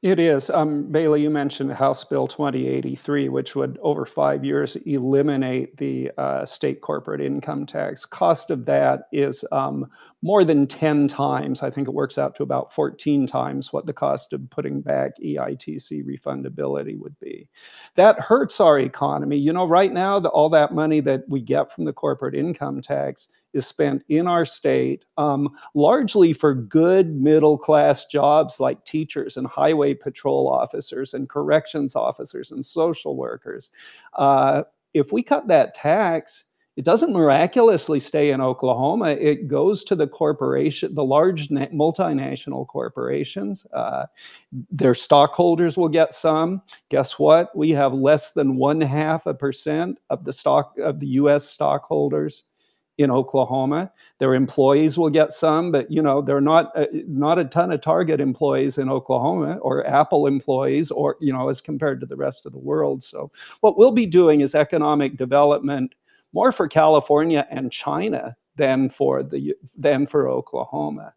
It 0.00 0.20
is. 0.20 0.48
Um, 0.48 0.84
Bailey, 0.92 1.22
you 1.22 1.30
mentioned 1.30 1.72
House 1.72 2.04
Bill 2.04 2.28
2083, 2.28 3.28
which 3.30 3.56
would, 3.56 3.80
over 3.82 4.06
five 4.06 4.44
years, 4.44 4.76
eliminate 4.76 5.76
the 5.76 6.12
uh, 6.16 6.46
state 6.46 6.82
corporate 6.82 7.20
income 7.20 7.66
tax. 7.66 8.04
Cost 8.04 8.52
of 8.52 8.64
that 8.66 9.08
is 9.10 9.44
um, 9.50 9.90
more 10.22 10.44
than 10.44 10.68
10 10.68 11.08
times. 11.08 11.64
I 11.64 11.70
think 11.70 11.88
it 11.88 11.94
works 11.94 12.16
out 12.16 12.36
to 12.36 12.44
about 12.44 12.72
14 12.72 13.26
times 13.26 13.72
what 13.72 13.86
the 13.86 13.92
cost 13.92 14.32
of 14.32 14.48
putting 14.50 14.82
back 14.82 15.18
EITC 15.20 16.04
refundability 16.04 16.96
would 16.96 17.18
be. 17.18 17.48
That 17.96 18.20
hurts 18.20 18.60
our 18.60 18.78
economy. 18.78 19.36
You 19.36 19.52
know, 19.52 19.66
right 19.66 19.92
now, 19.92 20.20
the, 20.20 20.28
all 20.28 20.50
that 20.50 20.72
money 20.72 21.00
that 21.00 21.28
we 21.28 21.40
get 21.40 21.72
from 21.72 21.82
the 21.82 21.92
corporate 21.92 22.36
income 22.36 22.82
tax 22.82 23.26
is 23.52 23.66
spent 23.66 24.02
in 24.08 24.26
our 24.26 24.44
state 24.44 25.04
um, 25.16 25.48
largely 25.74 26.32
for 26.32 26.54
good 26.54 27.14
middle 27.14 27.58
class 27.58 28.06
jobs 28.06 28.60
like 28.60 28.84
teachers 28.84 29.36
and 29.36 29.46
highway 29.46 29.94
patrol 29.94 30.48
officers 30.48 31.14
and 31.14 31.28
corrections 31.28 31.96
officers 31.96 32.50
and 32.50 32.64
social 32.64 33.16
workers. 33.16 33.70
Uh, 34.14 34.62
if 34.94 35.12
we 35.12 35.22
cut 35.22 35.48
that 35.48 35.74
tax, 35.74 36.44
it 36.78 36.84
doesn't 36.84 37.12
miraculously 37.12 37.98
stay 37.98 38.30
in 38.30 38.40
Oklahoma. 38.40 39.08
It 39.08 39.48
goes 39.48 39.82
to 39.82 39.96
the 39.96 40.06
corporation, 40.06 40.94
the 40.94 41.02
large 41.02 41.50
na- 41.50 41.66
multinational 41.66 42.68
corporations. 42.68 43.66
Uh, 43.72 44.06
their 44.70 44.94
stockholders 44.94 45.76
will 45.76 45.88
get 45.88 46.14
some. 46.14 46.62
Guess 46.88 47.18
what? 47.18 47.54
We 47.56 47.70
have 47.72 47.92
less 47.94 48.30
than 48.30 48.54
one 48.54 48.80
half 48.80 49.26
a 49.26 49.34
percent 49.34 49.98
of 50.08 50.24
the 50.24 50.32
stock 50.32 50.78
of 50.78 51.00
the 51.00 51.08
U.S. 51.08 51.48
stockholders 51.48 52.44
in 52.98 53.10
Oklahoma. 53.10 53.90
Their 54.18 54.34
employees 54.34 54.98
will 54.98 55.10
get 55.10 55.32
some, 55.32 55.70
but 55.72 55.90
you 55.90 56.02
know 56.02 56.20
they're 56.20 56.40
not 56.40 56.76
uh, 56.76 56.86
not 57.06 57.38
a 57.38 57.44
ton 57.44 57.72
of 57.72 57.80
Target 57.80 58.20
employees 58.20 58.76
in 58.78 58.90
Oklahoma 58.90 59.58
or 59.58 59.86
Apple 59.86 60.26
employees, 60.26 60.90
or 60.90 61.16
you 61.20 61.32
know 61.32 61.48
as 61.48 61.60
compared 61.60 62.00
to 62.00 62.06
the 62.06 62.16
rest 62.16 62.44
of 62.44 62.52
the 62.52 62.58
world. 62.58 63.02
So 63.02 63.30
what 63.60 63.78
we'll 63.78 63.92
be 63.92 64.06
doing 64.06 64.40
is 64.40 64.54
economic 64.54 65.16
development 65.16 65.94
more 66.32 66.52
for 66.52 66.68
California 66.68 67.46
and 67.50 67.72
China 67.72 68.36
than 68.56 68.88
for 68.88 69.22
the 69.22 69.54
than 69.76 70.06
for 70.06 70.28
Oklahoma. 70.28 71.14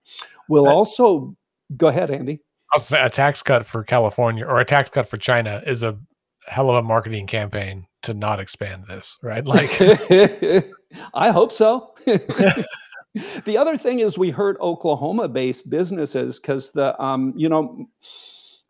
We'll 0.47 0.69
also 0.69 1.35
go 1.75 1.87
ahead, 1.87 2.11
Andy. 2.11 2.39
I'll 2.73 2.79
say 2.79 3.03
a 3.03 3.09
tax 3.09 3.43
cut 3.43 3.65
for 3.65 3.83
California 3.83 4.45
or 4.45 4.59
a 4.59 4.65
tax 4.65 4.89
cut 4.89 5.07
for 5.07 5.17
China 5.17 5.61
is 5.65 5.83
a 5.83 5.99
hell 6.47 6.69
of 6.69 6.75
a 6.75 6.83
marketing 6.83 7.27
campaign 7.27 7.87
to 8.03 8.13
not 8.13 8.39
expand 8.39 8.85
this, 8.87 9.17
right? 9.21 9.45
Like, 9.51 9.71
I 11.13 11.31
hope 11.31 11.51
so. 11.51 11.95
the 13.45 13.57
other 13.57 13.77
thing 13.77 13.99
is 13.99 14.17
we 14.17 14.29
hurt 14.29 14.57
Oklahoma-based 14.61 15.69
businesses 15.69 16.39
because 16.39 16.71
the 16.71 16.99
um, 17.01 17.33
you 17.35 17.49
know 17.49 17.87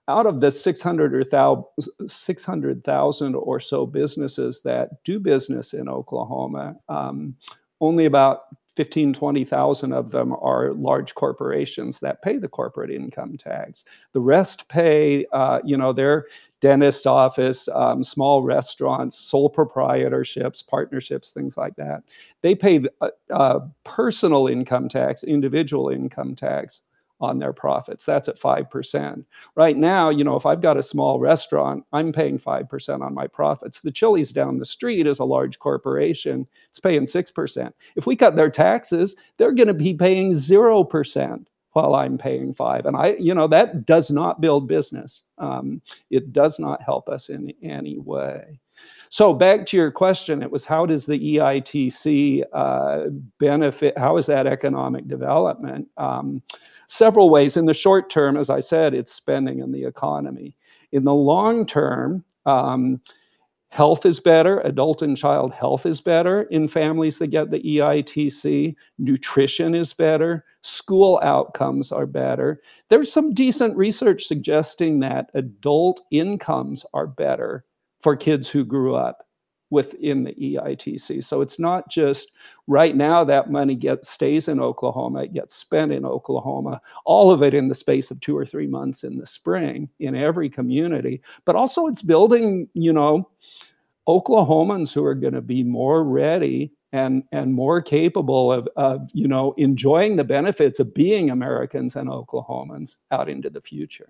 out 0.07 0.26
of 0.26 0.41
the 0.41 0.51
600 0.51 1.13
or 1.13 1.65
600,000 2.07 3.36
or 3.36 3.59
so 3.59 3.86
businesses 3.86 4.61
that 4.63 5.03
do 5.03 5.19
business 5.19 5.74
in 5.74 5.88
Oklahoma, 5.88 6.76
um, 6.89 7.36
only 7.80 8.05
about 8.05 8.41
15, 8.76 9.13
20,000 9.13 9.93
of 9.93 10.11
them 10.11 10.34
are 10.41 10.74
large 10.74 11.13
corporations 11.15 11.99
that 11.99 12.22
pay 12.22 12.38
the 12.38 12.47
corporate 12.47 12.91
income 12.91 13.38
tax. 13.38 13.86
The 14.13 14.22
rest 14.22 14.69
pay, 14.69 15.26
uh, 15.34 15.59
you 15.63 15.78
know, 15.78 15.93
their 15.93 16.26
dentist 16.62 17.05
office, 17.07 17.68
um, 17.70 18.03
small 18.03 18.43
restaurants, 18.43 19.18
sole 19.18 19.51
proprietorships, 19.51 20.66
partnerships, 20.66 21.32
things 21.32 21.57
like 21.57 21.76
that. 21.76 22.03
They 22.41 22.55
pay 22.55 22.86
uh, 23.01 23.09
uh, 23.32 23.59
personal 23.84 24.47
income 24.47 24.88
tax, 24.88 25.24
individual 25.24 25.89
income 25.89 26.36
tax 26.36 26.82
on 27.20 27.39
their 27.39 27.53
profits. 27.53 28.05
That's 28.05 28.28
at 28.28 28.36
5%. 28.38 29.24
Right 29.55 29.78
now, 29.78 30.09
you 30.09 30.24
know, 30.24 30.36
if 30.36 30.45
I've 30.45 30.62
got 30.62 30.78
a 30.78 30.84
small 30.84 31.20
restaurant, 31.20 31.84
I'm 31.93 32.12
paying 32.12 32.39
5% 32.39 33.01
on 33.01 33.14
my 33.14 33.28
profits. 33.28 33.82
The 33.82 33.91
Chili's 33.91 34.32
down 34.32 34.57
the 34.57 34.66
street 34.66 35.05
is 35.05 35.20
a 35.20 35.26
large 35.26 35.59
corporation, 35.59 36.47
it's 36.70 36.80
paying 36.80 37.05
6%. 37.05 37.74
If 37.95 38.07
we 38.07 38.16
cut 38.16 38.36
their 38.36 38.49
taxes, 38.49 39.16
they're 39.38 39.51
going 39.51 39.68
to 39.68 39.74
be 39.74 39.93
paying 39.93 40.34
0% 40.34 41.45
while 41.74 41.95
I'm 41.95 42.17
paying 42.17 42.53
five. 42.53 42.86
And 42.86 42.95
I, 42.97 43.15
you 43.19 43.34
know, 43.34 43.47
that 43.47 43.86
does 43.86 44.11
not 44.11 44.41
build 44.41 44.67
business. 44.67 45.22
Um, 45.38 45.82
it 46.09 46.34
does 46.34 46.59
not 46.59 46.82
help 46.82 47.09
us 47.09 47.30
in 47.30 47.53
any 47.61 47.97
way. 47.97 48.59
So 49.09 49.34
back 49.34 49.65
to 49.67 49.78
your 49.78 49.91
question, 49.91 50.41
it 50.41 50.51
was 50.51 50.65
how 50.65 50.86
does 50.86 51.05
the 51.05 51.19
EITC 51.38 52.43
uh, 52.53 53.09
benefit? 53.39 53.97
How 53.97 54.17
is 54.17 54.26
that 54.28 54.47
economic 54.47 55.07
development? 55.07 55.88
Um, 55.97 56.41
several 56.88 57.30
ways. 57.30 57.57
In 57.57 57.65
the 57.65 57.74
short 57.74 58.09
term, 58.09 58.38
as 58.38 58.49
I 58.49 58.61
said, 58.61 58.93
it's 58.93 59.13
spending 59.13 59.59
in 59.59 59.72
the 59.72 59.84
economy. 59.84 60.55
In 60.93 61.03
the 61.03 61.13
long 61.13 61.65
term, 61.65 62.24
um, 62.45 63.01
health 63.72 64.05
is 64.05 64.19
better, 64.19 64.59
adult 64.61 65.01
and 65.01 65.15
child 65.15 65.53
health 65.53 65.86
is 65.86 66.01
better. 66.01 66.43
In 66.43 66.67
families 66.67 67.19
that 67.19 67.28
get 67.28 67.51
the 67.51 67.61
EITC, 67.61 68.76
nutrition 68.99 69.74
is 69.74 69.93
better, 69.93 70.45
school 70.61 71.19
outcomes 71.24 71.91
are 71.91 72.05
better. 72.05 72.61
There's 72.89 73.11
some 73.11 73.34
decent 73.34 73.78
research 73.78 74.26
suggesting 74.26 74.99
that 74.99 75.32
adult 75.34 76.01
incomes 76.11 76.86
are 76.93 77.07
better 77.07 77.63
for 78.01 78.15
kids 78.15 78.49
who 78.49 78.65
grew 78.65 78.95
up 78.95 79.26
within 79.72 80.24
the 80.24 80.34
EITC. 80.34 81.24
So 81.24 81.41
it's 81.41 81.57
not 81.57 81.89
just 81.89 82.34
right 82.67 82.95
now 82.95 83.24
that 83.24 83.49
money 83.49 83.74
gets 83.74 84.09
stays 84.09 84.47
in 84.47 84.59
Oklahoma, 84.59 85.24
it 85.24 85.34
gets 85.34 85.55
spent 85.55 85.91
in 85.91 86.05
Oklahoma, 86.05 86.80
all 87.05 87.32
of 87.32 87.41
it 87.41 87.53
in 87.53 87.69
the 87.69 87.76
space 87.76 88.11
of 88.11 88.19
two 88.19 88.38
or 88.38 88.45
three 88.45 88.67
months 88.67 89.03
in 89.03 89.17
the 89.17 89.26
spring 89.26 89.89
in 89.99 90.13
every 90.13 90.49
community, 90.49 91.22
but 91.45 91.55
also 91.55 91.88
it's 91.88 92.03
building, 92.03 92.67
you 92.74 92.93
know, 92.93 93.28
Oklahomans 94.07 94.93
who 94.93 95.05
are 95.05 95.15
going 95.15 95.34
to 95.34 95.41
be 95.41 95.63
more 95.63 96.03
ready 96.03 96.74
and 96.91 97.24
and 97.32 97.53
more 97.53 97.82
capable 97.82 98.51
of, 98.51 98.67
of 98.76 99.09
you 99.13 99.28
know 99.28 99.53
enjoying 99.57 100.17
the 100.17 100.24
benefits 100.24 100.80
of 100.80 100.93
being 100.93 101.30
Americans 101.30 101.95
and 101.95 102.09
Oklahomans 102.09 102.97
out 103.11 103.30
into 103.30 103.49
the 103.49 103.61
future. 103.61 104.09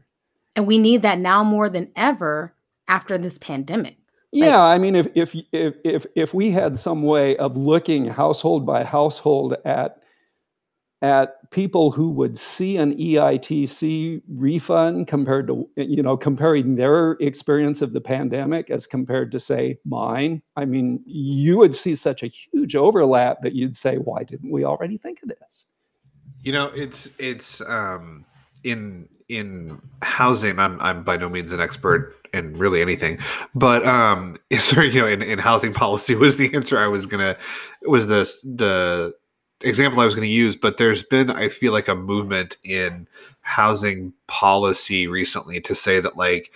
And 0.55 0.65
we 0.65 0.79
need 0.79 1.03
that 1.03 1.19
now 1.19 1.43
more 1.43 1.69
than 1.69 1.91
ever 1.95 2.55
after 2.87 3.17
this 3.17 3.37
pandemic. 3.37 3.97
Yeah, 4.31 4.57
like, 4.57 4.75
I 4.75 4.77
mean, 4.77 4.95
if, 4.95 5.07
if 5.13 5.35
if 5.51 5.75
if 5.83 6.05
if 6.15 6.33
we 6.33 6.51
had 6.51 6.77
some 6.77 7.03
way 7.03 7.35
of 7.37 7.57
looking 7.57 8.05
household 8.05 8.65
by 8.65 8.83
household 8.83 9.55
at 9.65 10.01
at 11.01 11.49
people 11.49 11.91
who 11.91 12.11
would 12.11 12.37
see 12.37 12.77
an 12.77 12.95
EITC 12.95 14.21
refund 14.29 15.07
compared 15.07 15.47
to 15.47 15.67
you 15.75 16.01
know 16.01 16.15
comparing 16.15 16.75
their 16.75 17.13
experience 17.13 17.81
of 17.81 17.93
the 17.93 18.01
pandemic 18.01 18.69
as 18.69 18.87
compared 18.87 19.31
to 19.31 19.39
say 19.39 19.77
mine, 19.83 20.41
I 20.55 20.65
mean, 20.65 21.01
you 21.05 21.57
would 21.57 21.75
see 21.75 21.95
such 21.95 22.23
a 22.23 22.27
huge 22.27 22.75
overlap 22.75 23.41
that 23.41 23.53
you'd 23.53 23.75
say, 23.75 23.97
why 23.97 24.23
didn't 24.23 24.51
we 24.51 24.63
already 24.63 24.97
think 24.97 25.21
of 25.23 25.29
this? 25.29 25.65
You 26.41 26.53
know, 26.53 26.67
it's 26.67 27.11
it's 27.19 27.61
um 27.61 28.25
in 28.63 29.09
in 29.27 29.81
housing. 30.03 30.59
I'm 30.59 30.79
I'm 30.79 31.03
by 31.03 31.17
no 31.17 31.29
means 31.29 31.51
an 31.51 31.59
expert 31.59 32.15
in 32.33 32.57
really 32.57 32.81
anything. 32.81 33.19
But 33.55 33.85
um, 33.85 34.35
sorry, 34.57 34.91
you 34.91 35.01
know, 35.01 35.07
in, 35.07 35.21
in 35.21 35.39
housing 35.39 35.73
policy 35.83 36.15
was 36.15 36.37
the 36.37 36.53
answer 36.53 36.77
I 36.77 36.87
was 36.87 37.05
gonna 37.05 37.37
was 37.83 38.07
the 38.07 38.31
the 38.43 39.13
example 39.63 39.99
I 40.01 40.05
was 40.05 40.15
going 40.15 40.27
to 40.27 40.33
use. 40.33 40.55
But 40.55 40.77
there's 40.77 41.03
been, 41.03 41.29
I 41.29 41.49
feel 41.49 41.71
like, 41.71 41.87
a 41.87 41.95
movement 41.95 42.57
in 42.63 43.07
housing 43.41 44.13
policy 44.27 45.07
recently 45.07 45.61
to 45.61 45.75
say 45.75 45.99
that 45.99 46.17
like 46.17 46.51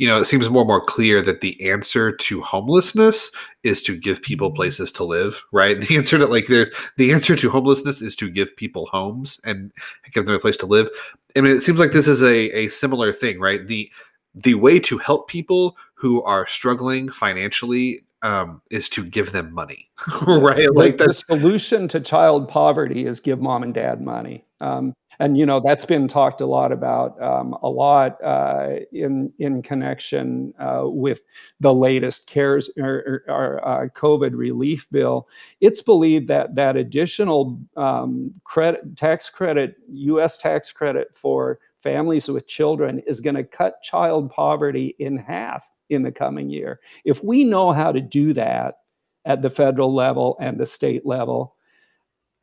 you 0.00 0.06
know, 0.06 0.18
it 0.18 0.24
seems 0.24 0.48
more 0.48 0.62
and 0.62 0.68
more 0.68 0.82
clear 0.82 1.20
that 1.20 1.42
the 1.42 1.70
answer 1.70 2.10
to 2.10 2.40
homelessness 2.40 3.30
is 3.64 3.82
to 3.82 3.94
give 3.94 4.22
people 4.22 4.50
places 4.50 4.90
to 4.92 5.04
live, 5.04 5.44
right? 5.52 5.78
The 5.78 5.94
answer 5.98 6.16
to 6.16 6.26
like 6.26 6.46
there's 6.46 6.70
the 6.96 7.12
answer 7.12 7.36
to 7.36 7.50
homelessness 7.50 8.00
is 8.00 8.16
to 8.16 8.30
give 8.30 8.56
people 8.56 8.86
homes 8.86 9.38
and 9.44 9.70
give 10.14 10.24
them 10.24 10.34
a 10.34 10.38
place 10.38 10.56
to 10.58 10.66
live. 10.66 10.88
I 11.36 11.42
mean, 11.42 11.54
it 11.54 11.60
seems 11.60 11.78
like 11.78 11.92
this 11.92 12.08
is 12.08 12.22
a, 12.22 12.50
a 12.56 12.68
similar 12.70 13.12
thing, 13.12 13.40
right? 13.40 13.66
The 13.66 13.90
the 14.34 14.54
way 14.54 14.78
to 14.80 14.98
help 14.98 15.28
people 15.28 15.76
who 15.94 16.22
are 16.22 16.46
struggling 16.46 17.08
financially 17.08 18.04
um, 18.22 18.60
is 18.70 18.88
to 18.90 19.04
give 19.04 19.32
them 19.32 19.52
money, 19.52 19.90
right? 20.26 20.72
Like 20.74 20.98
the, 20.98 21.06
the, 21.06 21.12
solution 21.12 21.88
to 21.88 22.00
child 22.00 22.48
poverty 22.48 23.06
is 23.06 23.20
give 23.20 23.40
mom 23.40 23.62
and 23.62 23.72
dad 23.72 24.00
money. 24.00 24.44
Um, 24.60 24.92
and 25.20 25.36
you 25.36 25.44
know 25.44 25.60
that's 25.60 25.84
been 25.84 26.08
talked 26.08 26.40
a 26.40 26.46
lot 26.46 26.72
about 26.72 27.22
um, 27.22 27.54
a 27.62 27.68
lot 27.68 28.16
uh, 28.24 28.76
in 28.90 29.30
in 29.38 29.62
connection 29.62 30.54
uh, 30.58 30.84
with 30.84 31.20
the 31.60 31.74
latest 31.74 32.26
CARES 32.26 32.70
or, 32.78 33.22
or, 33.28 33.60
uh, 33.62 33.88
COVID 33.88 34.30
relief 34.34 34.88
bill. 34.90 35.28
It's 35.60 35.82
believed 35.82 36.26
that 36.28 36.54
that 36.54 36.76
additional 36.76 37.60
um, 37.76 38.32
credit 38.44 38.96
tax 38.96 39.28
credit, 39.28 39.76
U.S. 39.92 40.38
tax 40.38 40.72
credit 40.72 41.14
for 41.14 41.60
families 41.82 42.28
with 42.28 42.46
children 42.46 43.00
is 43.06 43.20
going 43.20 43.36
to 43.36 43.44
cut 43.44 43.82
child 43.82 44.30
poverty 44.30 44.94
in 44.98 45.16
half 45.16 45.68
in 45.88 46.02
the 46.02 46.12
coming 46.12 46.50
year. 46.50 46.80
If 47.04 47.22
we 47.24 47.44
know 47.44 47.72
how 47.72 47.92
to 47.92 48.00
do 48.00 48.32
that 48.34 48.76
at 49.24 49.42
the 49.42 49.50
federal 49.50 49.94
level 49.94 50.36
and 50.40 50.58
the 50.58 50.66
state 50.66 51.04
level, 51.04 51.56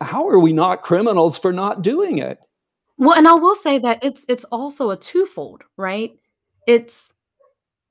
how 0.00 0.28
are 0.28 0.38
we 0.38 0.52
not 0.52 0.82
criminals 0.82 1.38
for 1.38 1.52
not 1.52 1.82
doing 1.82 2.18
it? 2.18 2.38
Well, 2.98 3.16
and 3.16 3.28
I 3.28 3.34
will 3.34 3.54
say 3.54 3.78
that 3.78 4.02
it's 4.02 4.24
it's 4.28 4.44
also 4.44 4.90
a 4.90 4.96
twofold, 4.96 5.62
right? 5.76 6.12
It's 6.66 7.12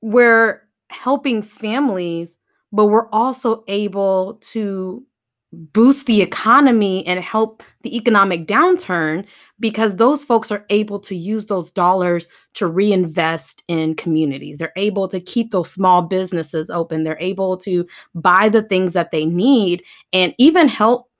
we're 0.00 0.62
helping 0.90 1.42
families, 1.42 2.36
but 2.72 2.86
we're 2.86 3.08
also 3.10 3.64
able 3.68 4.34
to 4.34 5.04
boost 5.52 6.06
the 6.06 6.20
economy 6.20 7.06
and 7.06 7.20
help 7.20 7.62
the 7.82 7.96
economic 7.96 8.46
downturn 8.46 9.24
because 9.58 9.96
those 9.96 10.22
folks 10.22 10.50
are 10.50 10.66
able 10.68 11.00
to 11.00 11.16
use 11.16 11.46
those 11.46 11.72
dollars 11.72 12.28
to 12.54 12.66
reinvest 12.66 13.62
in 13.66 13.94
communities. 13.94 14.58
They're 14.58 14.72
able 14.76 15.08
to 15.08 15.20
keep 15.20 15.50
those 15.50 15.70
small 15.70 16.02
businesses 16.02 16.68
open. 16.68 17.04
They're 17.04 17.18
able 17.18 17.56
to 17.58 17.86
buy 18.14 18.50
the 18.50 18.62
things 18.62 18.92
that 18.92 19.10
they 19.10 19.24
need 19.24 19.82
and 20.12 20.34
even 20.38 20.68
help 20.68 21.10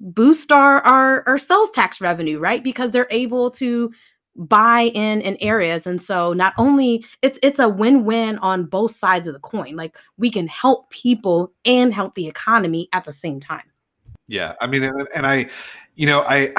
boost 0.00 0.52
our 0.52 0.80
our, 0.82 1.26
our 1.26 1.38
sales 1.38 1.70
tax 1.70 2.00
revenue, 2.00 2.38
right? 2.38 2.62
Because 2.62 2.90
they're 2.90 3.08
able 3.10 3.50
to 3.52 3.90
buy 4.36 4.82
in 4.94 5.20
in 5.22 5.36
areas 5.40 5.84
and 5.84 6.00
so 6.00 6.32
not 6.32 6.54
only 6.58 7.04
it's 7.22 7.40
it's 7.42 7.58
a 7.58 7.68
win-win 7.68 8.38
on 8.38 8.66
both 8.66 8.94
sides 8.94 9.26
of 9.26 9.34
the 9.34 9.40
coin 9.40 9.74
like 9.74 9.98
we 10.16 10.30
can 10.30 10.46
help 10.46 10.88
people 10.90 11.52
and 11.64 11.92
help 11.92 12.14
the 12.14 12.28
economy 12.28 12.88
at 12.92 13.04
the 13.04 13.12
same 13.12 13.40
time 13.40 13.64
yeah, 14.28 14.54
I 14.60 14.66
mean, 14.66 14.84
and, 14.84 15.08
and 15.14 15.26
I, 15.26 15.48
you 15.96 16.06
know, 16.06 16.20
I. 16.20 16.52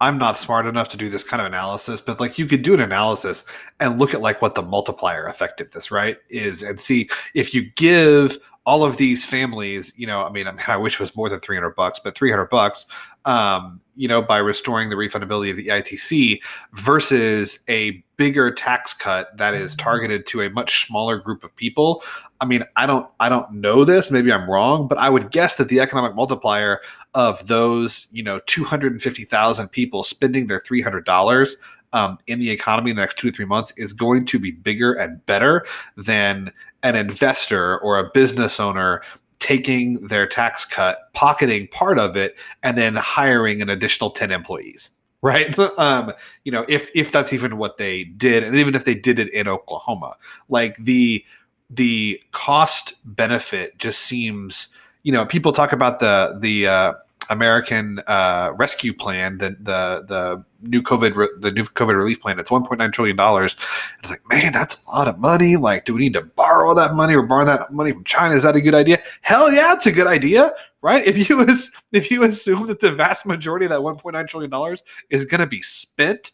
I'm 0.00 0.16
not 0.16 0.36
smart 0.36 0.66
enough 0.66 0.90
to 0.90 0.96
do 0.96 1.08
this 1.08 1.24
kind 1.24 1.40
of 1.40 1.48
analysis, 1.48 2.00
but 2.00 2.20
like 2.20 2.38
you 2.38 2.46
could 2.46 2.62
do 2.62 2.72
an 2.72 2.78
analysis 2.78 3.44
and 3.80 3.98
look 3.98 4.14
at 4.14 4.20
like 4.20 4.40
what 4.40 4.54
the 4.54 4.62
multiplier 4.62 5.24
effect 5.24 5.60
of 5.60 5.72
this, 5.72 5.90
right, 5.90 6.18
is 6.28 6.62
and 6.62 6.78
see 6.78 7.10
if 7.34 7.52
you 7.52 7.62
give 7.74 8.38
all 8.68 8.84
of 8.84 8.98
these 8.98 9.24
families, 9.24 9.94
you 9.96 10.06
know, 10.06 10.22
I 10.22 10.30
mean, 10.30 10.46
I, 10.46 10.52
mean, 10.52 10.60
I 10.68 10.76
wish 10.76 10.92
it 10.92 11.00
was 11.00 11.16
more 11.16 11.30
than 11.30 11.40
300 11.40 11.70
bucks, 11.70 12.00
but 12.04 12.14
300 12.14 12.50
bucks, 12.50 12.84
um, 13.24 13.80
you 13.96 14.06
know, 14.06 14.20
by 14.20 14.36
restoring 14.36 14.90
the 14.90 14.94
refundability 14.94 15.50
of 15.50 15.56
the 15.56 15.68
EITC 15.68 16.42
versus 16.74 17.60
a 17.70 18.04
bigger 18.18 18.52
tax 18.52 18.92
cut 18.92 19.34
that 19.38 19.54
is 19.54 19.74
targeted 19.74 20.26
to 20.26 20.42
a 20.42 20.50
much 20.50 20.86
smaller 20.86 21.16
group 21.16 21.44
of 21.44 21.56
people. 21.56 22.02
I 22.42 22.44
mean, 22.44 22.62
I 22.76 22.86
don't, 22.86 23.08
I 23.20 23.30
don't 23.30 23.50
know 23.52 23.86
this. 23.86 24.10
Maybe 24.10 24.30
I'm 24.30 24.50
wrong, 24.50 24.86
but 24.86 24.98
I 24.98 25.08
would 25.08 25.30
guess 25.30 25.54
that 25.54 25.68
the 25.68 25.80
economic 25.80 26.14
multiplier 26.14 26.80
of 27.14 27.46
those, 27.46 28.06
you 28.12 28.22
know, 28.22 28.38
250,000 28.44 29.68
people 29.68 30.04
spending 30.04 30.46
their 30.46 30.60
$300 30.60 31.56
um, 31.92 32.18
in 32.26 32.38
the 32.38 32.50
economy 32.50 32.90
in 32.90 32.96
the 32.96 33.02
next 33.02 33.18
two 33.18 33.30
to 33.30 33.36
three 33.36 33.44
months 33.44 33.72
is 33.76 33.92
going 33.92 34.24
to 34.26 34.38
be 34.38 34.50
bigger 34.50 34.92
and 34.92 35.24
better 35.26 35.66
than 35.96 36.52
an 36.82 36.94
investor 36.96 37.78
or 37.80 37.98
a 37.98 38.10
business 38.12 38.60
owner 38.60 39.02
taking 39.38 40.06
their 40.06 40.26
tax 40.26 40.64
cut, 40.64 41.12
pocketing 41.14 41.68
part 41.68 41.98
of 41.98 42.16
it, 42.16 42.36
and 42.62 42.76
then 42.76 42.96
hiring 42.96 43.62
an 43.62 43.70
additional 43.70 44.10
10 44.10 44.30
employees. 44.30 44.90
Right. 45.20 45.58
Um, 45.58 46.12
you 46.44 46.52
know, 46.52 46.64
if 46.68 46.92
if 46.94 47.10
that's 47.10 47.32
even 47.32 47.58
what 47.58 47.76
they 47.76 48.04
did, 48.04 48.44
and 48.44 48.54
even 48.54 48.76
if 48.76 48.84
they 48.84 48.94
did 48.94 49.18
it 49.18 49.28
in 49.32 49.48
Oklahoma, 49.48 50.14
like 50.48 50.76
the 50.76 51.24
the 51.70 52.22
cost 52.30 52.94
benefit 53.04 53.76
just 53.78 54.02
seems, 54.02 54.68
you 55.02 55.10
know, 55.10 55.26
people 55.26 55.50
talk 55.50 55.72
about 55.72 55.98
the 55.98 56.38
the 56.38 56.68
uh, 56.68 56.92
American 57.30 58.00
uh, 58.06 58.52
Rescue 58.56 58.92
Plan, 58.92 59.38
the 59.38 59.50
the 59.60 60.04
the 60.06 60.44
new 60.62 60.82
COVID 60.82 61.14
re- 61.14 61.28
the 61.38 61.50
new 61.50 61.64
COVID 61.64 61.96
relief 61.96 62.20
plan. 62.20 62.38
It's 62.38 62.50
1.9 62.50 62.92
trillion 62.92 63.16
dollars. 63.16 63.56
It's 64.00 64.10
like, 64.10 64.22
man, 64.28 64.52
that's 64.52 64.82
a 64.86 64.90
lot 64.90 65.08
of 65.08 65.18
money. 65.18 65.56
Like, 65.56 65.84
do 65.84 65.94
we 65.94 66.00
need 66.00 66.14
to 66.14 66.22
borrow 66.22 66.74
that 66.74 66.94
money 66.94 67.14
or 67.14 67.22
borrow 67.22 67.44
that 67.44 67.72
money 67.72 67.92
from 67.92 68.04
China? 68.04 68.34
Is 68.34 68.42
that 68.42 68.56
a 68.56 68.60
good 68.60 68.74
idea? 68.74 69.02
Hell 69.22 69.52
yeah, 69.52 69.74
it's 69.74 69.86
a 69.86 69.92
good 69.92 70.06
idea, 70.06 70.50
right? 70.82 71.06
If 71.06 71.28
you 71.28 71.36
was 71.36 71.70
if 71.92 72.10
you 72.10 72.24
assume 72.24 72.66
that 72.66 72.80
the 72.80 72.92
vast 72.92 73.26
majority 73.26 73.66
of 73.66 73.70
that 73.70 73.80
1.9 73.80 74.28
trillion 74.28 74.50
dollars 74.50 74.82
is 75.10 75.24
going 75.24 75.40
to 75.40 75.46
be 75.46 75.62
spent 75.62 76.32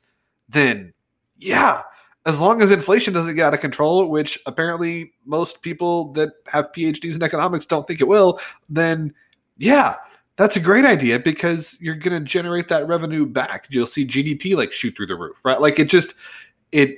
then 0.49 0.92
yeah, 1.38 1.82
as 2.26 2.40
long 2.40 2.62
as 2.62 2.70
inflation 2.70 3.12
doesn't 3.12 3.34
get 3.34 3.47
out 3.47 3.55
of 3.55 3.61
control, 3.61 4.09
which 4.09 4.38
apparently 4.47 5.12
most 5.26 5.62
people 5.62 6.12
that 6.12 6.30
have 6.47 6.72
PhDs 6.72 7.16
in 7.16 7.22
economics 7.22 7.66
don't 7.66 7.86
think 7.86 8.01
it 8.01 8.09
will, 8.09 8.40
then 8.68 9.12
yeah, 9.59 9.97
that's 10.37 10.57
a 10.57 10.61
great 10.61 10.85
idea 10.85 11.18
because 11.18 11.78
you're 11.80 11.95
going 11.95 12.18
to 12.18 12.24
generate 12.24 12.68
that 12.68 12.87
revenue 12.89 13.24
back. 13.26 13.66
You'll 13.70 13.87
see 13.87 14.07
GDP 14.07 14.57
like 14.57 14.72
shoot 14.72 14.97
through 14.97 15.07
the 15.07 15.16
roof, 15.16 15.45
right? 15.45 15.61
Like 15.61 15.78
it 15.78 15.89
just, 15.89 16.14
it, 16.72 16.97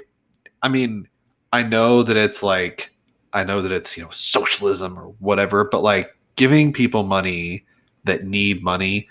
I 0.62 0.68
mean, 0.68 1.08
I 1.52 1.62
know 1.62 2.02
that 2.02 2.16
it's 2.16 2.42
like, 2.42 2.94
I 3.32 3.44
know 3.44 3.60
that 3.60 3.72
it's, 3.72 3.96
you 3.96 4.04
know, 4.04 4.10
socialism 4.10 4.98
or 4.98 5.14
whatever, 5.18 5.64
but 5.64 5.82
like 5.82 6.16
giving 6.36 6.72
people 6.72 7.02
money 7.02 7.66
that 8.04 8.24
need 8.24 8.62
money 8.62 9.08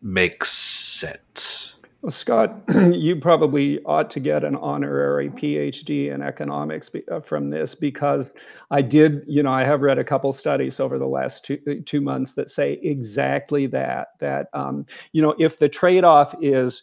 makes 0.00 0.50
sense. 0.52 1.73
Well, 2.04 2.10
Scott, 2.10 2.60
you 2.92 3.16
probably 3.16 3.82
ought 3.84 4.10
to 4.10 4.20
get 4.20 4.44
an 4.44 4.56
honorary 4.56 5.30
PhD 5.30 6.12
in 6.12 6.20
economics 6.20 6.90
uh, 7.10 7.20
from 7.20 7.48
this 7.48 7.74
because 7.74 8.34
I 8.70 8.82
did, 8.82 9.22
you 9.26 9.42
know, 9.42 9.50
I 9.50 9.64
have 9.64 9.80
read 9.80 9.98
a 9.98 10.04
couple 10.04 10.30
studies 10.34 10.80
over 10.80 10.98
the 10.98 11.06
last 11.06 11.46
two, 11.46 11.58
uh, 11.66 11.76
two 11.86 12.02
months 12.02 12.34
that 12.34 12.50
say 12.50 12.74
exactly 12.82 13.64
that. 13.68 14.08
That, 14.20 14.48
um, 14.52 14.84
you 15.12 15.22
know, 15.22 15.34
if 15.38 15.58
the 15.58 15.66
trade 15.70 16.04
off 16.04 16.34
is 16.42 16.82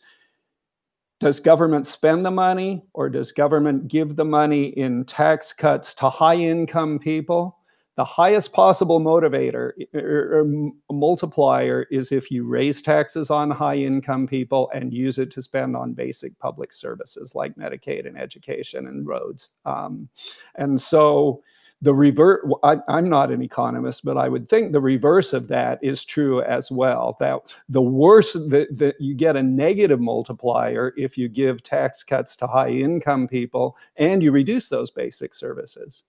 does 1.19 1.39
government 1.39 1.85
spend 1.85 2.25
the 2.25 2.31
money 2.31 2.83
or 2.95 3.07
does 3.07 3.31
government 3.31 3.87
give 3.87 4.15
the 4.15 4.25
money 4.25 4.69
in 4.69 5.05
tax 5.05 5.53
cuts 5.53 5.93
to 5.93 6.09
high 6.09 6.33
income 6.33 6.97
people? 6.97 7.59
The 7.95 8.05
highest 8.05 8.53
possible 8.53 9.01
motivator 9.01 9.71
or, 9.93 10.39
or, 10.39 10.71
multiplier 10.91 11.87
is 11.91 12.11
if 12.11 12.31
you 12.31 12.45
raise 12.45 12.81
taxes 12.81 13.29
on 13.29 13.51
high 13.51 13.75
income 13.75 14.27
people 14.27 14.71
and 14.73 14.93
use 14.93 15.17
it 15.17 15.29
to 15.31 15.41
spend 15.41 15.75
on 15.75 15.93
basic 15.93 16.37
public 16.39 16.71
services 16.71 17.35
like 17.35 17.55
Medicaid 17.55 18.07
and 18.07 18.17
education 18.17 18.87
and 18.87 19.05
roads. 19.05 19.49
Um, 19.65 20.07
and 20.55 20.79
so 20.79 21.43
the 21.81 21.93
revert, 21.93 22.47
I, 22.63 22.77
am 22.87 23.09
not 23.09 23.31
an 23.31 23.41
economist, 23.41 24.05
but 24.05 24.15
I 24.15 24.29
would 24.29 24.47
think 24.47 24.71
the 24.71 24.79
reverse 24.79 25.33
of 25.33 25.47
that 25.47 25.79
is 25.81 26.05
true 26.05 26.41
as 26.43 26.71
well. 26.71 27.17
That 27.19 27.39
the 27.69 27.81
worse 27.81 28.33
that 28.33 28.95
you 28.99 29.15
get 29.15 29.35
a 29.35 29.43
negative 29.43 29.99
multiplier 29.99 30.93
if 30.95 31.17
you 31.17 31.27
give 31.27 31.63
tax 31.63 32.03
cuts 32.03 32.35
to 32.37 32.47
high 32.47 32.69
income 32.69 33.27
people 33.27 33.75
and 33.95 34.21
you 34.21 34.31
reduce 34.31 34.69
those 34.69 34.91
basic 34.91 35.33
services. 35.33 36.03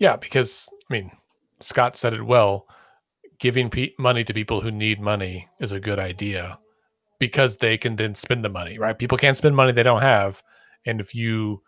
Yeah, 0.00 0.16
because 0.16 0.68
I 0.90 0.94
mean, 0.94 1.12
Scott 1.60 1.94
said 1.94 2.14
it 2.14 2.24
well. 2.24 2.66
Giving 3.38 3.70
pe- 3.70 3.92
money 3.98 4.24
to 4.24 4.34
people 4.34 4.62
who 4.62 4.70
need 4.72 5.00
money 5.00 5.48
is 5.60 5.70
a 5.70 5.80
good 5.80 5.98
idea 5.98 6.58
because 7.18 7.58
they 7.58 7.78
can 7.78 7.96
then 7.96 8.14
spend 8.14 8.44
the 8.44 8.48
money, 8.48 8.78
right? 8.78 8.98
People 8.98 9.18
can't 9.18 9.36
spend 9.36 9.54
money 9.54 9.72
they 9.72 9.82
don't 9.82 10.02
have, 10.02 10.42
and 10.84 11.00
if 11.00 11.14
you, 11.14 11.62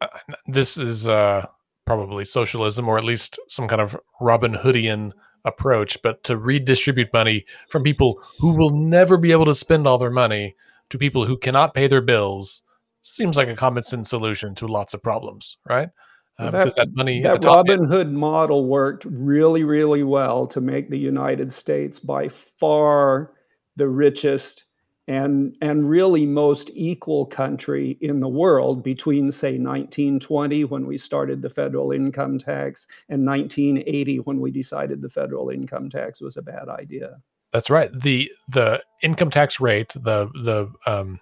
uh, 0.00 0.06
this 0.46 0.78
is 0.78 1.08
uh, 1.08 1.46
probably 1.86 2.24
socialism 2.24 2.88
or 2.88 2.98
at 2.98 3.04
least 3.04 3.38
some 3.48 3.68
kind 3.68 3.80
of 3.80 3.96
Robin 4.20 4.54
Hoodian 4.54 5.12
approach, 5.44 6.00
but 6.02 6.24
to 6.24 6.36
redistribute 6.36 7.12
money 7.12 7.46
from 7.70 7.82
people 7.82 8.22
who 8.38 8.50
will 8.50 8.70
never 8.70 9.16
be 9.16 9.32
able 9.32 9.44
to 9.46 9.54
spend 9.54 9.86
all 9.86 9.98
their 9.98 10.10
money 10.10 10.56
to 10.90 10.98
people 10.98 11.24
who 11.24 11.36
cannot 11.38 11.74
pay 11.74 11.86
their 11.86 12.00
bills 12.00 12.62
seems 13.02 13.36
like 13.36 13.48
a 13.48 13.54
common 13.54 13.82
sense 13.82 14.10
solution 14.10 14.54
to 14.56 14.66
lots 14.66 14.92
of 14.92 15.02
problems, 15.02 15.56
right? 15.68 15.90
Um, 16.38 16.50
that, 16.50 16.74
that, 16.76 16.88
money 16.94 17.22
that 17.22 17.44
Robin 17.44 17.80
end. 17.80 17.88
Hood 17.88 18.12
model 18.12 18.66
worked 18.66 19.06
really, 19.06 19.64
really 19.64 20.02
well 20.02 20.46
to 20.48 20.60
make 20.60 20.90
the 20.90 20.98
United 20.98 21.50
States 21.52 21.98
by 21.98 22.28
far 22.28 23.32
the 23.76 23.88
richest 23.88 24.64
and 25.08 25.56
and 25.62 25.88
really 25.88 26.26
most 26.26 26.70
equal 26.74 27.26
country 27.26 27.96
in 28.00 28.20
the 28.20 28.28
world 28.28 28.82
between 28.82 29.30
say 29.30 29.52
1920 29.52 30.64
when 30.64 30.86
we 30.86 30.96
started 30.96 31.42
the 31.42 31.50
federal 31.50 31.92
income 31.92 32.38
tax 32.38 32.86
and 33.08 33.24
1980 33.24 34.18
when 34.20 34.40
we 34.40 34.50
decided 34.50 35.00
the 35.00 35.08
federal 35.08 35.50
income 35.50 35.88
tax 35.88 36.20
was 36.20 36.36
a 36.36 36.42
bad 36.42 36.68
idea. 36.68 37.18
That's 37.52 37.70
right. 37.70 37.90
the 37.92 38.30
The 38.48 38.82
income 39.02 39.30
tax 39.30 39.60
rate, 39.60 39.90
the 39.94 40.28
the 40.42 40.72
um, 40.86 41.20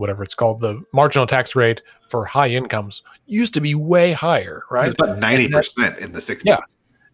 whatever 0.00 0.22
it's 0.22 0.34
called, 0.34 0.60
the 0.60 0.82
marginal 0.92 1.26
tax 1.26 1.54
rate 1.54 1.82
for 2.08 2.24
high 2.24 2.48
incomes 2.48 3.02
used 3.26 3.52
to 3.54 3.60
be 3.60 3.74
way 3.74 4.12
higher, 4.12 4.62
right? 4.70 4.88
It's 4.88 5.00
about 5.00 5.18
90% 5.18 5.98
in 5.98 6.12
the 6.12 6.20
60s. 6.20 6.42
Yeah. 6.44 6.56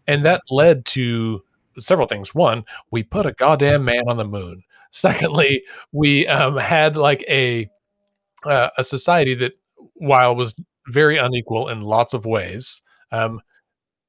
And 0.06 0.24
that 0.24 0.42
led 0.48 0.86
to 0.86 1.42
several 1.78 2.06
things. 2.06 2.32
One, 2.32 2.64
we 2.92 3.02
put 3.02 3.26
a 3.26 3.32
goddamn 3.32 3.84
man 3.84 4.04
on 4.08 4.16
the 4.16 4.24
moon. 4.24 4.62
Secondly, 4.92 5.62
we 5.92 6.26
um, 6.28 6.56
had 6.56 6.96
like 6.96 7.22
a 7.28 7.68
uh, 8.44 8.70
a 8.78 8.84
society 8.84 9.34
that, 9.34 9.52
while 9.94 10.36
was 10.36 10.54
very 10.88 11.18
unequal 11.18 11.68
in 11.68 11.80
lots 11.80 12.14
of 12.14 12.24
ways, 12.24 12.82
um, 13.10 13.40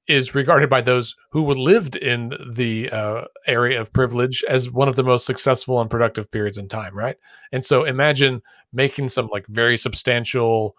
is 0.07 0.33
regarded 0.33 0.69
by 0.69 0.79
those 0.79 1.15
who 1.31 1.43
lived 1.43 1.95
in 1.95 2.33
the 2.49 2.89
uh, 2.91 3.25
area 3.45 3.79
of 3.79 3.91
privilege 3.91 4.43
as 4.47 4.71
one 4.71 4.87
of 4.87 4.95
the 4.95 5.03
most 5.03 5.25
successful 5.25 5.81
and 5.81 5.89
productive 5.89 6.31
periods 6.31 6.57
in 6.57 6.67
time, 6.69 6.97
right? 6.97 7.17
And 7.51 7.65
so 7.65 7.83
imagine 7.83 8.41
making 8.73 9.09
some 9.09 9.27
like 9.31 9.45
very 9.47 9.77
substantial 9.77 10.75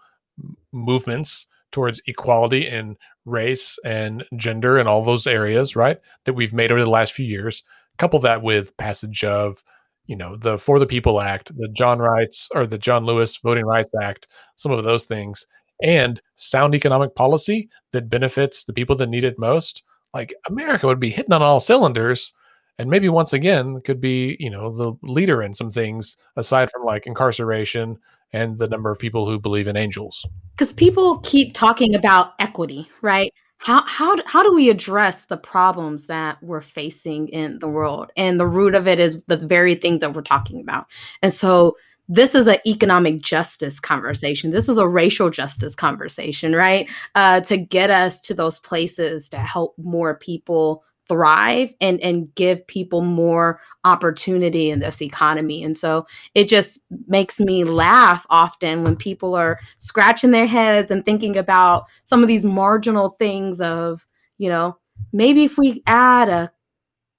movements 0.71 1.47
towards 1.71 2.01
equality 2.07 2.67
in 2.67 2.97
race 3.25 3.77
and 3.83 4.25
gender 4.35 4.77
and 4.77 4.89
all 4.89 5.03
those 5.03 5.27
areas, 5.27 5.75
right? 5.75 5.99
That 6.25 6.33
we've 6.33 6.53
made 6.53 6.71
over 6.71 6.81
the 6.81 6.89
last 6.89 7.13
few 7.13 7.25
years. 7.25 7.63
Couple 7.97 8.19
that 8.19 8.41
with 8.41 8.75
passage 8.77 9.23
of, 9.23 9.63
you 10.07 10.15
know, 10.15 10.35
the 10.35 10.57
For 10.57 10.79
the 10.79 10.87
People 10.87 11.21
Act, 11.21 11.55
the 11.55 11.67
John 11.67 11.99
Rights 11.99 12.49
or 12.55 12.65
the 12.65 12.77
John 12.77 13.05
Lewis 13.05 13.37
Voting 13.37 13.65
Rights 13.65 13.91
Act, 14.01 14.27
some 14.55 14.71
of 14.71 14.83
those 14.83 15.05
things, 15.05 15.45
and 15.81 16.21
sound 16.35 16.73
economic 16.73 17.15
policy 17.15 17.69
that 17.91 18.09
benefits 18.09 18.65
the 18.65 18.73
people 18.73 18.95
that 18.95 19.09
need 19.09 19.23
it 19.23 19.37
most. 19.37 19.83
Like 20.13 20.33
America 20.47 20.87
would 20.87 20.99
be 20.99 21.09
hitting 21.09 21.33
on 21.33 21.41
all 21.41 21.59
cylinders 21.59 22.33
and 22.79 22.89
maybe 22.89 23.09
once 23.09 23.33
again 23.33 23.79
could 23.81 24.01
be 24.01 24.35
you 24.39 24.49
know 24.49 24.71
the 24.71 24.93
leader 25.03 25.43
in 25.43 25.53
some 25.53 25.69
things 25.69 26.17
aside 26.35 26.71
from 26.71 26.83
like 26.83 27.05
incarceration 27.05 27.99
and 28.33 28.57
the 28.57 28.67
number 28.67 28.89
of 28.89 28.97
people 28.99 29.27
who 29.27 29.39
believe 29.39 29.67
in 29.67 29.75
angels. 29.75 30.25
Because 30.55 30.71
people 30.73 31.19
keep 31.19 31.53
talking 31.53 31.93
about 31.93 32.33
equity 32.39 32.87
right? 33.01 33.33
How 33.57 33.83
how 33.85 34.15
how 34.25 34.41
do 34.41 34.53
we 34.53 34.69
address 34.69 35.25
the 35.25 35.37
problems 35.37 36.05
that 36.05 36.41
we're 36.41 36.61
facing 36.61 37.27
in 37.27 37.59
the 37.59 37.67
world? 37.67 38.11
And 38.15 38.39
the 38.39 38.47
root 38.47 38.73
of 38.73 38.87
it 38.87 38.99
is 38.99 39.19
the 39.27 39.37
very 39.37 39.75
things 39.75 39.99
that 39.99 40.13
we're 40.13 40.21
talking 40.21 40.61
about. 40.61 40.87
And 41.21 41.33
so 41.33 41.75
this 42.07 42.33
is 42.33 42.47
an 42.47 42.57
economic 42.65 43.21
justice 43.21 43.79
conversation. 43.79 44.49
This 44.49 44.67
is 44.67 44.77
a 44.77 44.87
racial 44.87 45.29
justice 45.29 45.75
conversation, 45.75 46.55
right? 46.55 46.89
Uh, 47.13 47.41
to 47.41 47.57
get 47.57 47.91
us 47.91 48.19
to 48.21 48.33
those 48.33 48.57
places 48.59 49.29
to 49.29 49.37
help 49.37 49.75
more 49.77 50.15
people 50.15 50.83
thrive 51.09 51.73
and 51.81 51.99
and 51.99 52.33
give 52.35 52.65
people 52.67 53.01
more 53.01 53.59
opportunity 53.83 54.69
in 54.69 54.79
this 54.79 55.01
economy. 55.01 55.63
And 55.63 55.77
so 55.77 56.05
it 56.35 56.47
just 56.47 56.79
makes 57.07 57.39
me 57.39 57.63
laugh 57.65 58.25
often 58.29 58.83
when 58.83 58.95
people 58.95 59.35
are 59.35 59.59
scratching 59.77 60.31
their 60.31 60.47
heads 60.47 60.91
and 60.91 61.03
thinking 61.03 61.35
about 61.35 61.85
some 62.05 62.21
of 62.21 62.27
these 62.27 62.45
marginal 62.45 63.09
things 63.09 63.59
of 63.59 64.05
you 64.37 64.47
know 64.47 64.77
maybe 65.11 65.43
if 65.43 65.57
we 65.57 65.83
add 65.87 66.29
a 66.29 66.51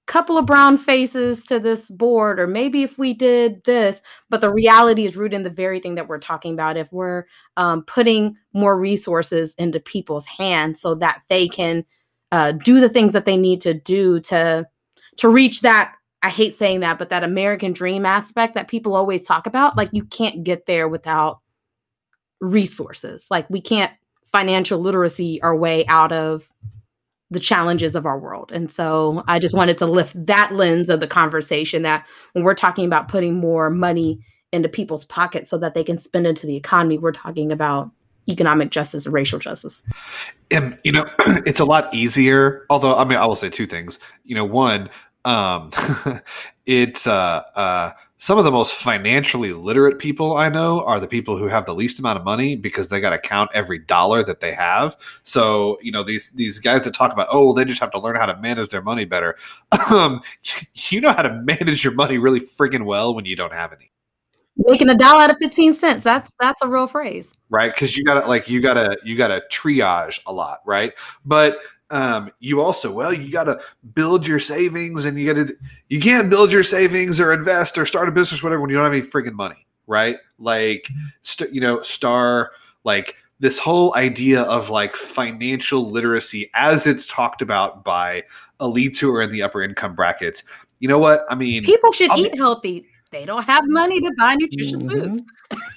couple 0.07 0.37
of 0.37 0.45
brown 0.45 0.77
faces 0.77 1.45
to 1.45 1.59
this 1.59 1.89
board 1.89 2.39
or 2.39 2.47
maybe 2.47 2.83
if 2.83 2.97
we 2.97 3.13
did 3.13 3.63
this 3.63 4.01
but 4.29 4.41
the 4.41 4.51
reality 4.51 5.05
is 5.05 5.15
rooted 5.15 5.35
in 5.35 5.43
the 5.43 5.49
very 5.49 5.79
thing 5.79 5.95
that 5.95 6.07
we're 6.07 6.19
talking 6.19 6.53
about. 6.53 6.75
If 6.75 6.91
we're 6.91 7.25
um, 7.55 7.83
putting 7.83 8.35
more 8.53 8.77
resources 8.77 9.53
into 9.57 9.79
people's 9.79 10.25
hands 10.25 10.81
so 10.81 10.95
that 10.95 11.21
they 11.29 11.47
can 11.47 11.85
uh, 12.31 12.51
do 12.51 12.79
the 12.79 12.89
things 12.89 13.13
that 13.13 13.25
they 13.25 13.37
need 13.37 13.61
to 13.61 13.73
do 13.73 14.19
to 14.19 14.67
to 15.17 15.29
reach 15.29 15.61
that 15.61 15.95
i 16.23 16.29
hate 16.29 16.53
saying 16.53 16.79
that 16.79 16.97
but 16.97 17.09
that 17.09 17.23
american 17.23 17.73
dream 17.73 18.05
aspect 18.05 18.55
that 18.55 18.67
people 18.67 18.95
always 18.95 19.25
talk 19.25 19.45
about 19.47 19.75
like 19.75 19.89
you 19.91 20.05
can't 20.05 20.43
get 20.43 20.65
there 20.65 20.87
without 20.87 21.41
resources. 22.41 23.27
Like 23.29 23.49
we 23.49 23.61
can't 23.61 23.93
financial 24.25 24.79
literacy 24.79 25.41
our 25.41 25.55
way 25.55 25.85
out 25.87 26.11
of 26.11 26.49
the 27.29 27.39
challenges 27.39 27.95
of 27.95 28.05
our 28.05 28.19
world. 28.19 28.51
And 28.51 28.69
so 28.69 29.23
i 29.27 29.39
just 29.39 29.55
wanted 29.55 29.77
to 29.77 29.85
lift 29.85 30.13
that 30.25 30.53
lens 30.53 30.89
of 30.89 30.99
the 30.99 31.07
conversation 31.07 31.83
that 31.83 32.05
when 32.33 32.43
we're 32.43 32.55
talking 32.55 32.85
about 32.85 33.07
putting 33.07 33.39
more 33.39 33.69
money 33.69 34.19
into 34.51 34.67
people's 34.67 35.05
pockets 35.05 35.49
so 35.49 35.57
that 35.59 35.73
they 35.73 35.83
can 35.83 35.97
spend 35.97 36.27
into 36.27 36.45
the 36.45 36.57
economy 36.57 36.97
we're 36.97 37.13
talking 37.13 37.53
about 37.53 37.89
economic 38.29 38.69
justice 38.69 39.05
and 39.05 39.13
racial 39.13 39.39
justice. 39.39 39.83
And 40.51 40.77
you 40.83 40.91
know, 40.91 41.05
it's 41.45 41.59
a 41.59 41.65
lot 41.65 41.93
easier. 41.93 42.65
Although, 42.69 42.95
I 42.95 43.05
mean, 43.05 43.17
I 43.17 43.25
will 43.25 43.35
say 43.35 43.49
two 43.49 43.67
things. 43.67 43.99
You 44.23 44.35
know, 44.35 44.45
one, 44.45 44.89
um, 45.25 45.71
it's 46.65 47.07
uh, 47.07 47.43
uh, 47.55 47.91
some 48.17 48.37
of 48.37 48.43
the 48.43 48.51
most 48.51 48.75
financially 48.75 49.51
literate 49.51 49.97
people 49.97 50.37
I 50.37 50.47
know 50.47 50.85
are 50.85 50.99
the 50.99 51.07
people 51.07 51.37
who 51.37 51.47
have 51.47 51.65
the 51.65 51.73
least 51.73 51.97
amount 51.99 52.19
of 52.19 52.23
money 52.23 52.55
because 52.55 52.89
they 52.89 53.01
got 53.01 53.09
to 53.09 53.17
count 53.17 53.49
every 53.53 53.79
dollar 53.79 54.23
that 54.23 54.41
they 54.41 54.53
have. 54.53 54.95
So 55.23 55.77
you 55.81 55.91
know 55.91 56.03
these 56.03 56.29
these 56.31 56.59
guys 56.59 56.83
that 56.83 56.93
talk 56.93 57.11
about 57.11 57.27
oh 57.31 57.53
they 57.53 57.65
just 57.65 57.79
have 57.79 57.91
to 57.91 57.99
learn 57.99 58.15
how 58.15 58.27
to 58.27 58.37
manage 58.37 58.69
their 58.69 58.83
money 58.83 59.05
better. 59.05 59.37
Um, 59.89 60.21
you 60.89 61.01
know 61.01 61.11
how 61.11 61.23
to 61.23 61.33
manage 61.33 61.83
your 61.83 61.93
money 61.93 62.17
really 62.17 62.39
friggin' 62.39 62.85
well 62.85 63.13
when 63.15 63.25
you 63.25 63.35
don't 63.35 63.53
have 63.53 63.73
any. 63.73 63.91
Making 64.57 64.89
a 64.89 64.95
dollar 64.95 65.21
out 65.23 65.31
of 65.31 65.37
15 65.37 65.73
cents. 65.73 66.03
That's 66.03 66.35
that's 66.39 66.61
a 66.61 66.67
real 66.67 66.87
phrase. 66.87 67.33
right 67.49 67.73
because 67.73 67.97
you 67.97 68.03
gotta 68.03 68.27
like 68.27 68.49
you 68.49 68.61
gotta 68.61 68.97
you 69.03 69.17
gotta 69.17 69.41
triage 69.51 70.19
a 70.25 70.33
lot 70.33 70.59
right 70.65 70.93
but 71.25 71.57
um 71.89 72.31
you 72.39 72.61
also 72.61 72.91
well 72.91 73.11
you 73.13 73.31
gotta 73.31 73.59
build 73.93 74.25
your 74.27 74.39
savings 74.39 75.05
and 75.05 75.17
you 75.19 75.33
gotta 75.33 75.53
you 75.89 75.99
can't 75.99 76.29
build 76.29 76.51
your 76.51 76.63
savings 76.63 77.19
or 77.19 77.33
invest 77.33 77.77
or 77.77 77.85
start 77.85 78.07
a 78.07 78.11
business 78.11 78.41
whatever 78.43 78.61
when 78.61 78.69
you 78.69 78.75
don't 78.75 78.85
have 78.85 78.93
any 78.93 79.01
friggin 79.01 79.33
money 79.33 79.65
right 79.87 80.17
like 80.39 80.87
st- 81.21 81.53
you 81.53 81.59
know 81.59 81.81
star 81.81 82.51
like 82.83 83.15
this 83.39 83.57
whole 83.59 83.93
idea 83.95 84.43
of 84.43 84.69
like 84.69 84.95
financial 84.95 85.89
literacy 85.89 86.49
as 86.53 86.85
it's 86.87 87.05
talked 87.05 87.41
about 87.41 87.83
by 87.83 88.23
elites 88.61 88.99
who 88.99 89.13
are 89.13 89.21
in 89.21 89.31
the 89.31 89.41
upper 89.41 89.61
income 89.61 89.93
brackets 89.95 90.43
you 90.79 90.87
know 90.87 90.99
what 90.99 91.25
i 91.29 91.35
mean 91.35 91.61
People 91.63 91.91
should 91.91 92.09
I'll 92.11 92.17
be- 92.17 92.23
eat 92.23 92.37
healthy. 92.37 92.85
They 93.11 93.25
don't 93.25 93.43
have 93.43 93.63
money 93.67 93.99
to 93.99 94.11
buy 94.17 94.35
nutritious 94.35 94.83
Mhm. 94.83 94.91
foods. 94.91 95.21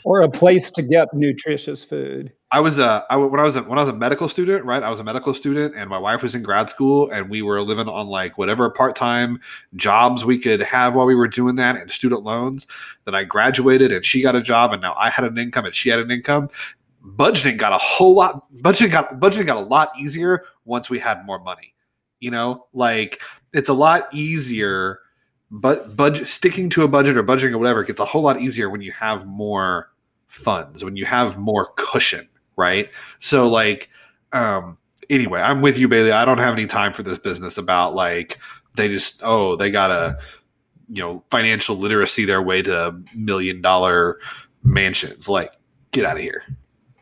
or 0.05 0.21
a 0.21 0.29
place 0.31 0.71
to 0.71 0.83
get 0.83 1.09
nutritious 1.15 1.83
food. 1.83 2.31
I 2.53 2.61
was 2.61 2.79
a 2.79 3.05
I, 3.11 3.17
when 3.17 3.41
I 3.41 3.43
was 3.43 3.57
a, 3.57 3.63
when 3.63 3.79
I 3.79 3.81
was 3.81 3.89
a 3.89 3.95
medical 3.97 4.29
student, 4.29 4.65
right? 4.65 4.83
I 4.83 4.91
was 4.91 5.01
a 5.01 5.05
medical 5.05 5.33
student, 5.35 5.75
and 5.77 5.89
my 5.91 5.99
wife 5.99 6.23
was 6.23 6.35
in 6.35 6.43
grad 6.43 6.69
school, 6.71 7.11
and 7.11 7.29
we 7.31 7.41
were 7.43 7.61
living 7.63 7.89
on 7.89 8.07
like 8.07 8.37
whatever 8.39 8.69
part 8.71 8.95
time 8.95 9.41
jobs 9.75 10.25
we 10.25 10.39
could 10.39 10.61
have 10.61 10.95
while 10.95 11.07
we 11.07 11.15
were 11.15 11.27
doing 11.27 11.57
that, 11.57 11.77
and 11.77 11.91
student 11.91 12.23
loans. 12.23 12.67
Then 13.07 13.15
I 13.15 13.25
graduated, 13.25 13.91
and 13.93 14.05
she 14.05 14.21
got 14.23 14.37
a 14.37 14.43
job, 14.43 14.73
and 14.73 14.81
now 14.83 14.95
I 14.97 15.09
had 15.11 15.25
an 15.25 15.39
income, 15.39 15.65
and 15.65 15.75
she 15.75 15.89
had 15.89 15.99
an 15.99 16.11
income. 16.11 16.51
Budgeting 17.05 17.57
got 17.57 17.73
a 17.73 17.79
whole 17.79 18.15
lot. 18.15 18.45
Budgeting 18.63 18.93
got 18.93 19.19
budgeting 19.19 19.47
got 19.47 19.57
a 19.57 19.61
lot 19.61 19.91
easier 19.99 20.45
once 20.67 20.89
we 20.89 20.99
had 21.01 21.25
more 21.27 21.41
money. 21.41 21.75
You 22.21 22.31
know, 22.31 22.67
like 22.75 23.21
it's 23.55 23.71
a 23.71 23.75
lot 23.75 24.09
easier. 24.13 25.01
But 25.57 25.97
budget 25.97 26.27
sticking 26.27 26.69
to 26.71 26.83
a 26.83 26.89
budget 26.89 27.17
or 27.17 27.23
budgeting 27.23 27.53
or 27.53 27.59
whatever 27.59 27.85
gets 27.85 28.01
a 28.01 28.05
whole 28.05 28.23
lot 28.23 28.41
easier 28.41 28.69
when 28.69 28.81
you 28.81 28.91
have 28.91 29.25
more 29.25 29.93
funds, 30.27 30.83
when 30.83 30.97
you 30.97 31.05
have 31.05 31.39
more 31.39 31.73
cushion, 31.77 32.29
right? 32.57 32.91
So 33.21 33.49
like 33.49 33.89
um 34.33 34.77
anyway, 35.09 35.41
I'm 35.41 35.63
with 35.63 35.79
you 35.79 35.87
Bailey. 35.87 36.11
I 36.11 36.25
don't 36.25 36.39
have 36.39 36.55
any 36.55 36.67
time 36.67 36.93
for 36.93 37.05
this 37.05 37.19
business 37.19 37.57
about 37.57 37.95
like 37.95 38.39
they 38.75 38.89
just 38.89 39.23
oh, 39.23 39.55
they 39.55 39.71
got 39.71 39.89
to 39.89 40.19
you 40.89 41.01
know, 41.01 41.23
financial 41.31 41.77
literacy 41.77 42.25
their 42.25 42.43
way 42.43 42.61
to 42.63 43.01
million 43.15 43.63
dollar 43.63 44.19
mansions. 44.65 45.29
Like 45.29 45.53
get 45.93 46.05
out 46.05 46.17
of 46.17 46.23
here. 46.23 46.43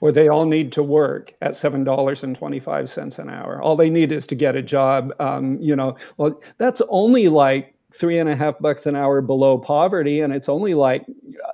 Or 0.03 0.13
they 0.13 0.29
all 0.29 0.45
need 0.45 0.73
to 0.73 0.83
work 0.83 1.33
at 1.41 1.57
seven 1.57 1.85
dollars 1.85 2.23
and 2.23 2.37
twenty-five 2.37 2.91
cents 2.91 3.19
an 3.19 3.31
hour. 3.31 3.63
All 3.63 3.77
they 3.77 3.89
need 3.89 4.13
is 4.13 4.27
to 4.27 4.35
get 4.35 4.57
a 4.57 4.63
job. 4.63 5.13
Um, 5.21 5.59
you 5.59 5.75
know, 5.75 5.97
well, 6.19 6.39
that's 6.59 6.83
only 6.91 7.29
like 7.29 7.72
three 7.95 8.19
and 8.19 8.29
a 8.29 8.37
half 8.37 8.59
bucks 8.59 8.87
an 8.87 8.97
hour 8.97 9.21
below 9.21 9.59
poverty, 9.59 10.21
and 10.21 10.33
it's 10.33 10.49
only 10.49 10.75
like 10.75 11.05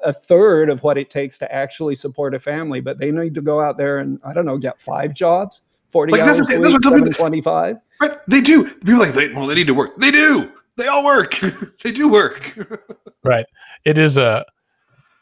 a 0.05 0.13
third 0.13 0.71
of 0.71 0.83
what 0.83 0.99
it 0.99 1.11
takes 1.11 1.39
to 1.39 1.53
actually 1.53 1.95
support 1.95 2.35
a 2.35 2.39
family. 2.39 2.81
But 2.81 2.99
they 2.99 3.11
need 3.11 3.35
to 3.35 3.43
go 3.43 3.61
out 3.61 3.77
there 3.77 3.99
and 3.99 4.21
I 4.25 4.33
don't 4.33 4.47
know, 4.47 4.59
get 4.59 4.81
five 4.81 5.15
jobs, 5.15 5.63
forty 5.91 6.13
Like, 6.13 6.23
hours 6.23 6.41
a 6.41 6.45
that's 6.45 6.51
week, 6.51 6.73
what 6.73 6.83
some 6.83 6.99
seven 6.99 7.13
twenty-five. 7.13 7.77
Right? 8.01 8.19
They 8.29 8.41
do. 8.41 8.65
People 8.65 8.95
are 8.95 8.99
like 8.99 9.13
they 9.13 9.33
well, 9.33 9.47
they 9.47 9.55
need 9.55 9.67
to 9.67 9.75
work. 9.75 9.97
They 9.97 10.11
do. 10.11 10.53
They 10.77 10.87
all 10.87 11.05
work. 11.05 11.39
they 11.83 11.93
do 11.93 12.09
work. 12.09 12.57
Right. 13.25 13.47
It 13.85 13.99
is 13.99 14.17
a 14.17 14.47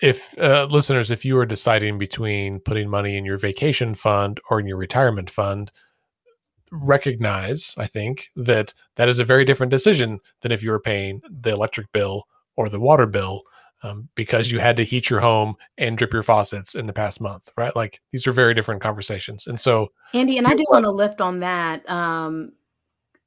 if 0.00 0.38
uh, 0.38 0.66
listeners, 0.70 1.10
if 1.10 1.24
you 1.24 1.38
are 1.38 1.46
deciding 1.46 1.98
between 1.98 2.60
putting 2.60 2.88
money 2.88 3.16
in 3.16 3.24
your 3.24 3.38
vacation 3.38 3.94
fund 3.94 4.38
or 4.50 4.60
in 4.60 4.66
your 4.66 4.76
retirement 4.76 5.30
fund, 5.30 5.72
recognize, 6.70 7.74
I 7.76 7.86
think, 7.86 8.30
that 8.36 8.74
that 8.96 9.08
is 9.08 9.18
a 9.18 9.24
very 9.24 9.44
different 9.44 9.70
decision 9.70 10.20
than 10.42 10.52
if 10.52 10.62
you 10.62 10.70
were 10.70 10.80
paying 10.80 11.22
the 11.28 11.50
electric 11.50 11.92
bill 11.92 12.26
or 12.56 12.68
the 12.68 12.80
water 12.80 13.06
bill 13.06 13.42
um, 13.82 14.08
because 14.14 14.50
you 14.50 14.58
had 14.58 14.76
to 14.76 14.84
heat 14.84 15.10
your 15.10 15.20
home 15.20 15.54
and 15.78 15.98
drip 15.98 16.12
your 16.12 16.22
faucets 16.22 16.74
in 16.74 16.86
the 16.86 16.92
past 16.92 17.20
month, 17.20 17.50
right? 17.56 17.74
Like 17.76 18.00
these 18.12 18.26
are 18.26 18.32
very 18.32 18.54
different 18.54 18.80
conversations. 18.80 19.46
And 19.46 19.60
so, 19.60 19.92
Andy, 20.14 20.38
and 20.38 20.46
I 20.46 20.54
do 20.54 20.64
want 20.70 20.84
to 20.84 20.90
lift 20.90 21.20
on 21.20 21.40
that. 21.40 21.88
Um, 21.88 22.52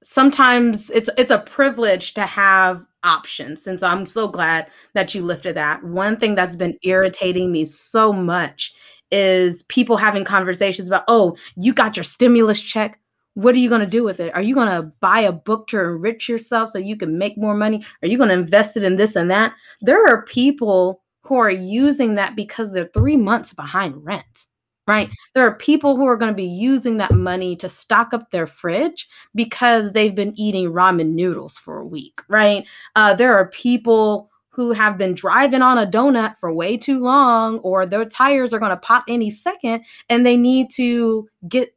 sometimes 0.03 0.89
it's 0.89 1.09
it's 1.17 1.31
a 1.31 1.39
privilege 1.39 2.13
to 2.15 2.25
have 2.25 2.85
options, 3.03 3.67
and 3.67 3.79
so 3.79 3.87
I'm 3.87 4.05
so 4.05 4.27
glad 4.27 4.69
that 4.93 5.13
you 5.13 5.23
lifted 5.23 5.55
that. 5.55 5.83
One 5.83 6.17
thing 6.17 6.35
that's 6.35 6.55
been 6.55 6.77
irritating 6.83 7.51
me 7.51 7.65
so 7.65 8.11
much 8.11 8.73
is 9.11 9.63
people 9.63 9.97
having 9.97 10.23
conversations 10.23 10.87
about, 10.87 11.03
oh, 11.07 11.35
you 11.55 11.73
got 11.73 11.97
your 11.97 12.03
stimulus 12.03 12.61
check. 12.61 12.99
What 13.39 13.55
are 13.55 13.59
you 13.59 13.69
going 13.69 13.79
to 13.79 13.87
do 13.87 14.03
with 14.03 14.19
it? 14.19 14.35
Are 14.35 14.41
you 14.41 14.53
going 14.53 14.67
to 14.67 14.91
buy 14.99 15.21
a 15.21 15.31
book 15.31 15.67
to 15.67 15.79
enrich 15.79 16.27
yourself 16.27 16.71
so 16.71 16.77
you 16.77 16.97
can 16.97 17.17
make 17.17 17.37
more 17.37 17.55
money? 17.55 17.85
Are 18.03 18.07
you 18.07 18.17
going 18.17 18.27
to 18.27 18.35
invest 18.35 18.75
it 18.75 18.83
in 18.83 18.97
this 18.97 19.15
and 19.15 19.31
that? 19.31 19.53
There 19.79 20.05
are 20.07 20.23
people 20.23 21.01
who 21.21 21.37
are 21.37 21.49
using 21.49 22.15
that 22.15 22.35
because 22.35 22.73
they're 22.73 22.89
three 22.93 23.15
months 23.15 23.53
behind 23.53 24.03
rent 24.03 24.47
right? 24.87 25.11
There 25.35 25.45
are 25.45 25.53
people 25.53 25.95
who 25.95 26.07
are 26.07 26.17
going 26.17 26.31
to 26.31 26.35
be 26.35 26.43
using 26.43 26.97
that 26.97 27.11
money 27.11 27.55
to 27.57 27.69
stock 27.69 28.11
up 28.11 28.31
their 28.31 28.47
fridge 28.47 29.07
because 29.35 29.93
they've 29.93 30.15
been 30.15 30.33
eating 30.35 30.71
ramen 30.71 31.11
noodles 31.11 31.59
for 31.59 31.77
a 31.77 31.85
week, 31.85 32.21
right? 32.27 32.65
Uh, 32.95 33.13
there 33.13 33.35
are 33.35 33.49
people 33.49 34.31
who 34.49 34.71
have 34.71 34.97
been 34.97 35.13
driving 35.13 35.61
on 35.61 35.77
a 35.77 35.85
donut 35.85 36.35
for 36.37 36.51
way 36.51 36.75
too 36.75 36.99
long, 36.99 37.59
or 37.59 37.85
their 37.85 38.03
tires 38.03 38.51
are 38.51 38.59
going 38.59 38.71
to 38.71 38.77
pop 38.77 39.03
any 39.07 39.29
second, 39.29 39.85
and 40.09 40.25
they 40.25 40.35
need 40.35 40.71
to 40.71 41.29
get 41.47 41.71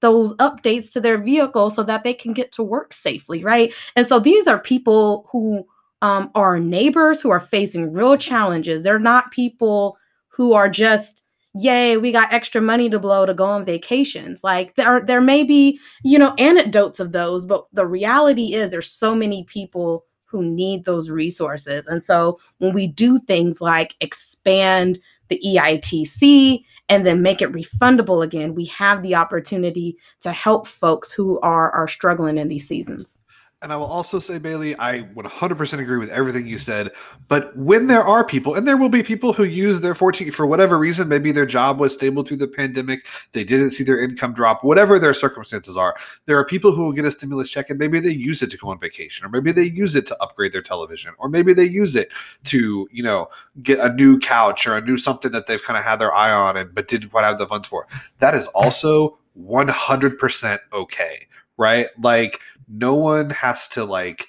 those 0.00 0.34
updates 0.34 0.92
to 0.92 1.00
their 1.00 1.18
vehicle 1.18 1.70
so 1.70 1.82
that 1.82 2.04
they 2.04 2.14
can 2.14 2.32
get 2.32 2.52
to 2.52 2.62
work 2.62 2.92
safely, 2.92 3.42
right? 3.42 3.72
And 3.96 4.06
so 4.06 4.18
these 4.18 4.46
are 4.46 4.58
people 4.58 5.26
who 5.32 5.66
um, 6.02 6.30
are 6.34 6.60
neighbors 6.60 7.20
who 7.20 7.30
are 7.30 7.40
facing 7.40 7.92
real 7.92 8.16
challenges. 8.16 8.82
They're 8.82 8.98
not 8.98 9.32
people 9.32 9.98
who 10.28 10.52
are 10.52 10.68
just 10.68 11.24
yay 11.54 11.96
we 11.96 12.12
got 12.12 12.32
extra 12.32 12.60
money 12.60 12.90
to 12.90 12.98
blow 12.98 13.24
to 13.24 13.32
go 13.32 13.44
on 13.44 13.64
vacations 13.64 14.44
like 14.44 14.74
there 14.74 15.00
there 15.00 15.20
may 15.20 15.42
be 15.42 15.80
you 16.04 16.18
know 16.18 16.34
anecdotes 16.38 17.00
of 17.00 17.12
those 17.12 17.46
but 17.46 17.64
the 17.72 17.86
reality 17.86 18.52
is 18.52 18.70
there's 18.70 18.90
so 18.90 19.14
many 19.14 19.44
people 19.44 20.04
who 20.26 20.42
need 20.42 20.84
those 20.84 21.08
resources 21.08 21.86
and 21.86 22.04
so 22.04 22.38
when 22.58 22.74
we 22.74 22.86
do 22.86 23.18
things 23.18 23.60
like 23.62 23.96
expand 24.00 25.00
the 25.28 25.40
EITC 25.44 26.62
and 26.88 27.04
then 27.04 27.22
make 27.22 27.42
it 27.42 27.52
refundable 27.52 28.24
again 28.24 28.54
we 28.54 28.64
have 28.66 29.02
the 29.02 29.14
opportunity 29.14 29.96
to 30.20 30.32
help 30.32 30.66
folks 30.66 31.12
who 31.12 31.40
are 31.40 31.70
are 31.72 31.88
struggling 31.88 32.38
in 32.38 32.48
these 32.48 32.66
seasons 32.66 33.20
And 33.60 33.72
I 33.72 33.76
will 33.76 33.86
also 33.86 34.20
say, 34.20 34.38
Bailey, 34.38 34.78
I 34.78 35.00
100% 35.02 35.78
agree 35.80 35.96
with 35.96 36.10
everything 36.10 36.46
you 36.46 36.58
said. 36.58 36.92
But 37.26 37.56
when 37.56 37.88
there 37.88 38.04
are 38.04 38.24
people, 38.24 38.54
and 38.54 38.68
there 38.68 38.76
will 38.76 38.88
be 38.88 39.02
people 39.02 39.32
who 39.32 39.42
use 39.42 39.80
their 39.80 39.96
14 39.96 40.30
for 40.30 40.46
whatever 40.46 40.78
reason, 40.78 41.08
maybe 41.08 41.32
their 41.32 41.44
job 41.44 41.80
was 41.80 41.92
stable 41.92 42.22
through 42.22 42.36
the 42.36 42.46
pandemic, 42.46 43.04
they 43.32 43.42
didn't 43.42 43.70
see 43.70 43.82
their 43.82 44.00
income 44.00 44.32
drop, 44.32 44.62
whatever 44.62 45.00
their 45.00 45.12
circumstances 45.12 45.76
are, 45.76 45.96
there 46.26 46.38
are 46.38 46.44
people 46.44 46.70
who 46.70 46.84
will 46.84 46.92
get 46.92 47.04
a 47.04 47.10
stimulus 47.10 47.50
check 47.50 47.68
and 47.68 47.80
maybe 47.80 47.98
they 47.98 48.12
use 48.12 48.42
it 48.42 48.50
to 48.50 48.56
go 48.56 48.68
on 48.68 48.78
vacation, 48.78 49.26
or 49.26 49.28
maybe 49.28 49.50
they 49.50 49.64
use 49.64 49.96
it 49.96 50.06
to 50.06 50.22
upgrade 50.22 50.52
their 50.52 50.62
television, 50.62 51.12
or 51.18 51.28
maybe 51.28 51.52
they 51.52 51.64
use 51.64 51.96
it 51.96 52.12
to, 52.44 52.88
you 52.92 53.02
know, 53.02 53.28
get 53.64 53.80
a 53.80 53.92
new 53.92 54.20
couch 54.20 54.68
or 54.68 54.76
a 54.76 54.80
new 54.80 54.96
something 54.96 55.32
that 55.32 55.48
they've 55.48 55.64
kind 55.64 55.76
of 55.76 55.82
had 55.82 55.96
their 55.96 56.14
eye 56.14 56.30
on 56.30 56.56
and 56.56 56.72
but 56.76 56.86
didn't 56.86 57.08
quite 57.08 57.24
have 57.24 57.38
the 57.38 57.46
funds 57.46 57.66
for. 57.66 57.88
That 58.20 58.36
is 58.36 58.46
also 58.54 59.18
100% 59.36 60.58
okay, 60.72 61.26
right? 61.56 61.88
Like, 62.00 62.40
no 62.68 62.94
one 62.94 63.30
has 63.30 63.68
to 63.68 63.84
like 63.84 64.26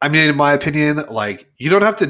i 0.00 0.08
mean 0.08 0.28
in 0.28 0.36
my 0.36 0.52
opinion 0.52 1.04
like 1.08 1.50
you 1.58 1.70
don't 1.70 1.82
have 1.82 1.96
to 1.96 2.06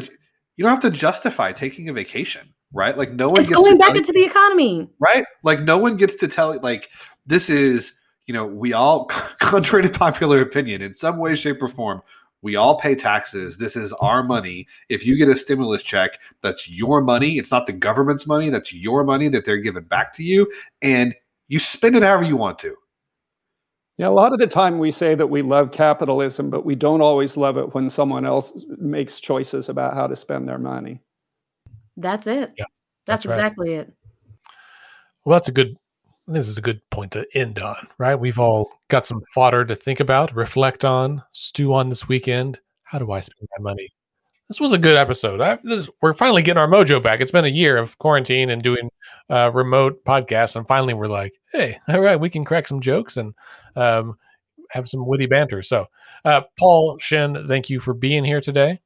you 0.56 0.64
don't 0.64 0.70
have 0.70 0.80
to 0.80 0.90
justify 0.90 1.52
taking 1.52 1.88
a 1.88 1.92
vacation 1.92 2.52
right? 2.72 2.96
Like 2.96 3.12
no 3.12 3.28
one 3.28 3.40
it's 3.40 3.50
gets 3.50 3.60
going 3.60 3.78
back 3.78 3.88
tell 3.88 3.96
into 3.98 4.12
the 4.12 4.24
economy. 4.24 4.88
Right? 4.98 5.24
Like 5.42 5.60
no 5.60 5.78
one 5.78 5.96
gets 5.96 6.16
to 6.16 6.28
tell 6.28 6.58
like 6.60 6.88
this 7.26 7.50
is 7.50 7.98
you 8.26 8.34
know 8.34 8.46
we 8.46 8.72
all 8.72 9.04
contrary 9.40 9.84
to 9.84 9.90
popular 9.90 10.40
opinion 10.40 10.82
in 10.82 10.92
some 10.92 11.18
way 11.18 11.34
shape 11.34 11.62
or 11.62 11.68
form 11.68 12.02
we 12.44 12.56
all 12.56 12.76
pay 12.76 12.96
taxes. 12.96 13.58
This 13.58 13.76
is 13.76 13.92
our 13.94 14.24
money. 14.24 14.66
If 14.88 15.06
you 15.06 15.16
get 15.16 15.28
a 15.28 15.36
stimulus 15.36 15.82
check 15.82 16.18
that's 16.42 16.68
your 16.68 17.00
money. 17.00 17.38
It's 17.38 17.52
not 17.52 17.66
the 17.66 17.72
government's 17.72 18.26
money. 18.26 18.50
That's 18.50 18.72
your 18.72 19.04
money 19.04 19.28
that 19.28 19.44
they're 19.44 19.58
giving 19.58 19.84
back 19.84 20.12
to 20.14 20.24
you. 20.24 20.50
And 20.80 21.14
you 21.46 21.60
spend 21.60 21.96
it 21.96 22.02
however 22.02 22.24
you 22.24 22.36
want 22.36 22.58
to 22.60 22.74
Yeah, 23.98 24.08
a 24.08 24.10
lot 24.10 24.32
of 24.32 24.38
the 24.38 24.46
time 24.46 24.78
we 24.78 24.90
say 24.90 25.14
that 25.14 25.26
we 25.26 25.42
love 25.42 25.70
capitalism, 25.70 26.50
but 26.50 26.64
we 26.64 26.74
don't 26.74 27.02
always 27.02 27.36
love 27.36 27.58
it 27.58 27.74
when 27.74 27.90
someone 27.90 28.24
else 28.24 28.64
makes 28.78 29.20
choices 29.20 29.68
about 29.68 29.94
how 29.94 30.06
to 30.06 30.16
spend 30.16 30.48
their 30.48 30.58
money. 30.58 31.00
that's 31.96 32.26
it 32.26 32.52
Yeah, 32.56 32.64
that's, 33.06 33.24
that's 33.24 33.26
right. 33.26 33.34
exactly 33.34 33.74
it 33.74 33.92
well, 35.24 35.36
that's 35.36 35.48
a 35.48 35.52
good. 35.52 35.76
This 36.26 36.48
is 36.48 36.56
a 36.56 36.62
good 36.62 36.80
point 36.90 37.12
to 37.12 37.26
end 37.34 37.60
on, 37.60 37.88
right? 37.98 38.14
We've 38.14 38.38
all 38.38 38.70
got 38.88 39.04
some 39.04 39.20
fodder 39.34 39.64
to 39.64 39.74
think 39.74 39.98
about, 39.98 40.34
reflect 40.34 40.84
on, 40.84 41.22
stew 41.32 41.74
on 41.74 41.88
this 41.88 42.08
weekend. 42.08 42.60
How 42.84 42.98
do 42.98 43.10
I 43.10 43.20
spend 43.20 43.48
my 43.58 43.70
money? 43.70 43.88
This 44.52 44.60
was 44.60 44.74
a 44.74 44.78
good 44.78 44.98
episode. 44.98 45.40
I, 45.40 45.56
this, 45.64 45.88
we're 46.02 46.12
finally 46.12 46.42
getting 46.42 46.60
our 46.60 46.68
mojo 46.68 47.02
back. 47.02 47.22
It's 47.22 47.32
been 47.32 47.46
a 47.46 47.48
year 47.48 47.78
of 47.78 47.96
quarantine 47.96 48.50
and 48.50 48.62
doing 48.62 48.90
uh, 49.30 49.50
remote 49.50 50.04
podcasts, 50.04 50.56
and 50.56 50.68
finally 50.68 50.92
we're 50.92 51.06
like, 51.06 51.32
hey, 51.52 51.78
all 51.88 52.02
right, 52.02 52.20
we 52.20 52.28
can 52.28 52.44
crack 52.44 52.68
some 52.68 52.82
jokes 52.82 53.16
and 53.16 53.32
um, 53.76 54.18
have 54.68 54.86
some 54.86 55.06
witty 55.06 55.24
banter. 55.24 55.62
So, 55.62 55.86
uh, 56.26 56.42
Paul 56.58 56.98
Shinn, 56.98 57.46
thank 57.48 57.70
you 57.70 57.80
for 57.80 57.94
being 57.94 58.24
here 58.24 58.42
today. 58.42 58.82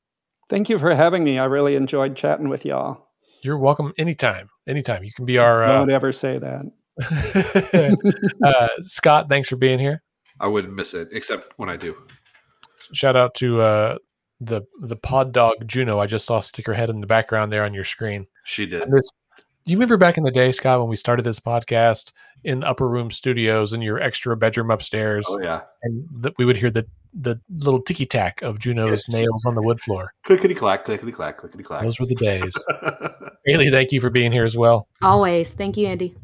Thank 0.49 0.69
you 0.69 0.79
for 0.79 0.95
having 0.95 1.25
me. 1.25 1.37
I 1.37 1.47
really 1.47 1.75
enjoyed 1.75 2.15
chatting 2.15 2.49
with 2.49 2.65
y'all. 2.65 3.09
You're 3.43 3.59
welcome 3.59 3.93
anytime. 3.99 4.49
Anytime. 4.69 5.03
You 5.03 5.13
can 5.13 5.25
be 5.25 5.37
our 5.37 5.65
uh, 5.65 5.79
Don't 5.79 5.91
ever 5.91 6.13
say 6.13 6.39
that. 6.39 8.23
uh, 8.45 8.69
Scott. 8.83 9.29
Thanks 9.29 9.49
for 9.49 9.57
being 9.57 9.81
here. 9.81 10.05
I 10.39 10.47
wouldn't 10.47 10.75
miss 10.75 10.95
it, 10.95 11.09
except 11.11 11.55
when 11.57 11.69
I 11.69 11.77
do. 11.77 11.97
Shout 12.93 13.17
out 13.17 13.35
to 13.35 13.61
uh, 13.61 13.97
the 14.41 14.63
the 14.81 14.97
pod 14.97 15.33
dog 15.33 15.55
Juno. 15.67 15.99
I 15.99 16.07
just 16.07 16.27
saw 16.27 16.41
stick 16.41 16.67
her 16.67 16.75
head 16.75 16.91
in 16.91 17.01
the 17.01 17.07
background 17.07 17.53
there 17.53 17.65
on 17.65 17.75
your 17.75 17.85
screen. 17.85 18.27
She 18.45 18.67
did. 18.67 18.91
This, 18.91 19.11
do 19.65 19.73
you 19.73 19.77
remember 19.77 19.97
back 19.97 20.17
in 20.19 20.25
the 20.25 20.31
day, 20.31 20.53
Scott, 20.53 20.79
when 20.81 20.89
we 20.89 20.97
started 20.97 21.23
this 21.23 21.41
podcast 21.41 22.13
in 22.45 22.63
upper 22.63 22.89
room 22.89 23.11
studios 23.11 23.73
in 23.73 23.83
your 23.83 23.99
extra 24.01 24.37
bedroom 24.37 24.71
upstairs, 24.71 25.27
Oh 25.29 25.41
yeah. 25.41 25.63
and 25.83 26.07
that 26.21 26.35
we 26.39 26.45
would 26.45 26.57
hear 26.57 26.71
the 26.71 26.87
the 27.19 27.41
little 27.51 27.81
ticky 27.81 28.05
tack 28.05 28.43
of 28.43 28.59
Juno's 28.59 28.91
Yes. 28.91 29.09
nails 29.09 29.45
on 29.47 29.55
the 29.55 29.63
wood 29.63 29.81
floor. 29.81 30.13
Clickety 30.25 30.55
clack, 30.55 30.85
clickety 30.85 31.13
clack, 31.13 31.39
clickety 31.39 31.63
clack. 31.65 31.83
Those 31.83 31.99
were 31.99 32.05
the 32.07 32.15
days. 32.15 32.53
Haley, 33.47 33.71
thank 33.71 33.91
you 33.91 34.01
for 34.03 34.11
being 34.11 34.33
here 34.33 34.45
as 34.45 34.57
well. 34.57 34.87
Always. 35.01 35.53
Thank 35.53 35.77
you, 35.79 35.87
Andy. 35.87 36.15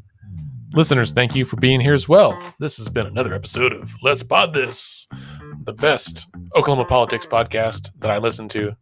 Listeners, 0.75 1.13
thank 1.13 1.35
you 1.35 1.45
for 1.45 1.57
being 1.57 1.81
here 1.81 1.93
as 1.95 2.09
well. 2.09 2.39
This 2.59 2.79
has 2.79 2.89
been 2.89 3.07
another 3.07 3.35
episode 3.35 3.73
of 3.73 3.93
Let's 4.03 4.23
Pod 4.23 4.55
This, 4.55 5.07
the 5.65 5.73
best 5.73 6.29
Oklahoma 6.57 6.85
politics 6.85 7.27
podcast 7.27 7.91
that 7.99 8.11
I 8.11 8.19
listen 8.19 8.49
to 8.51 8.77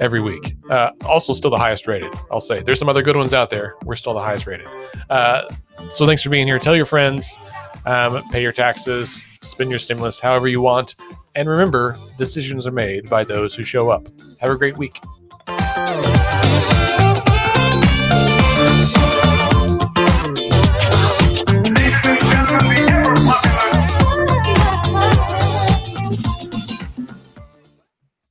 every 0.00 0.20
week. 0.20 0.56
Uh, 0.70 0.90
also, 1.04 1.32
still 1.32 1.50
the 1.50 1.58
highest 1.58 1.86
rated, 1.86 2.12
I'll 2.30 2.40
say. 2.40 2.62
There's 2.62 2.78
some 2.78 2.88
other 2.88 3.02
good 3.02 3.16
ones 3.16 3.34
out 3.34 3.50
there. 3.50 3.74
We're 3.84 3.96
still 3.96 4.14
the 4.14 4.20
highest 4.20 4.46
rated. 4.46 4.66
Uh, 5.08 5.48
so 5.90 6.06
thanks 6.06 6.22
for 6.22 6.30
being 6.30 6.46
here. 6.46 6.58
Tell 6.58 6.76
your 6.76 6.86
friends, 6.86 7.38
um, 7.84 8.22
pay 8.30 8.42
your 8.42 8.52
taxes, 8.52 9.24
spend 9.42 9.70
your 9.70 9.78
stimulus 9.78 10.18
however 10.18 10.48
you 10.48 10.60
want. 10.60 10.94
And 11.34 11.48
remember, 11.48 11.96
decisions 12.18 12.66
are 12.66 12.72
made 12.72 13.08
by 13.08 13.24
those 13.24 13.54
who 13.54 13.62
show 13.62 13.90
up. 13.90 14.08
Have 14.40 14.50
a 14.50 14.56
great 14.56 14.76
week. 14.76 15.00